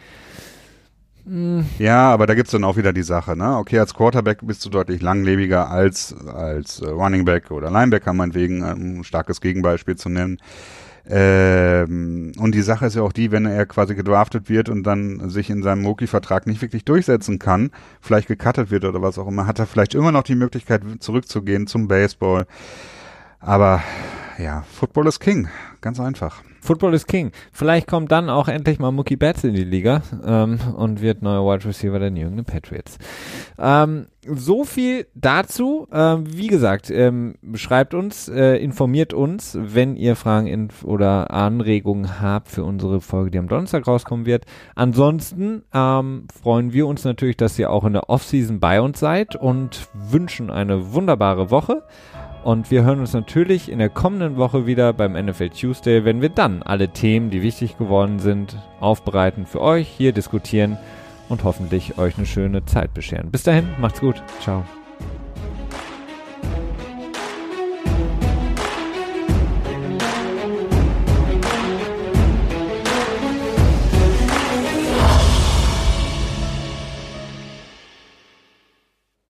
Hm. 1.26 1.66
Ja, 1.78 2.11
aber 2.12 2.26
da 2.26 2.34
gibt's 2.34 2.52
dann 2.52 2.64
auch 2.64 2.76
wieder 2.76 2.92
die 2.92 3.02
Sache, 3.02 3.36
ne? 3.36 3.56
Okay, 3.58 3.78
als 3.78 3.94
Quarterback 3.94 4.38
bist 4.42 4.64
du 4.64 4.70
deutlich 4.70 5.02
langlebiger 5.02 5.68
als 5.68 6.14
als 6.26 6.80
äh, 6.80 6.88
Running 6.88 7.24
Back 7.24 7.50
oder 7.50 7.70
Linebacker, 7.70 8.12
meinetwegen, 8.12 8.62
ein 8.62 9.04
starkes 9.04 9.40
Gegenbeispiel 9.40 9.96
zu 9.96 10.08
nennen. 10.08 10.38
Ähm, 11.08 12.32
und 12.38 12.54
die 12.54 12.62
Sache 12.62 12.86
ist 12.86 12.94
ja 12.94 13.02
auch 13.02 13.12
die, 13.12 13.32
wenn 13.32 13.44
er 13.44 13.66
quasi 13.66 13.96
gedraftet 13.96 14.48
wird 14.48 14.68
und 14.68 14.84
dann 14.84 15.28
sich 15.30 15.50
in 15.50 15.62
seinem 15.62 15.82
Mookie-Vertrag 15.82 16.46
nicht 16.46 16.62
wirklich 16.62 16.84
durchsetzen 16.84 17.40
kann, 17.40 17.70
vielleicht 18.00 18.28
gecuttet 18.28 18.70
wird 18.70 18.84
oder 18.84 19.02
was 19.02 19.18
auch 19.18 19.26
immer, 19.26 19.46
hat 19.46 19.58
er 19.58 19.66
vielleicht 19.66 19.94
immer 19.94 20.12
noch 20.12 20.22
die 20.22 20.36
Möglichkeit 20.36 20.82
zurückzugehen 21.00 21.66
zum 21.66 21.88
Baseball. 21.88 22.46
Aber 23.41 23.82
ja, 24.38 24.64
Football 24.72 25.09
ist 25.09 25.20
King. 25.20 25.49
Ganz 25.80 25.99
einfach. 25.99 26.43
Football 26.61 26.95
ist 26.95 27.07
King. 27.07 27.32
Vielleicht 27.53 27.86
kommt 27.86 28.12
dann 28.12 28.28
auch 28.28 28.49
endlich 28.49 28.78
mal 28.78 28.91
Mookie 28.91 29.16
Betts 29.16 29.45
in 29.45 29.55
die 29.55 29.64
Liga 29.64 30.03
ähm, 30.24 30.59
und 30.76 31.01
wird 31.01 31.22
neuer 31.22 31.45
Wide 31.45 31.66
Receiver 31.66 31.99
der 31.99 32.11
New 32.11 32.26
England 32.26 32.47
Patriots. 32.47 32.99
Ähm, 33.59 34.07
so 34.26 34.64
viel 34.64 35.07
dazu. 35.14 35.88
Ähm, 35.91 36.25
wie 36.26 36.49
gesagt, 36.49 36.91
ähm, 36.91 37.34
schreibt 37.54 37.95
uns, 37.95 38.29
äh, 38.29 38.57
informiert 38.57 39.14
uns, 39.14 39.57
wenn 39.58 39.96
ihr 39.96 40.17
Fragen 40.17 40.68
oder 40.84 41.30
Anregungen 41.30 42.21
habt 42.21 42.49
für 42.49 42.64
unsere 42.64 43.00
Folge, 43.00 43.30
die 43.30 43.38
am 43.38 43.49
Donnerstag 43.49 43.87
rauskommen 43.87 44.26
wird. 44.26 44.45
Ansonsten 44.75 45.62
ähm, 45.72 46.26
freuen 46.42 46.75
wir 46.75 46.87
uns 46.87 47.04
natürlich, 47.04 47.38
dass 47.38 47.58
ihr 47.58 47.71
auch 47.71 47.84
in 47.84 47.95
der 47.95 48.11
Offseason 48.11 48.61
bei 48.61 48.83
uns 48.83 49.00
seid 49.00 49.34
und 49.34 49.88
wünschen 49.95 50.50
eine 50.50 50.92
wunderbare 50.92 51.50
Woche. 51.50 51.83
Und 52.42 52.71
wir 52.71 52.84
hören 52.84 53.00
uns 53.00 53.12
natürlich 53.12 53.71
in 53.71 53.79
der 53.79 53.91
kommenden 53.91 54.37
Woche 54.37 54.67
wieder 54.67 54.92
beim 54.92 55.12
NFL 55.12 55.50
Tuesday, 55.50 56.04
wenn 56.04 56.22
wir 56.22 56.30
dann 56.30 56.62
alle 56.62 56.88
Themen, 56.88 57.30
die 57.30 57.42
wichtig 57.42 57.76
geworden 57.76 58.18
sind, 58.18 58.57
aufbereiten 58.80 59.45
für 59.45 59.61
euch, 59.61 59.88
hier 59.88 60.12
diskutieren 60.12 60.79
und 61.29 61.45
hoffentlich 61.45 61.99
euch 61.99 62.17
eine 62.17 62.26
schöne 62.26 62.64
Zeit 62.64 62.95
bescheren. 62.95 63.30
Bis 63.30 63.42
dahin, 63.42 63.68
macht's 63.79 64.00
gut. 64.00 64.22
Ciao. 64.41 64.64